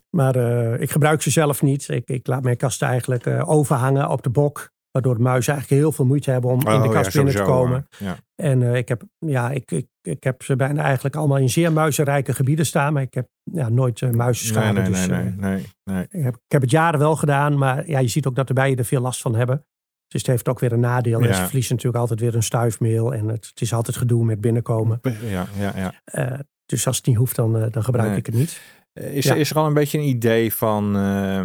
Maar 0.09 0.35
ik 0.81 0.91
gebruik 0.91 1.21
ze 1.21 1.29
zelf 1.29 1.61
niet. 1.61 1.87
Ik, 1.89 2.09
ik 2.09 2.27
laat 2.27 2.43
mijn 2.43 2.57
kasten 2.57 2.87
eigenlijk 2.87 3.27
overhangen 3.45 4.09
op 4.09 4.23
de 4.23 4.29
bok. 4.29 4.69
Waardoor 4.91 5.15
de 5.15 5.21
muizen 5.21 5.53
eigenlijk 5.53 5.81
heel 5.81 5.91
veel 5.91 6.05
moeite 6.05 6.31
hebben 6.31 6.49
om 6.51 6.59
in 6.59 6.81
de 6.81 6.87
Oh, 6.87 6.91
kast 6.93 7.13
binnen 7.13 7.33
te 7.35 7.41
komen. 7.41 7.87
En 8.35 8.61
ik, 8.61 8.87
heb, 8.87 9.01
ja, 9.19 9.49
ik, 9.51 9.71
ik, 9.71 9.85
ik 10.09 10.23
heb 10.23 10.43
ze 10.43 10.55
bijna 10.55 10.83
eigenlijk 10.83 11.15
allemaal 11.15 11.37
in 11.37 11.49
zeer 11.49 11.71
muizenrijke 11.73 12.33
gebieden 12.33 12.65
staan. 12.65 12.93
Maar 12.93 13.01
ik 13.01 13.13
heb 13.13 13.27
ja, 13.43 13.69
nooit 13.69 14.01
uh, 14.01 14.09
muizenschade. 14.09 14.79
Nee, 14.79 14.89
nee, 14.89 14.91
dus, 14.91 15.07
nee, 15.07 15.19
eh, 15.19 15.25
nee, 15.25 15.35
nee, 15.37 15.65
nee. 15.83 16.03
ik, 16.09 16.23
heb, 16.23 16.35
ik 16.35 16.51
heb 16.51 16.61
het 16.61 16.71
jaren 16.71 16.99
wel 16.99 17.15
gedaan. 17.15 17.57
Maar 17.57 17.89
ja, 17.89 17.99
je 17.99 18.07
ziet 18.07 18.25
ook 18.27 18.35
dat 18.35 18.47
de 18.47 18.53
bijen 18.53 18.77
er 18.77 18.85
veel 18.85 19.01
last 19.01 19.21
van 19.21 19.35
hebben. 19.35 19.65
Dus 20.07 20.21
het 20.21 20.29
heeft 20.29 20.47
ook 20.49 20.59
weer 20.59 20.71
een 20.71 20.79
nadeel. 20.79 21.19
En 21.21 21.27
Ja. 21.27 21.33
ze 21.33 21.43
verliezen 21.43 21.75
natuurlijk 21.75 22.01
altijd 22.01 22.19
weer 22.19 22.35
een 22.35 22.43
stuifmeel. 22.43 23.13
En 23.13 23.27
het, 23.27 23.45
het 23.47 23.61
is 23.61 23.73
altijd 23.73 23.97
gedoe 23.97 24.25
met 24.25 24.41
binnenkomen. 24.41 24.99
Ja, 25.29 25.47
ja, 25.59 25.73
ja. 25.75 25.93
Eh, 26.03 26.39
dus 26.65 26.87
als 26.87 26.97
het 26.97 27.05
niet 27.05 27.15
hoeft, 27.15 27.35
dan, 27.35 27.57
eh, 27.57 27.71
dan 27.71 27.83
gebruik 27.83 28.09
Nee. 28.09 28.17
ik 28.17 28.25
het 28.25 28.35
niet. 28.35 28.61
Eh, 28.93 29.15
Is, 29.15 29.25
Ja. 29.25 29.31
er, 29.33 29.37
is 29.39 29.49
er 29.49 29.57
al 29.57 29.65
een 29.67 29.73
beetje 29.73 29.97
een 29.97 30.07
idee 30.07 30.53
van, 30.53 30.95
eh, 30.95 31.43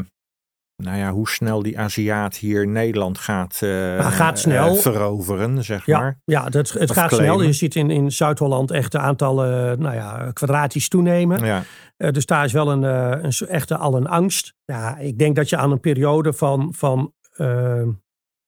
nou 0.76 0.98
ja, 0.98 1.10
hoe 1.12 1.28
snel 1.28 1.62
die 1.62 1.78
Aziat 1.78 2.36
hier 2.36 2.66
Nederland 2.68 3.18
gaat, 3.18 3.58
eh, 3.62 3.68
Maar 3.70 4.02
gaat 4.12 4.38
snel. 4.38 4.74
eh, 4.74 4.80
veroveren, 4.80 5.64
zeg 5.64 5.86
Ja, 5.86 5.98
maar? 6.00 6.20
ja 6.24 6.48
dat, 6.48 6.70
het 6.70 6.90
Of 6.90 6.96
gaat 6.96 7.12
snel. 7.14 7.42
Je 7.42 7.52
ziet 7.52 7.74
in, 7.74 7.90
in 7.90 8.12
Zuid-Holland 8.12 8.70
echt 8.70 8.92
de 8.92 8.98
aantallen 8.98 9.80
nou 9.80 9.94
ja, 9.94 10.30
kwadratisch 10.32 10.88
toenemen. 10.88 11.44
Ja, 11.44 11.62
Eh, 11.96 12.10
dus 12.10 12.26
daar 12.26 12.44
is 12.44 12.52
wel 12.52 12.70
een, 12.72 12.82
een, 12.82 13.32
echte 13.48 13.76
al 13.76 13.96
een 13.96 14.06
angst. 14.06 14.54
Ja, 14.64 14.96
ik 14.98 15.18
denk 15.18 15.36
dat 15.36 15.48
je 15.48 15.56
aan 15.56 15.70
een 15.70 15.80
periode 15.80 16.32
van, 16.32 16.74
van 16.76 17.12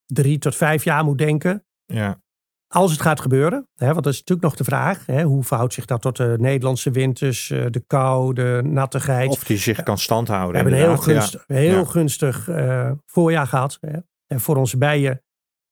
drie 0.07 0.39
tot 0.39 0.57
vijf 0.57 0.85
jaar 0.85 1.05
moet 1.05 1.19
denken. 1.19 1.65
ja, 1.87 2.21
Als 2.69 2.91
het 2.93 3.01
gaat 3.01 3.21
gebeuren, 3.21 3.69
hè, 3.75 3.87
want 3.93 4.05
dat 4.05 4.13
is 4.13 4.19
natuurlijk 4.19 4.47
nog 4.49 4.57
de 4.57 4.65
vraag. 4.65 5.07
Hè, 5.07 5.23
hoe 5.23 5.45
verhoudt 5.45 5.73
zich 5.75 5.85
dat 5.85 6.03
tot 6.03 6.17
de 6.17 6.37
Nederlandse 6.39 6.91
winters, 6.91 7.51
eh, 7.51 7.65
de 7.71 7.85
kou, 7.87 8.35
de 8.35 8.61
nattigheid. 8.65 9.31
of 9.31 9.45
die 9.45 9.57
zich 9.59 9.83
kan 9.83 9.99
standhouden. 9.99 10.51
We 10.53 10.57
hebben 10.57 10.73
een 10.73 10.97
heel. 10.97 10.97
Ja. 10.97 11.03
gunstig, 11.21 11.45
heel 11.47 11.79
Ja. 11.79 11.85
gunstig 11.85 12.49
eh, 12.49 12.91
voorjaar 13.07 13.47
gehad. 13.47 13.79
Hè. 13.81 13.99
En 14.27 14.41
voor 14.41 14.57
onze 14.57 14.79
bijen, 14.79 15.23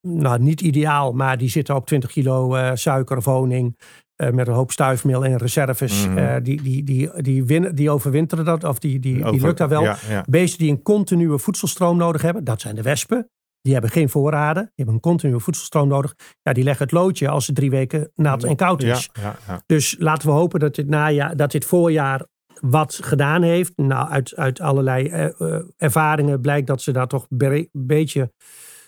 nou 0.01 0.39
niet 0.39 0.61
ideaal, 0.61 1.13
maar 1.13 1.39
die 1.39 1.49
zitten 1.49 1.75
op 1.75 1.87
20 1.87 2.11
kilo 2.11 2.55
eh, 2.55 2.71
suiker 2.75 3.17
of 3.17 3.25
honing. 3.25 3.79
eh, 4.15 4.31
met 4.31 4.49
een 4.49 4.55
hoop 4.55 4.71
stuifmeel 4.73 5.25
en 5.25 5.37
reserves. 5.37 6.07
Mhm. 6.07 6.19
Eh, 6.19 6.35
die, 6.43 6.63
die, 6.63 6.85
die, 6.85 7.23
die, 7.23 7.73
die 7.75 7.91
overwinteren 7.91 8.45
dat, 8.45 8.65
of 8.65 8.79
die, 8.79 8.99
die, 9.01 9.31
die 9.31 9.41
lukt 9.41 9.59
daar 9.59 9.69
wel. 9.69 9.83
Ja. 9.83 10.25
Beesten 10.29 10.59
die 10.59 10.71
een 10.71 10.83
continue 10.83 11.39
voedselstroom 11.39 11.97
nodig 11.97 12.23
hebben, 12.23 12.45
dat 12.45 12.61
zijn 12.61 12.75
de 12.75 12.83
wespen. 12.83 13.29
Die 13.65 13.73
hebben 13.73 13.91
geen 13.91 14.09
voorraden, 14.09 14.63
die 14.63 14.73
hebben 14.75 14.95
een 14.95 15.01
continue 15.01 15.41
voedselstroom 15.41 15.89
nodig. 15.89 16.15
Ja, 16.43 16.53
die 16.53 16.65
leggen 16.65 16.85
het 16.85 16.95
loodje 16.95 17.29
als 17.29 17.47
het 17.47 17.57
drie 17.57 17.71
weken 17.71 18.11
nat 18.15 18.45
en 18.45 18.57
koud 18.57 18.83
is. 18.83 19.11
ja, 19.13 19.37
ja. 19.47 19.63
Dus 19.67 19.97
laten 19.99 20.29
we 20.29 20.35
hopen 20.35 20.61
dat 20.61 20.75
dit, 20.75 20.89
najaar, 20.89 21.37
dat 21.37 21.51
dit 21.51 21.65
voorjaar 21.65 22.27
wat 22.61 22.99
gedaan 23.03 23.43
heeft. 23.43 23.73
Nou, 23.77 24.09
uit, 24.09 24.37
uit 24.37 24.61
allerlei 24.61 25.09
eh, 25.09 25.41
eh, 25.41 25.63
ervaringen 25.77 26.41
blijkt 26.41 26.67
dat 26.67 26.83
ze 26.83 26.93
daar 26.93 27.07
toch 27.07 27.27
een 27.39 27.69
beetje 27.73 28.33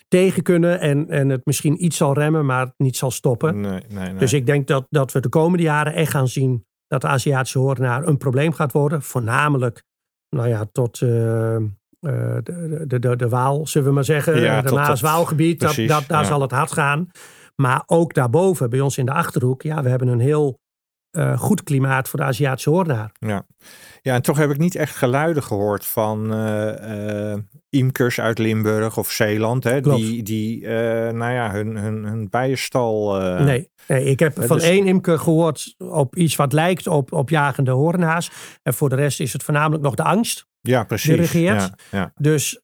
tegen 0.09 0.43
kunnen. 0.43 0.81
En, 0.81 1.09
en 1.09 1.29
het 1.29 1.45
misschien 1.45 1.85
iets 1.85 1.97
zal 1.97 2.15
remmen, 2.15 2.47
maar 2.47 2.73
niet 2.77 2.97
zal 2.97 3.11
stoppen. 3.11 3.61
Nee, 3.61 3.81
nee, 3.89 4.09
nee. 4.09 4.15
Dus 4.15 4.33
ik 4.33 4.47
denk 4.47 4.67
dat, 4.67 4.87
dat 4.91 5.13
we 5.13 5.21
de 5.21 5.29
komende 5.29 5.65
jaren 5.65 5.95
echt 5.95 6.11
gaan 6.11 6.29
zien 6.29 6.67
dat 6.87 7.01
de 7.01 7.07
Aziatische 7.07 7.59
hoornaar 7.59 8.07
een 8.07 8.17
probleem 8.17 8.53
gaat 8.53 8.73
worden. 8.73 9.03
Voornamelijk, 9.03 9.83
nou 10.29 10.49
ja, 10.49 10.67
tot 10.73 11.01
eh, 11.01 11.57
de, 12.43 12.85
de, 12.87 12.99
de, 12.99 13.17
de 13.17 13.29
Waal, 13.29 13.67
zullen 13.67 13.89
we 13.89 13.95
maar 13.95 14.05
zeggen. 14.05 14.41
Ja, 14.41 14.57
de 14.57 14.69
tot- 14.69 14.79
tot- 14.79 14.87
Maas-Waalgebied, 14.89 15.61
dat, 15.61 15.75
daar 15.87 16.05
ja. 16.09 16.25
zal 16.25 16.41
het 16.41 16.51
hard 16.51 16.73
gaan. 16.73 17.09
Maar 17.57 17.83
ook 17.87 18.15
daarboven, 18.15 18.71
bij 18.71 18.81
ons 18.81 18.99
in 18.99 19.07
de 19.07 19.13
Achterhoek, 19.13 19.63
ja, 19.63 19.83
we 19.83 19.89
hebben 19.89 20.09
een 20.09 20.21
heel 20.21 20.61
eh, 21.17 21.39
goed 21.39 21.63
klimaat 21.63 22.09
voor 22.09 22.19
de 22.19 22.25
Aziatische 22.25 22.71
hoornaar. 22.71 23.13
Ja. 23.19 23.47
ja, 24.03 24.15
en 24.15 24.23
toch 24.23 24.39
heb 24.39 24.51
ik 24.51 24.59
niet 24.59 24.75
echt 24.75 24.97
geluiden 24.97 25.43
gehoord 25.43 25.87
van 25.87 26.33
eh, 26.33 27.33
eh, 27.33 27.39
imkers 27.69 28.21
uit 28.21 28.39
Limburg 28.39 28.97
of 28.99 29.11
Zeeland. 29.11 29.65
Hè, 29.65 29.81
Klopt. 29.81 30.01
die, 30.01 30.23
die 30.23 30.67
nou 31.13 31.33
ja, 31.33 31.51
hun, 31.51 31.77
hun, 31.77 32.05
hun 32.05 32.29
bijenstal... 32.31 33.21
nee, 33.21 33.71
nee, 33.89 34.05
ik 34.05 34.19
heb 34.19 34.45
van 34.45 34.57
dus- 34.57 34.67
één 34.67 34.87
imker 34.87 35.19
gehoord 35.19 35.75
op 35.79 36.17
iets 36.17 36.37
wat 36.37 36.53
lijkt 36.53 36.87
op, 36.87 37.13
op 37.13 37.31
jagende 37.31 37.71
hoornaars. 37.71 38.31
En 38.63 38.75
voor 38.75 38.89
de 38.89 38.97
rest 38.97 39.21
is 39.21 39.33
het 39.33 39.43
voornamelijk 39.43 39.83
nog 39.83 39.95
de 39.95 40.03
angst. 40.03 40.47
Ja, 40.61 40.85
precies. 40.85 41.11
Dirigeert. 41.11 41.63
Ja, 41.63 41.75
ja. 41.91 42.13
Dus 42.15 42.63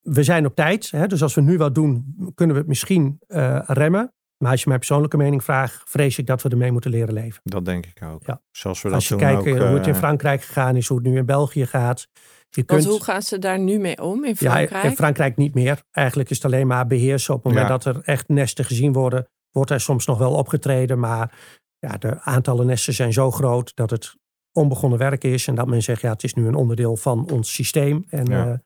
we 0.00 0.22
zijn 0.22 0.46
op 0.46 0.54
tijd. 0.54 0.90
Hè, 0.90 1.06
dus 1.06 1.22
als 1.22 1.34
we 1.34 1.40
nu 1.40 1.56
wat 1.56 1.74
doen, 1.74 2.14
kunnen 2.34 2.54
we 2.54 2.60
het 2.60 2.70
misschien 2.70 3.20
remmen. 3.66 4.12
Maar 4.42 4.50
als 4.50 4.60
je 4.60 4.66
mijn 4.68 4.78
persoonlijke 4.78 5.16
mening 5.16 5.44
vraagt, 5.44 5.82
vrees 5.90 6.18
ik 6.18 6.26
dat 6.26 6.42
we 6.42 6.48
ermee 6.48 6.72
moeten 6.72 6.90
leren 6.90 7.14
leven. 7.14 7.40
Dat 7.44 7.64
denk 7.64 7.86
ik 7.86 8.02
ook. 8.04 8.22
Ja. 8.26 8.42
Zoals 8.50 8.82
we 8.82 8.90
als 8.90 9.08
dat 9.08 9.18
je 9.18 9.24
kijkt 9.24 9.38
ook, 9.38 9.44
hoe 9.68 9.76
het 9.76 9.86
in 9.86 9.92
uh, 9.92 9.98
Frankrijk 9.98 10.42
gegaan 10.42 10.76
is, 10.76 10.88
hoe 10.88 10.98
het 10.98 11.06
nu 11.06 11.16
in 11.16 11.26
België 11.26 11.66
gaat. 11.66 12.08
Je 12.50 12.62
Want 12.66 12.80
kunt, 12.82 12.84
hoe 12.94 13.02
gaan 13.04 13.22
ze 13.22 13.38
daar 13.38 13.58
nu 13.58 13.78
mee 13.78 14.02
om 14.02 14.24
in 14.24 14.36
Frankrijk? 14.36 14.70
Ja, 14.70 14.82
in 14.82 14.96
Frankrijk 14.96 15.36
niet 15.36 15.54
meer. 15.54 15.82
Eigenlijk 15.90 16.30
is 16.30 16.36
het 16.36 16.44
alleen 16.44 16.66
maar 16.66 16.86
beheersen. 16.86 17.34
Op 17.34 17.44
het 17.44 17.52
moment 17.52 17.70
Ja. 17.70 17.78
dat 17.78 17.96
er 17.96 18.02
echt 18.04 18.28
nesten 18.28 18.64
gezien 18.64 18.92
worden, 18.92 19.28
wordt 19.50 19.70
er 19.70 19.80
soms 19.80 20.06
nog 20.06 20.18
wel 20.18 20.32
opgetreden. 20.34 20.98
Maar 20.98 21.32
ja, 21.78 21.96
de 21.96 22.20
aantallen 22.20 22.66
nesten 22.66 22.94
zijn 22.94 23.12
zo 23.12 23.30
groot 23.30 23.72
dat 23.76 23.90
het 23.90 24.14
onbegonnen 24.52 24.98
werk 24.98 25.24
is. 25.24 25.46
En 25.46 25.54
dat 25.54 25.66
men 25.66 25.82
zegt, 25.82 26.00
ja, 26.00 26.10
het 26.12 26.24
is 26.24 26.34
nu 26.34 26.46
een 26.46 26.54
onderdeel 26.54 26.96
van 26.96 27.30
ons 27.30 27.54
systeem. 27.54 28.04
En 28.08 28.24
Ja. 28.26 28.46
eh, 28.46 28.58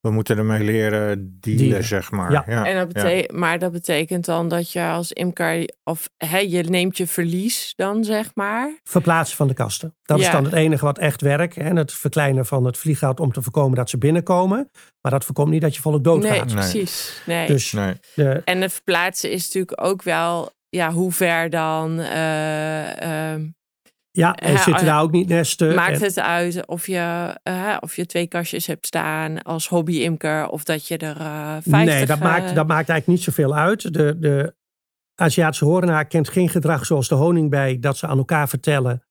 we 0.00 0.10
moeten 0.10 0.38
ermee 0.38 0.64
leren 0.64 1.36
dealen, 1.40 1.64
Dealen. 1.64 1.84
zeg 1.84 2.10
maar. 2.10 2.32
Ja. 2.32 2.44
Ja. 2.46 2.66
En 2.66 2.76
dat 2.76 2.92
bete- 2.92 3.32
Maar 3.34 3.58
dat 3.58 3.72
betekent 3.72 4.24
dan 4.24 4.48
dat 4.48 4.72
je 4.72 4.82
als 4.82 5.12
imker, 5.12 5.70
of 5.84 6.08
hè, 6.16 6.38
je 6.38 6.62
neemt 6.62 6.96
je 6.96 7.06
verlies 7.06 7.72
dan, 7.76 8.04
zeg 8.04 8.30
maar. 8.34 8.78
verplaatsen 8.84 9.36
van 9.36 9.48
de 9.48 9.54
kasten. 9.54 9.94
Dat 10.02 10.18
is 10.20 10.30
dan 10.30 10.44
het 10.44 10.52
enige 10.52 10.84
wat 10.84 10.98
echt 10.98 11.20
werkt. 11.20 11.56
En 11.56 11.76
het 11.76 11.92
verkleinen 11.92 12.46
van 12.46 12.64
het 12.64 12.78
vlieghout 12.78 13.20
om 13.20 13.32
te 13.32 13.42
voorkomen 13.42 13.76
dat 13.76 13.90
ze 13.90 13.98
binnenkomen. 13.98 14.70
Maar 15.00 15.12
dat 15.12 15.24
voorkomt 15.24 15.50
niet 15.50 15.60
dat 15.62 15.74
je 15.74 15.80
volk 15.80 16.04
doodgaat. 16.04 16.30
Nee, 16.32 16.44
Nee. 16.44 16.54
precies. 16.54 17.22
Nee. 17.26 17.46
Dus 17.46 17.72
Nee. 17.72 17.94
de, 18.14 18.42
En 18.44 18.60
het 18.60 18.72
verplaatsen 18.72 19.30
is 19.30 19.44
natuurlijk 19.44 19.84
ook 19.84 20.02
wel, 20.02 20.50
ja, 20.68 20.92
hoe 20.92 21.12
ver 21.12 21.50
dan 21.50 21.98
eh, 22.00 23.32
ehm, 23.32 23.46
ja, 24.10 24.34
er 24.36 24.50
Ja, 24.52 24.56
zitten 24.56 24.82
oh 24.82 24.88
daar 24.88 25.02
ook 25.02 25.10
niet 25.10 25.28
nesten. 25.28 25.74
maakt 25.74 26.00
En- 26.00 26.02
het 26.02 26.18
uit 26.18 26.66
of 26.66 26.86
je, 26.86 27.36
eh, 27.42 27.76
of 27.80 27.96
je 27.96 28.06
twee 28.06 28.26
kastjes 28.26 28.66
hebt 28.66 28.86
staan 28.86 29.42
als 29.42 29.68
hobby-imker 29.68 30.48
of 30.48 30.64
dat 30.64 30.88
je 30.88 30.96
er 30.96 31.16
eh 31.16 31.52
50... 31.52 31.72
nee, 31.72 32.06
dat, 32.06 32.16
eh, 32.16 32.22
maakt, 32.22 32.54
dat 32.54 32.66
maakt 32.66 32.88
eigenlijk 32.88 33.06
niet 33.06 33.22
zoveel 33.22 33.54
uit. 33.54 33.92
De, 33.94 34.18
de 34.18 34.54
Aziatische 35.14 35.64
horenaar 35.64 36.06
kent 36.06 36.28
geen 36.28 36.48
gedrag 36.48 36.86
zoals 36.86 37.08
de 37.08 37.14
honingbij, 37.14 37.78
dat 37.78 37.96
ze 37.96 38.06
aan 38.06 38.18
elkaar 38.18 38.48
vertellen 38.48 39.02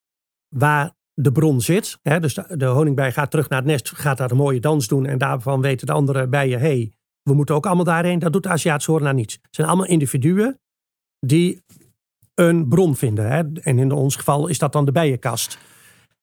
waar 0.48 0.92
de 1.14 1.32
bron 1.32 1.60
zit. 1.60 1.98
Hè, 2.02 2.20
dus 2.20 2.34
de, 2.34 2.56
de 2.56 2.64
honingbij 2.66 3.12
gaat 3.12 3.30
terug 3.30 3.48
naar 3.48 3.58
het 3.58 3.68
nest, 3.68 3.90
gaat 3.94 4.18
daar 4.18 4.30
een 4.30 4.36
mooie 4.36 4.60
dans 4.60 4.88
doen 4.88 5.06
en 5.06 5.18
daarvan 5.18 5.60
weten 5.60 5.86
de 5.86 5.92
andere 5.92 6.28
bijen, 6.28 6.60
hey, 6.60 6.92
we 7.22 7.34
moeten 7.34 7.54
ook 7.54 7.66
allemaal 7.66 7.84
daarheen. 7.84 8.18
Dat 8.18 8.32
doet 8.32 8.42
de 8.42 8.48
Aziatische 8.48 8.90
horenaar 8.90 9.14
niet. 9.14 9.32
Het 9.42 9.54
zijn 9.54 9.66
allemaal 9.68 9.86
individuen 9.86 10.60
die 11.26 11.62
een 12.40 12.68
bron 12.68 12.96
vinden. 12.96 13.30
Hè. 13.30 13.42
En 13.60 13.78
in 13.78 13.92
ons 13.92 14.16
geval 14.16 14.48
is 14.48 14.58
dat 14.58 14.72
dan 14.72 14.84
de 14.84 14.92
bijenkast. 14.92 15.58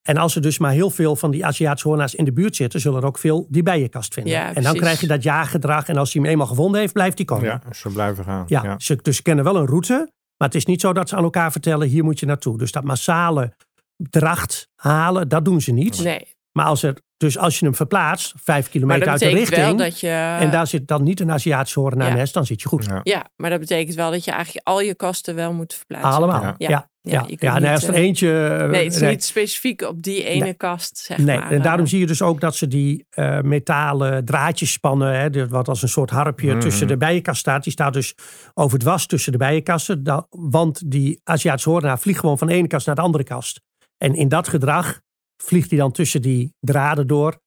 En 0.01 0.18
als 0.18 0.36
er 0.36 0.41
dus 0.41 0.57
maar 0.57 0.72
heel 0.72 0.89
veel 0.89 1.15
van 1.15 1.32
die 1.32 1.45
Aziatische 1.45 1.88
hoornaars 1.88 2.15
in 2.15 2.26
de 2.26 2.34
buurt 2.34 2.55
zitten, 2.55 2.80
zullen 2.80 3.01
er 3.01 3.07
ook 3.07 3.18
veel 3.18 3.47
die 3.49 3.63
bijenkast 3.63 4.13
vinden. 4.13 4.34
Ja, 4.34 4.53
en 4.53 4.63
dan 4.63 4.76
krijg 4.76 4.99
je 4.99 5.07
dat 5.07 5.24
jaaggedrag. 5.24 5.88
En 5.88 5.97
als 5.97 6.13
hij 6.13 6.22
hem 6.22 6.32
eenmaal 6.32 6.47
gevonden 6.47 6.80
heeft, 6.80 6.93
blijft 6.93 7.18
hij 7.18 7.26
komen. 7.26 7.45
Ja, 7.45 7.61
ze 7.74 7.89
blijven 7.89 8.24
gaan. 8.24 8.43
Ja, 8.47 8.63
Ja. 8.63 8.76
Ze, 8.80 8.99
dus 9.01 9.15
ze 9.15 9.22
kennen 9.22 9.43
wel 9.43 9.55
een 9.55 9.65
route. 9.65 10.11
Maar 10.38 10.47
het 10.47 10.55
is 10.55 10.65
niet 10.65 10.82
zo 10.82 10.93
dat 10.93 11.09
ze 11.09 11.15
aan 11.15 11.24
elkaar 11.24 11.51
vertellen, 11.51 11.88
hier 11.88 12.03
moet 12.03 12.20
je 12.20 12.26
naartoe. 12.26 12.57
Dus 12.57 12.72
dat 12.72 12.84
massale 12.84 13.53
dracht 13.97 14.70
halen, 14.76 15.30
dat 15.30 15.45
doen 15.45 15.61
ze 15.61 15.72
niet. 15.72 16.03
Nee, 16.03 16.28
Maar 16.51 16.65
als 16.65 16.84
er, 16.84 16.97
dus 17.18 17.38
als 17.38 17.59
je 17.59 17.65
hem 17.65 17.76
verplaatst, 17.76 18.34
vijf 18.43 18.70
kilometer 18.70 19.07
uit 19.09 19.20
de 19.20 19.28
richting. 19.28 19.61
wel 19.65 19.76
dat 19.76 19.99
je... 19.99 20.09
En 20.39 20.51
daar 20.51 20.68
zit 20.68 20.88
dan 20.88 21.03
niet 21.03 21.20
een 21.20 21.32
Aziatische 21.32 21.80
horenaar 21.80 22.07
Ja. 22.09 22.13
nest, 22.15 22.34
dan 22.34 22.45
zit 22.45 22.61
je 22.61 22.68
goed. 22.68 22.86
Ja. 22.86 22.99
Ja, 23.03 23.30
maar 23.36 23.49
dat 23.49 23.59
betekent 23.59 23.95
wel 23.95 24.11
dat 24.11 24.24
je 24.26 24.32
eigenlijk 24.32 24.68
al 24.68 24.82
je 24.82 24.95
kasten 24.95 25.36
wel 25.36 25.53
moet 25.53 25.74
verplaatsen. 25.74 26.11
Allemaal. 26.11 26.41
Ja. 26.41 26.53
Ja, 26.57 26.89
ja, 27.01 27.26
ja. 27.28 27.51
nee, 27.53 27.61
niet, 27.61 27.70
als 27.72 27.88
er 27.88 27.93
eh, 27.93 28.01
eentje. 28.01 28.47
eh, 28.61 28.70
Nee, 28.70 28.84
het 28.84 28.93
is 28.93 28.99
nee. 29.01 29.09
niet 29.09 29.24
specifiek 29.24 29.82
op 29.82 30.01
die 30.03 30.24
ene 30.24 30.43
Nee. 30.43 30.53
kast, 30.53 30.97
zeg 30.97 31.18
Nee, 31.18 31.38
maar. 31.38 31.51
en 31.51 31.61
daarom 31.61 31.84
eh. 31.84 31.89
zie 31.89 31.99
je 31.99 32.07
dus 32.07 32.22
ook 32.22 32.39
dat 32.41 32.55
ze 32.55 32.68
die 32.68 33.05
eh, 33.09 33.41
metalen 33.41 34.26
draadjes 34.26 34.72
spannen. 34.72 35.20
Hè, 35.20 35.47
wat 35.47 35.68
als 35.68 35.82
een 35.82 35.89
soort 35.89 36.09
harpje 36.09 36.51
Mhm. 36.51 36.59
tussen 36.59 36.88
de 36.88 36.97
bijenkast 36.97 37.39
staat. 37.39 37.63
Die 37.63 37.72
staat 37.72 37.93
dus 37.93 38.15
over 38.53 38.74
het 38.78 38.84
was 38.88 39.05
tussen 39.05 39.32
de 39.32 39.38
bijenkasten. 39.38 40.26
Want 40.30 40.91
die 40.91 41.22
Aziatische 41.24 41.70
hoornaar 41.70 41.99
vliegt 41.99 42.20
gewoon 42.20 42.38
van 42.38 42.47
de 42.47 42.53
ene 42.53 42.68
kast 42.68 42.86
naar 42.86 42.95
de 42.95 43.01
andere 43.01 43.24
kast. 43.24 43.61
En 43.97 44.15
in 44.15 44.28
dat 44.28 44.47
gedrag 44.47 44.99
vliegt 45.38 45.70
hij 45.70 45.80
dan 45.80 45.92
tussen 45.92 46.22
die 46.22 46.54
draden 46.60 47.08
door. 47.08 47.40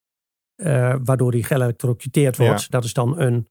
eh, 0.56 0.94
waardoor 1.04 1.30
hij 1.32 1.42
geëlectrocuteerd 1.42 2.36
wordt. 2.36 2.60
Ja. 2.60 2.66
Dat 2.68 2.84
is 2.84 2.92
dan 2.92 3.18
een, 3.20 3.48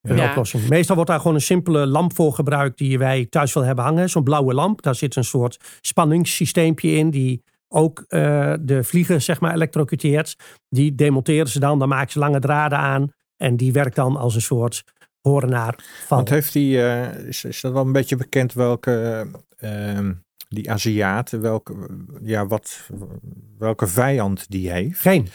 een 0.00 0.16
Ja. 0.16 0.28
oplossing. 0.30 0.68
Meestal 0.68 0.94
wordt 0.94 1.10
daar 1.10 1.20
gewoon 1.20 1.34
een 1.34 1.40
simpele 1.40 1.86
lamp 1.86 2.14
voor 2.14 2.32
gebruikt 2.34 2.78
die 2.78 2.98
wij 2.98 3.26
thuis 3.26 3.52
wel 3.52 3.64
hebben 3.64 3.84
hangen. 3.84 4.10
Zo'n 4.10 4.22
blauwe 4.24 4.54
lamp. 4.54 4.82
Daar 4.82 4.94
zit 4.94 5.16
een 5.16 5.24
soort 5.24 5.56
spanningssysteempje 5.80 6.90
in 6.90 7.10
die 7.10 7.42
ook 7.68 8.04
eh, 8.08 8.54
de 8.60 8.84
vliegen 8.84 9.22
zeg 9.22 9.40
maar 9.40 9.54
elektrocuteert. 9.54 10.36
Die 10.68 10.94
demonteren 10.94 11.48
ze 11.48 11.60
dan, 11.60 11.78
dan 11.78 11.88
maken 11.88 12.12
ze 12.12 12.18
lange 12.18 12.40
draden 12.40 12.78
aan. 12.78 13.12
En 13.36 13.56
die 13.56 13.72
werkt 13.72 13.96
dan 13.96 14.16
als 14.16 14.34
een 14.34 14.40
soort 14.42 14.82
horenaar 15.20 15.74
van. 16.06 16.16
Want 16.16 16.28
heeft 16.28 16.52
die, 16.52 16.82
eh, 16.82 17.26
is, 17.26 17.44
is 17.44 17.60
dat 17.60 17.72
wel 17.72 17.84
een 17.84 17.92
beetje 17.92 18.16
bekend 18.16 18.52
welke, 18.52 19.26
eh, 19.56 19.96
ehm, 19.96 20.12
die 20.54 20.70
Aziat, 20.70 21.30
welke, 21.30 21.74
ja, 22.22 22.46
wat, 22.46 22.88
welke 23.58 23.86
vijand 23.86 24.50
die 24.50 24.70
heeft? 24.70 25.00
Geen. 25.00 25.28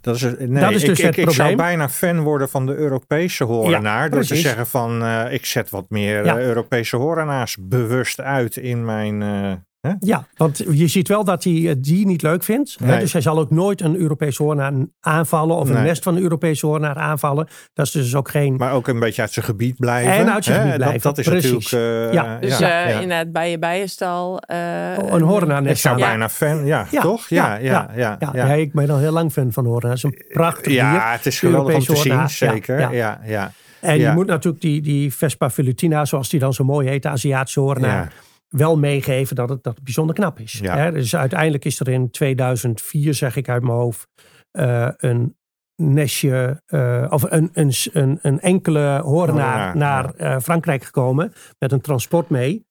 Dat 0.00 0.14
is, 0.14 0.22
nee, 0.22 0.60
Dat 0.60 0.72
is 0.72 0.80
dus 0.84 0.98
ik, 0.98 1.04
het 1.04 1.16
ik, 1.16 1.16
ik 1.16 1.30
zou 1.30 1.34
probleem. 1.34 1.56
bijna 1.56 1.88
fan 1.88 2.20
worden 2.20 2.48
van 2.48 2.66
de 2.66 2.74
Europese 2.74 3.44
horenaar. 3.44 4.10
door 4.10 4.22
te 4.22 4.36
zeggen 4.36 4.66
van, 4.66 5.02
eh, 5.04 5.32
ik 5.32 5.46
zet 5.46 5.70
wat 5.70 5.90
meer 5.90 6.24
Ja. 6.24 6.36
eh, 6.38 6.44
Europese 6.44 6.96
horenaars 6.96 7.56
bewust 7.60 8.20
uit 8.20 8.56
in 8.56 8.84
mijn... 8.84 9.22
eh, 9.22 9.52
hè? 9.80 9.90
Ja, 10.00 10.26
want 10.36 10.62
je 10.70 10.86
ziet 10.86 11.08
wel 11.08 11.24
dat 11.24 11.44
hij 11.44 11.68
eh, 11.68 11.74
die 11.78 12.06
niet 12.06 12.22
leuk 12.22 12.42
vindt. 12.42 12.76
Hè? 12.84 12.98
Dus 12.98 13.12
hij 13.12 13.20
zal 13.22 13.38
ook 13.38 13.50
nooit 13.50 13.80
een 13.80 13.96
Europese 13.96 14.42
hoornaar 14.42 14.72
aanvallen. 15.00 15.56
Of 15.56 15.68
een 15.68 15.82
nest 15.82 16.02
van 16.02 16.16
een 16.16 16.22
Europese 16.22 16.66
hoornaar 16.66 16.94
aanvallen. 16.96 17.48
Dat 17.74 17.86
is 17.86 17.92
dus 17.92 18.14
ook 18.14 18.28
geen... 18.28 18.56
Maar 18.56 18.72
ook 18.72 18.88
een 18.88 18.98
beetje 18.98 19.22
uit 19.22 19.32
zijn 19.32 19.44
gebied 19.44 19.76
blijven. 19.76 20.12
En 20.12 20.32
uit 20.32 20.44
zijn 20.44 20.56
hè? 20.56 20.62
gebied 20.62 20.78
Dat- 20.78 20.88
blijven, 20.88 21.08
Dat, 21.14 21.18
is 21.18 21.28
precies. 21.28 21.70
natuurlijk... 21.70 22.08
eh, 22.08 22.12
Ja. 22.12 22.38
Dus 22.40 22.58
ja, 22.58 22.84
eh, 22.84 22.90
ja. 22.90 23.00
inderdaad 23.00 23.32
bij 23.32 23.50
je 23.50 23.58
bijenstal... 23.58 24.38
eh, 24.40 24.96
een 24.96 25.22
horenaar 25.22 25.66
Ik 25.66 25.76
zou 25.76 25.98
Ja. 25.98 26.06
bijna 26.06 26.28
fan, 26.28 26.66
ja, 26.66 26.86
Ja, 26.90 27.00
toch? 27.00 27.28
Ja, 27.28 27.54
ja, 27.56 27.90
ja. 27.96 28.16
Ja, 28.20 28.30
ja. 28.34 28.44
ik 28.52 28.72
ben 28.72 28.90
al 28.90 28.98
heel 28.98 29.12
lang 29.12 29.32
fan 29.32 29.52
van 29.52 29.64
hoornaar. 29.66 29.90
Het 29.90 29.98
is 29.98 30.02
een 30.04 30.24
prachtig 30.32 30.72
Ja, 30.72 30.90
dier. 30.90 31.12
het 31.12 31.26
is 31.26 31.38
geweldig 31.38 31.74
om 31.74 31.80
te 31.80 31.86
Europese 31.88 32.08
zien. 32.08 32.18
Ja, 32.18 32.28
zeker. 32.28 32.78
ja. 32.80 32.90
Ja, 32.90 33.20
ja. 33.24 33.52
En 33.80 33.98
Ja. 33.98 34.08
je 34.08 34.14
moet 34.14 34.26
natuurlijk 34.26 34.62
die, 34.62 34.82
die 34.82 35.14
Vespa 35.14 35.50
velutina, 35.50 36.04
zoals 36.04 36.28
die 36.28 36.40
dan 36.40 36.52
zo 36.54 36.64
mooi 36.64 36.88
heet, 36.88 37.02
de 37.02 37.08
Aziatische 37.08 37.60
hoornaar, 37.60 38.02
Ja. 38.04 38.08
Wel 38.48 38.78
meegeven 38.78 39.36
dat 39.36 39.48
het, 39.48 39.62
dat 39.62 39.74
het 39.74 39.84
bijzonder 39.84 40.14
knap 40.14 40.38
is. 40.38 40.52
Ja. 40.52 40.76
Hè? 40.76 40.92
Dus 40.92 41.16
uiteindelijk 41.16 41.64
is 41.64 41.80
er 41.80 41.88
in 41.88 42.10
2004, 42.10 43.14
zeg 43.14 43.36
ik 43.36 43.48
uit 43.48 43.62
mijn 43.62 43.74
hoofd, 43.74 44.08
eh, 44.50 44.88
een 44.96 45.36
nestje, 45.82 46.62
eh, 46.66 47.06
of 47.08 47.22
een, 47.30 47.50
een, 47.52 47.72
een, 47.92 48.18
een 48.22 48.40
enkele 48.40 49.00
hoornaar 49.04 49.76
naar 49.76 50.14
eh, 50.14 50.38
Frankrijk 50.38 50.84
gekomen 50.84 51.32
met 51.58 51.72
een 51.72 51.80
transport 51.80 52.28
mee. 52.28 52.64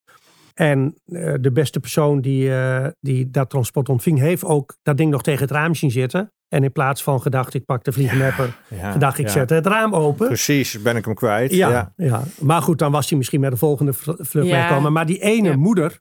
En 0.53 0.95
de 1.41 1.51
beste 1.53 1.79
persoon 1.79 2.21
die, 2.21 2.51
die 2.99 3.29
dat 3.31 3.49
transport 3.49 3.89
ontving, 3.89 4.19
heeft 4.19 4.43
ook 4.43 4.77
dat 4.81 4.97
ding 4.97 5.11
nog 5.11 5.23
tegen 5.23 5.41
het 5.41 5.51
raam 5.51 5.75
zien 5.75 5.91
zitten. 5.91 6.31
En 6.55 6.63
in 6.63 6.71
plaats 6.71 7.03
van 7.03 7.21
gedacht, 7.21 7.53
ik 7.53 7.65
pak 7.65 7.83
de 7.83 7.91
vliegenmapper, 7.91 8.57
ja, 8.67 8.91
gedacht, 8.91 9.17
ik 9.17 9.25
ja. 9.25 9.31
zet 9.31 9.49
het 9.49 9.65
raam 9.65 9.95
open. 9.95 10.27
Precies, 10.27 10.81
ben 10.81 10.95
ik 10.95 11.05
hem 11.05 11.13
kwijt. 11.13 11.51
Ja, 11.53 11.69
Ja. 11.69 11.93
ja. 11.95 12.23
maar 12.39 12.61
goed, 12.61 12.79
dan 12.79 12.91
was 12.91 13.09
hij 13.09 13.17
misschien 13.17 13.39
met 13.39 13.51
de 13.51 13.57
volgende 13.57 13.93
vl- 13.93 14.11
vlucht 14.17 14.47
Ja. 14.47 14.61
meekomen. 14.67 14.93
Maar 14.93 15.05
die 15.05 15.19
ene 15.21 15.49
Ja. 15.49 15.55
moeder, 15.55 15.99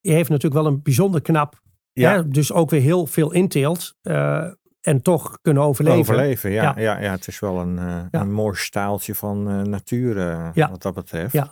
die 0.00 0.12
heeft 0.12 0.28
natuurlijk 0.28 0.62
wel 0.62 0.72
een 0.72 0.82
bijzonder 0.82 1.20
knap, 1.22 1.60
Ja. 1.92 2.12
hè, 2.12 2.28
dus 2.28 2.52
ook 2.52 2.70
weer 2.70 2.80
heel 2.80 3.06
veel 3.06 3.32
inteelt. 3.32 3.94
eh, 4.02 4.44
en 4.80 5.02
toch 5.02 5.38
kunnen 5.42 5.62
overleven. 5.62 5.98
Overleven, 6.00 6.50
ja, 6.50 6.62
Ja. 6.62 6.74
ja. 6.76 7.00
Ja, 7.00 7.10
Het 7.10 7.26
is 7.26 7.38
wel 7.40 7.58
een, 7.60 7.78
eh, 7.78 7.84
Ja. 8.10 8.20
een 8.20 8.32
mooi 8.32 8.56
staaltje 8.56 9.14
van 9.14 9.48
eh, 9.48 9.60
natuur 9.62 10.18
Ja. 10.54 10.70
wat 10.70 10.82
dat 10.82 10.94
betreft. 10.94 11.32
Ja. 11.32 11.50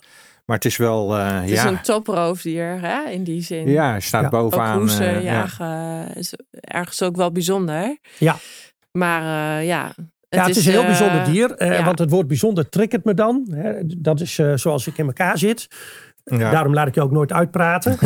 Maar 0.49 0.57
het 0.57 0.65
is 0.67 0.77
wel, 0.77 1.17
eh, 1.17 1.41
Het 1.41 1.51
is 1.51 1.63
ja, 1.63 1.67
een 1.69 1.81
toproofdier, 1.83 2.81
hè, 2.81 3.11
in 3.11 3.25
die 3.25 3.43
zin. 3.43 3.69
ja, 3.69 4.01
staat 4.01 4.21
Ja. 4.33 4.39
Ook 4.39 4.51
bovenaan. 4.51 4.79
hoe 4.79 4.91
ze 4.91 5.05
eh, 5.05 5.23
ja. 5.23 5.33
jagen 5.33 6.15
is 6.15 6.35
ergens 6.51 7.03
ook 7.03 7.17
wel 7.17 7.33
bijzonder. 7.33 7.99
Ja. 8.19 8.37
Maar 8.93 9.21
eh, 9.59 9.67
ja... 9.67 9.93
ja, 10.29 10.47
het 10.47 10.57
is, 10.57 10.67
een 10.67 10.73
heel 10.73 10.81
eh, 10.81 10.87
bijzonder 10.87 11.25
dier. 11.25 11.51
eh, 11.55 11.79
ja. 11.79 11.85
Want 11.85 11.99
het 11.99 12.11
woord 12.11 12.27
bijzonder 12.27 12.69
triggert 12.69 13.05
me 13.05 13.15
dan. 13.15 13.47
Hè. 13.51 13.73
Dat 13.87 14.21
is 14.21 14.39
eh, 14.39 14.53
zoals 14.55 14.87
ik 14.87 14.99
in 14.99 15.07
elkaar 15.07 15.39
zit. 15.39 15.67
Ja. 16.25 16.51
Daarom 16.51 16.75
laat 16.75 16.87
ik 16.89 16.95
je 16.95 17.03
ook 17.03 17.11
nooit 17.11 17.33
uitpraten. 17.33 17.97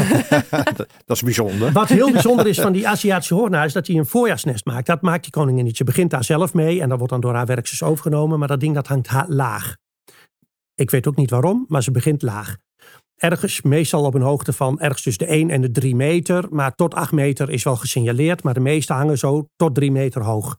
dat 1.06 1.16
is 1.16 1.22
bijzonder. 1.22 1.72
Wat 1.72 1.88
heel 1.88 2.12
bijzonder 2.12 2.46
is 2.46 2.60
van 2.60 2.72
die 2.72 2.88
Aziatische 2.88 3.34
hoornaar 3.34 3.64
is 3.64 3.72
dat 3.72 3.86
hij 3.86 3.96
een 3.96 4.06
voorjaarsnest 4.06 4.64
maakt. 4.64 4.86
Dat 4.86 5.00
maakt 5.02 5.22
die 5.22 5.32
koningin 5.32 5.64
niet. 5.64 5.78
Je 5.78 5.84
begint 5.84 6.10
daar 6.10 6.24
zelf 6.24 6.54
mee 6.54 6.80
en 6.80 6.88
dat 6.88 6.96
wordt 6.98 7.12
dan 7.12 7.20
door 7.22 7.34
haar 7.34 7.46
werksters 7.46 7.82
overgenomen. 7.82 8.38
Maar 8.38 8.48
dat 8.48 8.60
ding 8.60 8.74
dat 8.74 8.86
hangt 8.86 9.06
ha- 9.08 9.26
laag. 9.28 9.76
Ik 10.82 10.90
weet 10.90 11.06
ook 11.06 11.16
niet 11.16 11.30
waarom, 11.30 11.64
maar 11.68 11.82
ze 11.82 11.90
begint 11.90 12.22
laag. 12.22 12.56
Ergens, 13.16 13.62
meestal 13.62 14.04
op 14.04 14.14
een 14.14 14.22
hoogte 14.22 14.52
van 14.52 14.80
ergens 14.80 15.02
tussen 15.02 15.26
de 15.26 15.32
1 15.32 15.50
en 15.50 15.60
de 15.60 15.70
3 15.70 15.96
meter. 15.96 16.46
Maar 16.50 16.74
tot 16.74 16.94
8 16.94 17.12
meter 17.12 17.50
is 17.50 17.62
wel 17.64 17.76
gesignaleerd. 17.76 18.42
Maar 18.42 18.54
de 18.54 18.60
meeste 18.60 18.92
hangen 18.92 19.18
zo 19.18 19.48
tot 19.56 19.74
3 19.74 19.92
meter 19.92 20.22
hoog. 20.22 20.58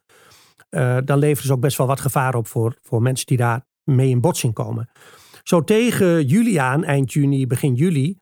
Eh, 0.69 0.97
dan 1.05 1.17
leveren 1.17 1.47
ze 1.47 1.53
ook 1.53 1.59
best 1.59 1.77
wel 1.77 1.87
wat 1.87 1.99
gevaar 1.99 2.35
op 2.35 2.47
voor, 2.47 2.77
voor 2.81 3.01
mensen 3.01 3.25
die 3.25 3.37
daar 3.37 3.65
mee 3.83 4.09
in 4.09 4.21
botsing 4.21 4.53
komen. 4.53 4.89
Zo 5.43 5.63
tegen 5.63 6.25
juli 6.25 6.55
aan, 6.55 6.83
eind 6.83 7.13
juni, 7.13 7.47
begin 7.47 7.75
juli, 7.75 8.17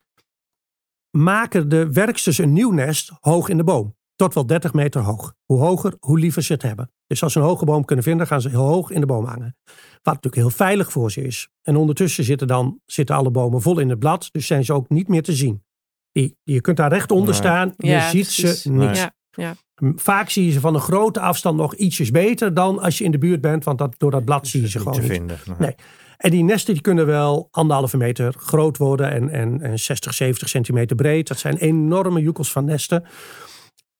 maken 1.17 1.69
de 1.69 1.91
werksters 1.91 2.37
een 2.37 2.53
nieuw 2.53 2.71
nest 2.71 3.11
hoog 3.19 3.49
in 3.49 3.57
de 3.57 3.63
boom. 3.63 3.95
Tot 4.15 4.33
wel 4.33 4.45
30 4.45 4.73
meter 4.73 5.01
hoog. 5.01 5.33
Hoe 5.45 5.59
hoger, 5.59 5.95
hoe 5.99 6.19
liever 6.19 6.43
ze 6.43 6.53
het 6.53 6.61
hebben. 6.61 6.91
Dus 7.07 7.23
als 7.23 7.33
ze 7.33 7.39
een 7.39 7.45
hoge 7.45 7.65
boom 7.65 7.85
kunnen 7.85 8.05
vinden, 8.05 8.27
gaan 8.27 8.41
ze 8.41 8.49
heel 8.49 8.67
hoog 8.67 8.91
in 8.91 8.99
de 8.99 9.05
boom 9.05 9.25
hangen. 9.25 9.55
Wat 10.01 10.13
natuurlijk 10.13 10.35
heel 10.35 10.49
veilig 10.67 10.91
voor 10.91 11.11
ze 11.11 11.21
is. 11.21 11.49
En 11.61 11.75
ondertussen 11.75 12.23
zitten 12.23 12.47
dan 12.47 12.79
zitten 12.85 13.15
alle 13.15 13.31
bomen 13.31 13.61
vol 13.61 13.79
in 13.79 13.89
het 13.89 13.99
blad, 13.99 14.29
dus 14.31 14.47
zijn 14.47 14.65
ze 14.65 14.73
ook 14.73 14.89
niet 14.89 15.07
meer 15.07 15.23
te 15.23 15.33
zien. 15.33 15.63
Die, 16.11 16.35
je 16.43 16.61
kunt 16.61 16.77
daar 16.77 16.89
recht 16.91 17.11
onder 17.11 17.29
Nee. 17.29 17.37
staan, 17.39 17.73
je 17.77 17.87
Ja, 17.87 18.09
ziet 18.09 18.23
precies. 18.23 18.61
ze 18.61 18.71
niet. 18.71 18.97
Ja, 18.97 19.13
ja. 19.31 19.55
Vaak 19.95 20.29
zie 20.29 20.45
je 20.45 20.51
ze 20.51 20.59
van 20.59 20.73
een 20.75 20.81
grote 20.81 21.19
afstand 21.19 21.57
nog 21.57 21.75
ietsjes 21.75 22.11
beter 22.11 22.53
dan 22.53 22.79
als 22.79 22.97
je 22.97 23.03
in 23.03 23.11
de 23.11 23.17
buurt 23.17 23.41
bent, 23.41 23.63
want 23.63 23.77
dat, 23.77 23.93
door 23.97 24.11
dat 24.11 24.25
blad 24.25 24.47
zie 24.47 24.61
je 24.61 24.67
ze 24.69 24.77
niet 24.77 24.87
gewoon 24.87 25.01
te 25.01 25.07
niet. 25.07 25.17
vinden. 25.17 25.37
Nee. 25.59 25.75
En 26.17 26.31
die 26.31 26.43
nesten 26.43 26.73
die 26.73 26.81
kunnen 26.83 27.05
wel 27.05 27.47
anderhalve 27.51 27.97
meter 27.97 28.33
groot 28.37 28.77
worden 28.77 29.11
en, 29.11 29.29
en, 29.29 29.61
en 29.61 29.79
60, 29.79 30.13
70 30.13 30.49
centimeter 30.49 30.95
breed. 30.95 31.27
Dat 31.27 31.39
zijn 31.39 31.57
enorme 31.57 32.21
joekels 32.21 32.51
van 32.51 32.65
nesten. 32.65 33.03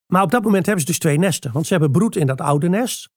Maar 0.08 0.22
op 0.24 0.32
dat 0.32 0.44
moment 0.44 0.66
hebben 0.66 0.84
ze 0.86 0.90
dus 0.90 1.00
twee 1.00 1.18
nesten. 1.18 1.52
Want 1.52 1.66
ze 1.68 1.74
hebben 1.74 1.92
broed 1.92 2.16
in 2.16 2.28
dat 2.28 2.42
oude 2.42 2.70
nest, 2.70 3.10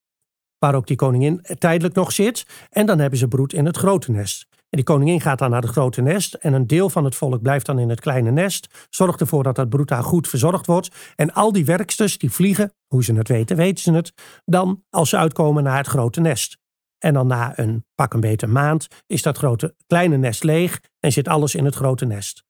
waar 0.64 0.74
ook 0.74 0.86
die 0.86 0.96
koningin 0.96 1.40
tijdelijk 1.58 1.94
nog 1.94 2.12
zit. 2.12 2.46
En 2.70 2.86
dan 2.86 2.98
hebben 2.98 3.18
ze 3.18 3.28
broed 3.28 3.52
in 3.52 3.66
het 3.66 3.76
grote 3.76 4.10
nest. 4.10 4.46
En 4.50 4.80
die 4.80 4.84
koningin 4.84 5.20
gaat 5.20 5.38
dan 5.38 5.50
naar 5.50 5.62
het 5.62 5.70
grote 5.70 6.00
nest. 6.02 6.34
En 6.34 6.52
een 6.52 6.66
deel 6.66 6.90
van 6.90 7.04
het 7.04 7.14
volk 7.14 7.42
blijft 7.42 7.66
dan 7.66 7.78
in 7.78 7.88
het 7.88 8.00
kleine 8.00 8.30
nest. 8.30 8.86
Zorgt 8.90 9.20
ervoor 9.20 9.42
dat 9.42 9.56
dat 9.56 9.68
broed 9.68 9.88
daar 9.88 10.02
goed 10.02 10.28
verzorgd 10.28 10.66
wordt. 10.66 10.88
En 11.16 11.32
al 11.32 11.52
die 11.52 11.64
werksters 11.64 12.18
die 12.18 12.30
vliegen, 12.30 12.72
hoe 12.86 13.04
ze 13.04 13.14
het 13.14 13.28
weten, 13.28 13.56
weten 13.56 13.82
ze 13.82 13.92
het. 13.92 14.12
Dan 14.44 14.82
als 14.90 15.08
ze 15.08 15.16
uitkomen 15.16 15.62
naar 15.62 15.76
het 15.76 15.86
grote 15.86 16.20
nest. 16.20 16.58
En 16.98 17.14
dan 17.14 17.26
na 17.26 17.58
een 17.58 17.84
pak 17.94 18.14
een 18.14 18.20
beter 18.20 18.48
maand 18.48 18.86
is 19.06 19.22
dat 19.22 19.38
grote, 19.38 19.74
kleine 19.86 20.16
nest 20.16 20.44
leeg 20.44 20.80
en 21.00 21.12
zit 21.12 21.28
alles 21.28 21.54
in 21.54 21.64
het 21.64 21.74
grote 21.74 22.04
nest. 22.04 22.44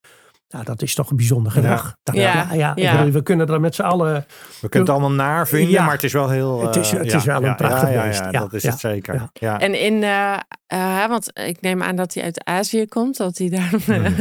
Nou, 0.54 0.66
dat 0.66 0.82
is 0.82 0.94
toch 0.94 1.10
een 1.10 1.16
bijzonder 1.16 1.52
gedrag. 1.52 1.96
Ja, 2.12 2.46
ja, 2.74 3.10
we 3.10 3.22
kunnen 3.22 3.48
er 3.48 3.60
met 3.60 3.74
z'n 3.74 3.82
allen. 3.82 4.24
We 4.60 4.68
kunnen 4.68 4.88
het 4.88 4.98
allemaal 4.98 5.16
naar 5.26 5.48
vinden, 5.48 5.70
Ja. 5.70 5.84
maar 5.84 5.92
het 5.92 6.02
is 6.02 6.12
wel 6.12 6.28
heel... 6.30 6.62
Het 6.66 6.76
is- 6.76 6.92
eh, 6.92 6.98
het 6.98 7.10
ja, 7.10 7.16
is 7.16 7.24
wel 7.24 7.36
een 7.36 7.42
ja, 7.42 7.54
prachtig 7.54 7.88
ja, 7.88 7.94
ja, 7.94 8.02
beest. 8.06 8.18
ja, 8.18 8.28
Ja, 8.30 8.40
dat 8.40 8.52
is 8.52 8.62
ja, 8.62 8.70
het 8.70 8.78
zeker. 8.80 9.14
ja. 9.14 9.30
Ja. 9.32 9.60
En 9.60 9.80
in, 9.80 10.02
eh, 10.02 10.36
eh, 10.66 11.08
want 11.08 11.30
ik 11.38 11.60
neem 11.60 11.82
aan 11.82 11.96
dat 11.96 12.14
hij 12.14 12.22
uit 12.22 12.44
Azië 12.44 12.86
komt, 12.86 13.16
dat 13.16 13.38
hij 13.38 13.48
daar 13.48 13.70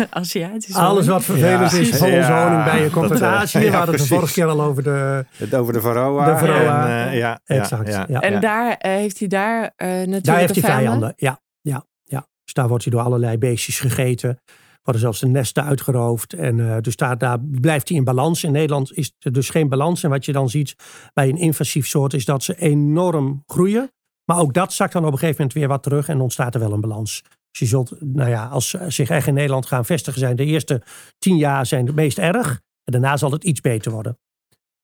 Aziatisch 0.10 0.76
Alles 0.76 1.08
wat 1.08 1.24
vervelend 1.24 1.72
Ja. 1.72 1.78
is 1.78 1.90
van 1.90 2.08
onze 2.08 2.18
Ja, 2.18 2.48
honingbijnen 2.48 2.92
komt 2.92 3.10
dat, 3.10 3.22
uit 3.22 3.42
Azië. 3.42 3.60
We 3.60 3.72
hadden 3.76 3.96
het 3.96 4.04
de 4.04 4.10
vorige 4.16 4.34
keer 4.34 4.46
al 4.48 4.62
over 4.62 4.84
de... 4.84 5.26
Het 5.36 5.56
over 5.56 5.74
de 5.74 5.82
Varroa. 5.82 6.34
De 6.34 6.38
Varroa. 6.46 6.88
En, 6.88 7.08
eh, 7.10 7.18
ja, 7.18 7.40
Exact, 7.46 7.88
Ja, 7.88 8.06
ja. 8.08 8.20
En 8.22 8.42
daar 8.42 8.76
heeft 8.78 9.20
hij 9.20 9.28
daar 9.28 9.72
eh 9.76 9.88
natuurlijk 9.88 10.26
Daar 10.26 10.38
heeft 10.38 10.54
hij 10.56 10.64
vijanden. 10.64 10.84
vijanden. 10.86 11.14
Ja, 11.16 11.40
ja, 11.62 11.86
ja. 12.04 12.28
Dus 12.44 12.54
daar 12.54 12.68
wordt 12.68 12.84
hij 12.84 12.94
door 12.94 13.02
allerlei 13.04 13.38
beestjes 13.38 13.80
gegeten. 13.80 14.40
Worden 14.84 15.02
zelfs 15.02 15.20
de 15.20 15.28
nesten 15.28 15.64
uitgeroofd. 15.64 16.34
En 16.34 16.70
eh, 16.70 16.82
dus 16.82 16.96
daar, 16.96 17.18
daar 17.18 17.40
blijft 17.40 17.90
hij 17.90 17.98
in 17.98 18.04
balans. 18.04 18.44
In 18.44 18.52
Nederland 18.52 18.94
is 18.94 19.16
er 19.20 19.32
dus 19.32 19.50
geen 19.50 19.70
balans. 19.70 20.04
En 20.04 20.10
wat 20.10 20.26
je 20.26 20.32
dan 20.32 20.50
ziet 20.50 20.76
bij 21.14 21.30
een 21.30 21.38
invasief 21.38 21.88
soort 21.88 22.14
is 22.14 22.26
dat 22.26 22.44
ze 22.44 22.56
enorm 22.56 23.44
groeien. 23.46 23.92
Maar 24.26 24.40
ook 24.40 24.54
dat 24.54 24.74
zakt 24.74 24.94
dan 24.94 25.06
op 25.06 25.12
een 25.12 25.18
gegeven 25.18 25.38
moment 25.38 25.58
weer 25.58 25.68
wat 25.68 25.84
terug 25.84 26.08
en 26.08 26.20
ontstaat 26.20 26.54
er 26.54 26.60
wel 26.60 26.74
een 26.74 26.82
balans. 26.82 27.22
Dus 27.52 27.60
je 27.60 27.66
zult, 27.66 27.96
nou 28.00 28.30
ja, 28.30 28.48
als 28.48 28.70
ze 28.70 28.86
zich 28.88 29.10
echt 29.10 29.28
in 29.28 29.34
Nederland 29.34 29.66
gaan 29.66 29.86
vestigen, 29.86 30.20
zijn 30.20 30.36
de 30.36 30.46
eerste 30.46 30.82
tien 31.18 31.38
jaar 31.38 31.66
zijn 31.66 31.86
het 31.86 31.96
meest 31.96 32.18
erg. 32.18 32.62
En 32.84 32.92
daarna 32.92 33.18
zal 33.18 33.32
het 33.32 33.44
iets 33.44 33.62
beter 33.62 33.92
worden. 33.92 34.18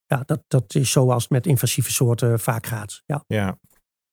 Ja, 0.05 0.23
dat, 0.25 0.43
dat 0.47 0.75
is 0.75 0.91
zoals 0.91 1.23
het 1.23 1.31
met 1.31 1.47
invasieve 1.47 1.91
soorten 1.91 2.39
vaak 2.39 2.65
gaat. 2.65 3.01
Ja. 3.05 3.23
Ja. 3.27 3.57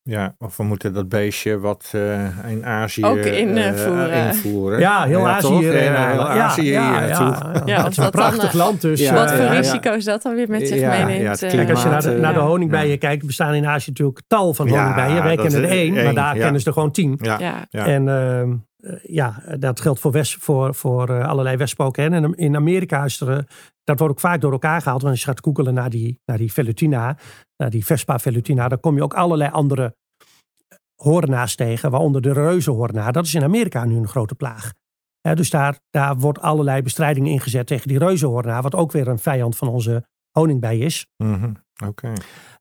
Ja, 0.08 0.34
of 0.38 0.56
we 0.56 0.62
moeten 0.62 0.92
dat 0.94 1.08
beestje 1.08 1.58
wat 1.58 1.90
eh, 1.92 2.50
in 2.50 2.66
Azië 2.66 3.04
Ook 3.04 3.16
eh, 3.16 3.38
invoeren. 3.38 4.10
eh, 4.10 4.26
invoeren. 4.26 4.78
Ja, 4.78 5.04
heel 5.04 5.28
Azië 5.28 5.54
hierheen 5.54 5.92
Ja, 5.92 6.10
heel 6.10 6.28
Azië 6.28 6.70
ja, 6.70 6.90
hier 6.98 7.08
ja, 7.08 7.08
naartoe. 7.08 7.52
ja, 7.54 7.62
Ja, 7.76 7.82
Het 7.82 7.90
is 7.90 7.96
een 7.96 8.02
dan, 8.02 8.10
prachtig 8.12 8.48
eh, 8.48 8.54
land. 8.54 8.80
Dus, 8.80 9.00
ja, 9.00 9.14
Wat 9.14 9.24
eh, 9.30 9.36
voor 9.36 9.44
ja, 9.44 9.52
ja. 9.52 9.58
risico's 9.58 10.04
dat 10.04 10.22
dan 10.22 10.34
weer 10.34 10.48
met 10.48 10.68
zich 10.68 10.78
Ja, 10.80 10.88
meeneemt. 11.06 11.42
eh, 11.42 11.50
Kijk, 11.50 11.70
als 11.70 11.82
je 11.82 11.88
naar 11.88 12.02
de, 12.02 12.10
naar 12.10 12.34
de 12.34 12.40
ja. 12.40 12.46
honingbijen 12.46 12.98
kijkt, 12.98 13.26
bestaan 13.26 13.54
in 13.54 13.66
Azië 13.66 13.90
natuurlijk 13.90 14.20
tal 14.26 14.54
van 14.54 14.66
Ja, 14.66 14.78
honingbijen. 14.78 15.22
Wij 15.22 15.36
kennen 15.36 15.62
er 15.62 15.68
één, 15.68 15.92
maar 15.94 16.14
daar 16.14 16.34
ja. 16.36 16.42
kennen 16.42 16.60
ze 16.60 16.66
er 16.66 16.72
gewoon 16.72 16.90
tien. 16.90 17.18
Ja. 17.22 17.38
ja. 17.38 17.66
Ja. 17.70 17.86
En 17.86 18.08
ehm, 18.08 18.52
eh, 18.80 18.92
ja, 19.02 19.42
dat 19.58 19.80
geldt 19.80 20.00
voor, 20.00 20.12
wes, 20.12 20.34
voor, 20.40 20.74
voor 20.74 21.08
eh, 21.08 21.28
allerlei. 21.28 21.56
Hè. 21.92 22.04
En 22.10 22.34
in 22.34 22.56
Amerika 22.56 23.04
is 23.04 23.20
er, 23.20 23.30
eh, 23.30 23.38
dat 23.86 23.98
wordt 23.98 24.14
ook 24.14 24.20
vaak 24.20 24.40
door 24.40 24.52
elkaar 24.52 24.82
gehaald. 24.82 25.00
Want 25.02 25.12
als 25.14 25.22
je 25.24 25.28
gaat 25.30 25.44
googelen 25.44 25.74
naar 25.74 25.90
die, 25.90 26.20
naar 26.24 26.38
die 26.38 26.52
velutina, 26.52 27.16
naar 27.56 27.70
die 27.70 27.84
Vespa 27.84 28.18
velutina, 28.18 28.68
dan 28.68 28.80
kom 28.80 28.96
je 28.96 29.02
ook 29.02 29.14
allerlei 29.14 29.50
andere 29.50 29.96
hoornaars 31.02 31.54
tegen, 31.56 31.90
waaronder 31.90 32.22
de 32.22 32.32
reuzenhoornaar. 32.32 33.12
Dat 33.12 33.24
is 33.24 33.34
in 33.34 33.42
Amerika 33.42 33.84
nu 33.84 33.96
een 33.96 34.08
grote 34.08 34.34
plaag. 34.34 34.72
Hè, 35.20 35.34
dus 35.34 35.50
daar, 35.50 35.78
daar 35.90 36.16
wordt 36.16 36.40
allerlei 36.40 36.82
bestrijding 36.82 37.28
ingezet 37.28 37.66
tegen 37.66 37.88
die 37.88 37.98
reuzenhoornaar, 37.98 38.62
wat 38.62 38.74
ook 38.74 38.92
weer 38.92 39.08
een 39.08 39.18
vijand 39.18 39.56
van 39.56 39.68
onze 39.68 40.04
honingbij 40.30 40.78
is. 40.78 41.06
Mhm. 41.16 41.52
Oké. 41.84 42.12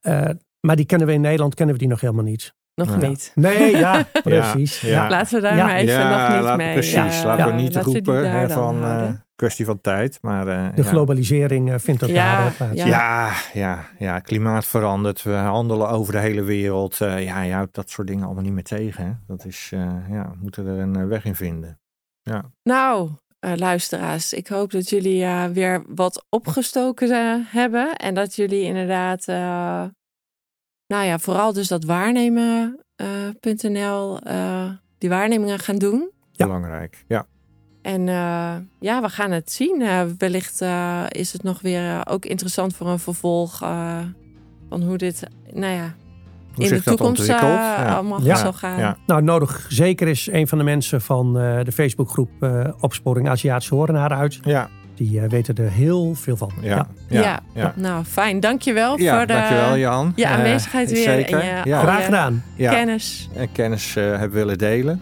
Eh, 0.02 0.30
maar 0.68 0.76
die 0.76 0.86
kennen 0.86 1.08
we 1.08 1.14
in 1.14 1.22
Nederland, 1.22 1.56
kennen 1.56 1.76
we 1.76 1.82
die 1.82 1.90
nog 1.90 2.02
helemaal 2.02 2.24
niet. 2.24 2.54
Nog 2.76 2.90
Ja. 3.02 3.08
niet. 3.08 3.32
Nee, 3.36 3.78
ja, 3.78 4.06
precies. 4.24 4.82
ja. 4.82 4.90
Ja. 4.90 5.10
Laten 5.10 5.36
we 5.36 5.42
daar 5.42 5.56
Ja. 5.58 5.66
maar 5.66 5.76
even 5.76 5.94
ja, 6.00 6.28
nog 6.28 6.36
niet 6.36 6.44
laat- 6.46 6.58
mee. 6.58 6.74
precies. 6.74 6.96
eh, 7.20 7.24
Laten 7.24 7.46
we 7.46 7.52
niet 7.62 7.76
roepen 7.76 8.32
hè, 8.32 8.48
dan 8.48 8.58
van 8.58 8.84
eh. 8.84 9.10
Kwestie 9.36 9.66
van 9.66 9.82
tijd. 9.82 10.18
Maar, 10.22 10.48
eh, 10.48 10.76
De 10.76 10.82
ja. 10.82 10.88
globalisering 10.90 11.72
eh, 11.72 11.80
vindt 11.80 12.04
ook 12.04 12.10
Ja, 12.10 12.44
daar 12.44 12.52
plaats. 12.54 12.74
ja. 12.78 12.86
Ja, 12.88 13.32
ja, 13.54 13.86
ja, 14.00 14.20
klimaat 14.20 14.66
verandert. 14.66 15.24
We 15.24 15.32
handelen 15.34 15.90
over 15.90 16.14
de 16.14 16.20
hele 16.20 16.44
wereld. 16.44 17.02
Eh, 17.02 17.24
ja, 17.24 17.42
je 17.42 17.54
houdt 17.54 17.74
dat 17.76 17.90
soort 17.90 18.08
dingen 18.08 18.26
allemaal 18.26 18.44
niet 18.44 18.54
meer 18.54 18.64
tegen. 18.64 19.06
Hè? 19.06 19.12
Dat 19.28 19.46
is, 19.46 19.70
eh, 19.74 19.80
ja, 20.10 20.30
we 20.30 20.36
moeten 20.42 20.68
er 20.68 20.80
een 20.80 20.96
eh, 20.96 21.08
weg 21.08 21.26
in 21.26 21.36
vinden. 21.36 21.80
Nou, 22.64 23.10
eh, 23.40 23.54
luisteraars, 23.56 24.34
ik 24.34 24.48
hoop 24.48 24.72
dat 24.72 24.90
jullie 24.90 25.24
eh, 25.24 25.46
weer 25.46 25.84
wat 25.88 26.26
opgestoken 26.30 27.10
eh, 27.12 27.36
hebben. 27.54 27.96
En 27.96 28.14
dat 28.14 28.36
jullie 28.36 28.64
inderdaad, 28.64 29.28
eh, 29.28 29.84
nou 30.88 31.06
ja, 31.06 31.20
vooral 31.20 31.54
dus 31.54 31.68
dat 31.68 31.84
waarnemen.nl, 31.84 34.20
eh, 34.20 34.70
die 34.98 35.10
waarnemingen 35.10 35.60
gaan 35.60 35.78
doen. 35.78 36.12
Ja. 36.32 36.46
Belangrijk. 36.46 37.04
Ja, 37.08 37.26
En 37.86 38.10
eh, 38.10 38.52
ja, 38.80 39.02
we 39.02 39.10
gaan 39.10 39.32
het 39.32 39.52
zien. 39.52 39.82
Eh, 39.82 40.02
wellicht 40.18 40.62
eh, 40.62 41.02
is 41.10 41.34
het 41.34 41.44
nog 41.44 41.62
weer 41.62 42.02
ook 42.10 42.26
interessant 42.26 42.76
voor 42.76 42.88
een 42.88 43.00
vervolg 43.00 43.62
eh, 43.62 43.98
van 44.70 44.82
hoe 44.84 44.98
dit, 44.98 45.24
nou 45.54 45.74
ja, 45.74 45.94
Hoe 46.56 46.64
in 46.66 46.70
de 46.74 46.82
toekomst. 46.84 47.26
Ja. 47.26 47.76
allemaal 47.96 48.22
Ja. 48.24 48.36
zal 48.36 48.54
gaan. 48.54 48.80
Ja. 48.80 48.98
Nou, 49.06 49.22
nodig 49.24 49.66
zeker 49.70 50.08
is 50.08 50.28
een 50.32 50.48
van 50.48 50.58
de 50.58 50.64
mensen 50.64 51.02
van 51.02 51.40
eh, 51.40 51.60
de 51.64 51.72
Facebookgroep 51.72 52.30
eh 52.40 52.68
Opsporing 52.80 53.30
Aziatische 53.30 53.76
Horenaren 53.76 54.18
uit. 54.18 54.40
Ja, 54.44 54.70
Die 54.96 55.20
eh, 55.22 55.30
weten 55.30 55.56
er 55.56 55.72
heel 55.72 56.16
veel 56.16 56.38
van. 56.38 56.52
ja, 56.62 56.70
Ja. 56.76 56.88
ja. 57.10 57.22
Ja. 57.22 57.40
ja. 57.54 57.74
Nou, 57.76 58.04
fijn. 58.06 58.40
Dankjewel 58.40 59.00
Ja, 59.00 59.18
voor 59.18 59.28
de, 59.28 59.34
dankjewel 59.34 59.78
Jan. 59.78 60.14
je 60.16 60.28
aanwezigheid 60.28 60.92
weer 60.92 61.04
Zeker. 61.04 61.40
en 61.40 61.70
je- 61.70 61.78
Graag 61.78 62.06
gedaan. 62.06 62.44
ja. 62.56 62.72
kennis. 62.74 63.30
en 63.36 63.52
kennis 63.52 63.96
eh, 63.96 64.04
hebben 64.04 64.32
willen 64.32 64.58
delen. 64.58 65.02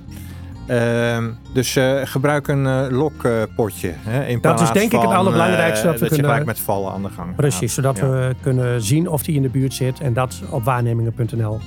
Ehm, 0.67 1.29
dus 1.53 1.75
eh, 1.75 1.99
gebruik 2.03 2.47
een 2.47 2.65
eh, 2.67 2.85
lokpotje. 2.89 3.93
hè, 3.97 4.25
in 4.25 4.41
Dat 4.41 4.61
is 4.61 4.71
denk 4.71 4.91
ik 4.91 5.01
het 5.01 5.09
allerbelangrijkste 5.11 5.85
eh, 5.85 5.91
dat 5.91 5.99
we 5.99 6.05
je 6.05 6.11
kunnen- 6.11 6.29
gelijk 6.29 6.45
met 6.47 6.59
vallen 6.59 6.91
aan 6.93 7.01
de 7.01 7.09
gang 7.09 7.27
gaat. 7.27 7.35
Precies, 7.35 7.73
zodat 7.73 7.97
Ja, 7.97 8.09
we 8.09 8.35
kunnen 8.41 8.81
zien 8.81 9.07
of 9.09 9.23
die 9.23 9.35
in 9.35 9.41
de 9.41 9.49
buurt 9.49 9.73
zit 9.73 9.99
en 9.99 10.13
dat 10.13 10.41
op 10.49 10.63
waarnemingen.nl 10.63 11.59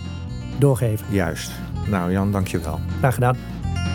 doorgeven. 0.58 1.06
Juist. 1.10 1.50
Nou 1.90 2.12
Jan, 2.12 2.32
dankjewel. 2.32 2.80
Graag 2.98 3.14
gedaan. 3.14 3.36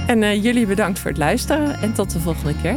En 0.08 0.24
eh, 0.24 0.44
jullie 0.44 0.66
bedankt 0.68 1.00
voor 1.00 1.10
het 1.10 1.20
luisteren 1.20 1.74
en 1.82 1.94
tot 1.94 2.12
de 2.14 2.20
volgende 2.20 2.54
keer. 2.62 2.76